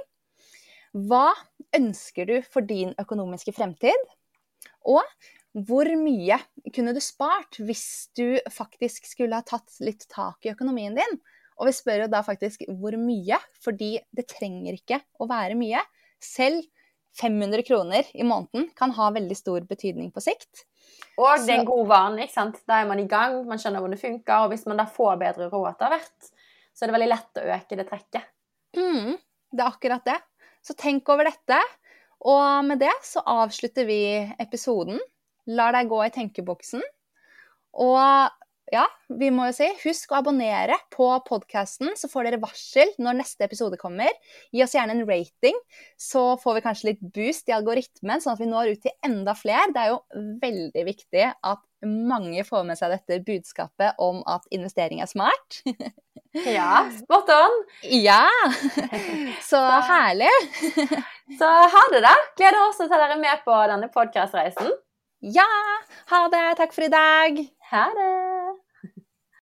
Hva 0.94 1.32
ønsker 1.76 2.30
du 2.30 2.38
for 2.46 2.66
din 2.66 2.94
økonomiske 3.02 3.56
fremtid? 3.58 4.06
Og 4.88 5.02
hvor 5.68 5.90
mye 5.98 6.38
kunne 6.74 6.94
du 6.94 7.02
spart 7.02 7.58
hvis 7.66 8.14
du 8.18 8.38
faktisk 8.54 9.10
skulle 9.10 9.40
ha 9.40 9.46
tatt 9.46 9.80
litt 9.82 10.06
tak 10.12 10.46
i 10.46 10.54
økonomien 10.54 10.96
din? 10.98 11.20
Og 11.58 11.72
vi 11.72 11.74
spør 11.74 12.06
jo 12.06 12.14
da 12.14 12.22
faktisk 12.22 12.68
hvor 12.78 12.94
mye, 13.02 13.40
fordi 13.66 13.96
det 14.14 14.28
trenger 14.30 14.78
ikke 14.78 15.02
å 15.18 15.28
være 15.30 15.58
mye. 15.58 15.82
Selv 16.22 16.62
500 17.18 17.64
kroner 17.68 18.10
i 18.14 18.26
måneden 18.28 18.70
kan 18.78 18.94
ha 18.98 19.10
veldig 19.16 19.38
stor 19.38 19.64
betydning 19.70 20.12
på 20.14 20.24
sikt. 20.24 20.66
Og 21.18 21.42
det 21.42 21.54
er 21.54 21.62
en 21.62 21.68
god 21.68 21.88
vane. 21.90 22.26
ikke 22.26 22.36
sant? 22.36 22.60
Da 22.70 22.82
er 22.82 22.90
man 22.90 23.02
i 23.02 23.08
gang, 23.10 23.40
man 23.50 23.62
skjønner 23.62 23.82
hvordan 23.82 23.98
det 23.98 24.04
funker. 24.04 24.44
Og 24.44 24.54
hvis 24.54 24.68
man 24.70 24.78
da 24.78 24.86
får 24.90 25.18
bedre 25.22 25.50
råd 25.50 25.72
etter 25.72 25.94
hvert, 25.94 26.30
så 26.78 26.86
er 26.86 26.92
det 26.92 26.98
veldig 26.98 27.10
lett 27.10 27.42
å 27.42 27.46
øke 27.56 27.80
det 27.80 27.88
trekket. 27.90 28.28
Mm, 28.78 29.16
det 29.18 29.64
er 29.64 29.72
akkurat 29.72 30.06
det. 30.06 30.18
Så 30.62 30.76
tenk 30.78 31.10
over 31.10 31.26
dette. 31.26 31.58
Og 32.28 32.66
med 32.68 32.82
det 32.82 32.94
så 33.06 33.24
avslutter 33.26 33.88
vi 33.90 34.02
episoden. 34.42 35.02
Lar 35.50 35.74
deg 35.74 35.90
gå 35.90 36.04
i 36.06 36.14
tenkeboksen. 36.14 36.86
Og 37.78 38.37
ja, 38.74 38.84
vi 39.08 39.30
må 39.32 39.48
jo 39.48 39.56
si, 39.56 39.68
husk 39.86 40.12
å 40.12 40.20
abonnere 40.20 40.76
på 40.94 41.08
podkasten, 41.28 41.94
så 41.96 42.10
får 42.12 42.28
dere 42.28 42.42
varsel 42.42 42.92
når 43.00 43.22
neste 43.22 43.46
episode 43.48 43.80
kommer. 43.80 44.12
Gi 44.52 44.64
oss 44.66 44.76
gjerne 44.76 44.98
en 44.98 45.06
rating, 45.08 45.56
så 46.00 46.34
får 46.42 46.58
vi 46.58 46.66
kanskje 46.66 46.90
litt 46.92 47.06
boost 47.16 47.48
i 47.48 47.56
algoritmen, 47.56 48.24
sånn 48.24 48.36
at 48.36 48.44
vi 48.44 48.50
når 48.50 48.74
ut 48.74 48.84
til 48.84 48.96
enda 49.08 49.38
flere. 49.40 49.70
Det 49.72 49.86
er 49.86 49.94
jo 49.94 50.28
veldig 50.44 50.86
viktig 50.90 51.26
at 51.32 51.64
mange 51.88 52.44
får 52.44 52.66
med 52.68 52.80
seg 52.80 52.96
dette 52.96 53.22
budskapet 53.26 54.00
om 54.02 54.24
at 54.28 54.48
investering 54.52 55.04
er 55.04 55.12
smart. 55.12 55.62
Ja, 56.46 56.84
spot 56.94 57.30
on. 57.34 57.56
Ja! 57.82 58.28
Så 59.50 59.58
herlig. 59.90 60.30
Så 61.40 61.48
ha 61.48 61.84
det, 61.94 62.04
da. 62.06 62.14
Gleder 62.38 62.62
oss 62.68 62.78
til 62.84 62.92
dere 62.92 63.18
med 63.18 63.42
på 63.48 63.58
denne 63.72 63.90
podkastreisen. 63.90 64.70
Ja! 65.26 65.50
Ha 66.14 66.28
det. 66.30 66.48
Takk 66.62 66.78
for 66.78 66.86
i 66.86 66.94
dag. 66.94 67.46
Ha 67.72 67.88
det. 67.98 68.37